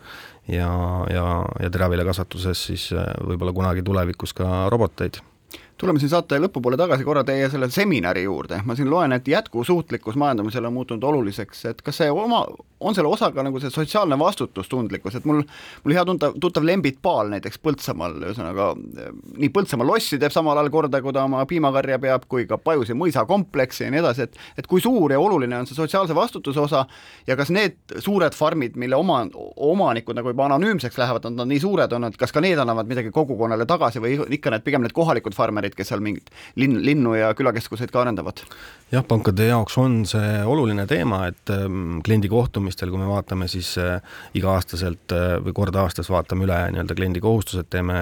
ja, 0.51 0.71
ja, 1.11 1.29
ja 1.61 1.71
teraviljakasvatuses 1.73 2.67
siis 2.71 2.89
võib-olla 2.95 3.55
kunagi 3.55 3.85
tulevikus 3.85 4.35
ka 4.37 4.67
roboteid 4.73 5.21
tuleme 5.77 5.99
siin 5.99 6.11
saate 6.11 6.39
lõpupoole 6.39 6.77
tagasi 6.79 7.03
korra 7.03 7.23
teie 7.27 7.49
selle 7.51 7.67
seminari 7.73 8.23
juurde, 8.23 8.61
ma 8.65 8.75
siin 8.77 8.89
loen, 8.89 9.15
et 9.15 9.27
jätkusuutlikkus 9.27 10.15
majandamisel 10.19 10.65
on 10.69 10.73
muutunud 10.73 11.03
oluliseks, 11.03 11.65
et 11.71 11.81
kas 11.83 11.99
see 11.99 12.11
oma, 12.11 12.45
on 12.79 12.95
selle 12.95 13.09
osa 13.11 13.31
ka 13.35 13.43
nagu 13.43 13.59
see 13.59 13.71
sotsiaalne 13.73 14.17
vastutustundlikkus, 14.19 15.15
et 15.19 15.25
mul, 15.27 15.41
mul 15.83 15.95
hea 15.95 16.03
tuntav, 16.07 16.35
tuttav 16.41 16.65
Lembit 16.67 16.99
Paal 17.03 17.31
näiteks 17.33 17.59
Põltsamaal, 17.63 18.17
ühesõnaga 18.23 18.69
nii 18.75 19.49
Põltsamaa 19.55 19.87
lossi 19.87 20.19
teeb 20.21 20.33
samal 20.35 20.59
ajal 20.59 20.71
korda, 20.73 21.01
kui 21.03 21.15
ta 21.15 21.25
oma 21.27 21.43
piimakarja 21.49 21.99
peab, 22.03 22.27
kui 22.31 22.47
ka 22.49 22.59
Pajusi 22.61 22.95
mõisakompleksi 22.97 23.87
ja 23.87 23.91
nii 23.93 24.03
edasi, 24.03 24.29
et 24.29 24.39
et 24.61 24.67
kui 24.67 24.83
suur 24.83 25.11
ja 25.11 25.19
oluline 25.19 25.57
on 25.57 25.67
see 25.67 25.77
sotsiaalse 25.77 26.15
vastutuse 26.15 26.59
osa 26.59 26.85
ja 27.27 27.35
kas 27.39 27.51
need 27.51 27.77
suured 28.03 28.35
farmid, 28.37 28.75
mille 28.79 28.95
oma, 28.95 29.23
omanikud 29.55 30.15
nagu 30.17 30.31
juba 30.31 30.47
anonüümseks 30.49 30.99
lähevad, 30.99 31.25
on 31.29 31.39
nad 31.39 31.49
nii 31.49 31.61
suured 31.63 31.91
olnud, 31.95 32.19
kas 32.19 32.35
ka 32.35 32.43
need 32.43 32.59
annavad 32.61 32.87
midagi 32.89 33.11
kogukonnale 33.15 33.65
tagasi 33.69 34.03
või 34.03 34.19
ikka 34.37 34.53
need 34.53 34.65
pigem 34.67 34.85
need 34.85 34.95
kohalikud 34.95 35.35
farmerid, 35.35 35.64
partnerid, 35.65 35.75
kes 35.77 35.91
seal 35.91 36.03
mingit 36.03 36.31
linn, 36.55 36.81
linnu 36.85 37.15
ja 37.17 37.33
külakeskuseid 37.35 37.91
ka 37.91 38.03
arendavad? 38.03 38.43
jah, 38.93 39.03
pankade 39.03 39.47
jaoks 39.47 39.77
on 39.81 40.03
see 40.05 40.43
oluline 40.45 40.85
teema, 40.87 41.25
et 41.27 41.49
ähm, 41.49 42.01
kliendi 42.05 42.29
kohtumistel, 42.29 42.91
kui 42.93 43.01
me 43.01 43.07
vaatame 43.09 43.47
siis 43.49 43.73
äh, 43.81 43.97
iga-aastaselt 44.37 45.11
äh, 45.11 45.39
või 45.41 45.55
kord 45.57 45.75
aastas 45.75 46.11
vaatame 46.13 46.45
üle 46.45 46.59
nii-öelda 46.71 46.95
kliendi 46.95 47.19
kohustused, 47.23 47.67
teeme, 47.73 47.97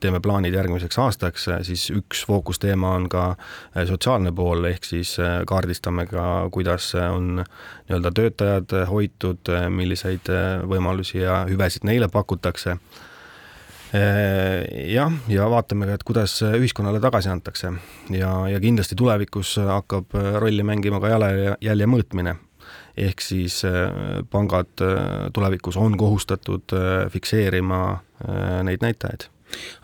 teeme 0.00 0.22
plaanid 0.24 0.56
järgmiseks 0.56 0.98
aastaks, 0.98 1.46
äh, 1.52 1.60
siis 1.68 1.90
üks 1.92 2.24
fookusteema 2.26 2.94
on 2.96 3.08
ka 3.12 3.26
sotsiaalne 3.76 4.32
pool, 4.32 4.64
ehk 4.72 4.88
siis 4.88 5.14
kaardistame 5.46 6.08
ka, 6.08 6.48
kuidas 6.54 6.94
on 6.96 7.44
nii-öelda 7.44 8.14
töötajad 8.16 8.78
hoitud, 8.88 9.52
milliseid 9.70 10.30
võimalusi 10.66 11.20
ja 11.20 11.42
hüvesid 11.50 11.84
neile 11.84 12.08
pakutakse 12.08 12.78
jah, 13.94 15.12
ja 15.30 15.44
vaatame 15.50 15.86
ka, 15.86 15.98
et 15.98 16.06
kuidas 16.06 16.32
ühiskonnale 16.42 16.98
tagasi 17.02 17.30
antakse 17.30 17.70
ja, 18.10 18.30
ja 18.50 18.62
kindlasti 18.62 18.96
tulevikus 18.98 19.54
hakkab 19.68 20.16
rolli 20.42 20.66
mängima 20.66 20.98
ka 21.02 21.12
jalajälje 21.12 21.90
mõõtmine. 21.90 22.34
ehk 22.96 23.20
siis 23.20 23.64
äh, 23.64 24.22
pangad 24.30 24.82
äh, 24.82 25.30
tulevikus 25.32 25.76
on 25.76 25.96
kohustatud 25.98 26.74
fikseerima 27.10 28.00
neid 28.64 28.82
näitajaid 28.82 29.28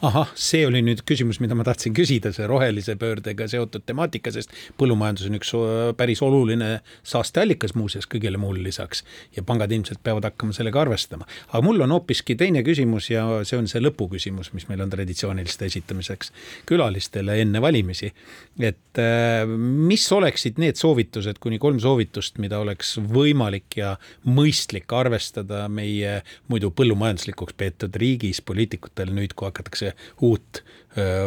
ahah, 0.06 0.30
see 0.38 0.64
oli 0.66 0.82
nüüd 0.84 1.02
küsimus, 1.08 1.40
mida 1.42 1.56
ma 1.58 1.64
tahtsin 1.66 1.94
küsida, 1.96 2.32
see 2.34 2.46
rohelise 2.48 2.96
pöördega 3.00 3.46
seotud 3.50 3.84
temaatika, 3.86 4.32
sest 4.34 4.54
põllumajandus 4.80 5.28
on 5.28 5.38
üks 5.38 5.52
päris 5.98 6.22
oluline 6.24 6.70
saasteallikas 7.06 7.74
muuseas 7.78 8.08
kõigele 8.10 8.40
muule 8.40 8.62
lisaks 8.64 9.04
ja 9.36 9.44
pangad 9.46 9.72
ilmselt 9.74 10.02
peavad 10.04 10.26
hakkama 10.30 10.56
sellega 10.56 10.82
arvestama. 10.82 11.28
aga 11.52 11.62
mul 11.64 11.80
on 11.84 11.94
hoopiski 11.96 12.36
teine 12.40 12.64
küsimus 12.66 13.10
ja 13.12 13.26
see 13.44 13.58
on 13.60 13.68
see 13.70 13.82
lõpuküsimus, 13.82 14.52
mis 14.56 14.68
meil 14.70 14.84
on 14.84 14.92
traditsiooniliste 14.92 15.68
esitamiseks 15.70 16.32
külalistele 16.66 17.40
enne 17.42 17.62
valimisi. 17.62 18.12
et 18.60 19.00
mis 19.46 20.06
oleksid 20.12 20.58
need 20.58 20.78
soovitused, 20.80 21.38
kuni 21.40 21.60
kolm 21.62 21.78
soovitust, 21.82 22.38
mida 22.42 22.58
oleks 22.60 22.96
võimalik 22.98 23.76
ja 23.78 23.94
mõistlik 24.26 24.90
arvestada 24.96 25.66
meie 25.68 26.20
muidu 26.50 26.72
põllumajanduslikuks 26.74 27.56
peetud 27.60 27.96
riigis 28.00 28.42
poliitikutel 28.42 29.12
nüüd, 29.14 29.34
kui 29.36 29.50
hakatakse 29.60 29.94
uut 30.20 30.64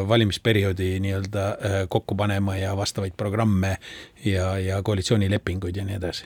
valimisperioodi 0.07 0.99
nii-öelda 0.99 1.43
kokku 1.89 2.15
panema 2.19 2.57
ja 2.57 2.77
vastavaid 2.77 3.13
programme 3.17 3.77
ja, 4.25 4.57
ja 4.59 4.81
koalitsioonilepinguid 4.83 5.75
ja 5.75 5.85
nii 5.85 5.95
edasi. 5.95 6.25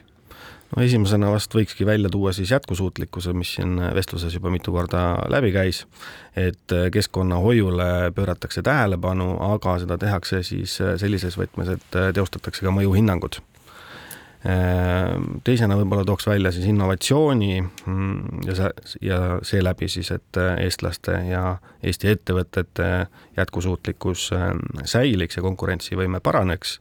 No 0.75 0.83
esimesena 0.83 1.29
vast 1.31 1.53
võikski 1.55 1.85
välja 1.87 2.09
tuua 2.11 2.33
siis 2.35 2.51
jätkusuutlikkuse, 2.51 3.31
mis 3.33 3.53
siin 3.55 3.77
vestluses 3.95 4.33
juba 4.35 4.51
mitu 4.51 4.73
korda 4.75 5.03
läbi 5.31 5.53
käis, 5.55 5.85
et 6.35 6.73
keskkonnahoiule 6.91 8.11
pööratakse 8.15 8.61
tähelepanu, 8.65 9.29
aga 9.53 9.77
seda 9.79 9.97
tehakse 10.01 10.41
siis 10.43 10.75
sellises 10.99 11.37
võtmes, 11.39 11.71
et 11.77 12.01
teostatakse 12.17 12.67
ka 12.67 12.73
mõjuhinnangud 12.75 13.39
teisena 15.43 15.75
võib-olla 15.79 16.05
tooks 16.05 16.27
välja 16.29 16.51
siis 16.53 16.67
innovatsiooni 16.69 17.61
mm, 17.61 18.43
ja 18.45 18.55
see, 18.55 18.69
ja 19.09 19.19
seeläbi 19.45 19.89
siis, 19.89 20.11
et 20.13 20.37
äh, 20.37 20.59
eestlaste 20.61 21.17
ja 21.31 21.57
Eesti 21.83 22.11
ettevõtete 22.13 23.07
jätkusuutlikkus 23.37 24.29
ähm, 24.37 24.61
säiliks 24.85 25.39
ja 25.39 25.43
konkurentsivõime 25.45 26.21
paraneks 26.23 26.77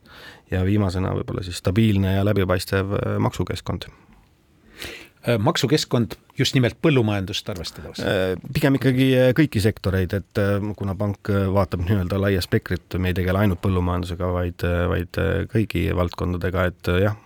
ja 0.52 0.64
viimasena 0.68 1.14
võib-olla 1.16 1.46
siis 1.46 1.62
stabiilne 1.64 2.18
ja 2.18 2.28
läbipaistev 2.28 2.92
äh, 2.92 3.16
maksukeskkond 3.24 3.88
äh, 3.88 5.38
maksukeskkond 5.40 6.20
just 6.38 6.54
nimelt 6.54 6.76
põllumajandust 6.84 7.48
arvestades? 7.48 8.04
pigem 8.52 8.76
ikkagi 8.76 9.10
kõiki 9.38 9.64
sektoreid, 9.64 10.12
et 10.12 10.40
kuna 10.76 10.92
pank 10.94 11.32
vaatab 11.56 11.86
nii-öelda 11.88 12.20
laia 12.20 12.44
spektrit, 12.44 13.00
me 13.00 13.14
ei 13.14 13.16
tegele 13.16 13.40
ainult 13.40 13.64
põllumajandusega, 13.64 14.32
vaid, 14.34 14.66
vaid 14.92 15.22
kõigi 15.54 15.88
valdkondadega, 15.96 16.66
et 16.68 16.92
jah, 17.00 17.16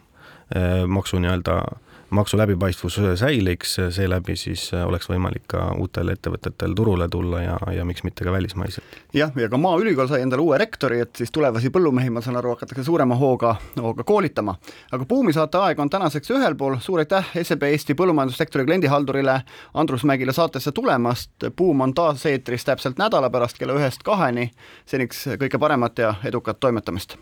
maksu 0.87 1.19
nii-öelda, 1.19 1.63
maksu 2.11 2.39
läbipaistvus 2.39 3.01
säiliks, 3.15 3.77
seeläbi 3.91 4.37
siis 4.37 4.71
oleks 4.75 5.09
võimalik 5.11 5.45
ka 5.51 5.69
uutel 5.79 6.11
ettevõtetel 6.11 6.75
turule 6.75 7.09
tulla 7.09 7.43
ja, 7.43 7.59
ja 7.75 7.85
miks 7.87 8.03
mitte 8.05 8.25
ka 8.27 8.33
välismaiselt. 8.33 8.99
jah, 9.15 9.31
ja 9.37 9.49
ka 9.49 9.59
Maaülikool 9.59 10.11
sai 10.11 10.25
endale 10.25 10.43
uue 10.43 10.59
rektori, 10.59 11.01
et 11.05 11.15
siis 11.17 11.31
tulevasi 11.31 11.71
põllumehi, 11.71 12.11
ma 12.11 12.23
saan 12.25 12.41
aru, 12.41 12.55
hakatakse 12.57 12.85
suurema 12.85 13.15
hooga, 13.15 13.55
hooga 13.79 14.05
koolitama. 14.05 14.57
aga 14.91 15.07
Buumi 15.07 15.33
saate 15.33 15.63
aeg 15.63 15.79
on 15.79 15.91
tänaseks 15.91 16.35
ühel 16.35 16.59
pool, 16.59 16.81
suur 16.83 17.05
aitäh 17.05 17.31
SEB 17.43 17.69
Eesti 17.71 17.95
põllumajandussektori 17.95 18.67
kliendihaldurile 18.67 19.41
Andrus 19.75 20.05
Mägile 20.05 20.33
saatesse 20.33 20.73
tulemast, 20.73 21.31
Buum 21.57 21.81
on 21.81 21.95
taas 21.95 22.27
eetris 22.27 22.65
täpselt 22.65 22.99
nädala 22.99 23.31
pärast 23.31 23.59
kella 23.59 23.79
ühest 23.79 24.03
kaheni, 24.03 24.51
seniks 24.87 25.29
kõike 25.39 25.63
paremat 25.63 25.99
ja 25.99 26.15
edukat 26.25 26.61
toimetamist! 26.61 27.21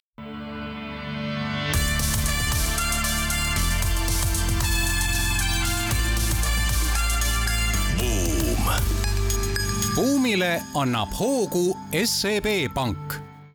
Buumile 10.38 10.62
annab 10.74 11.12
hoogu 11.14 11.76
SEB 12.06 12.46
Pank 12.74 13.20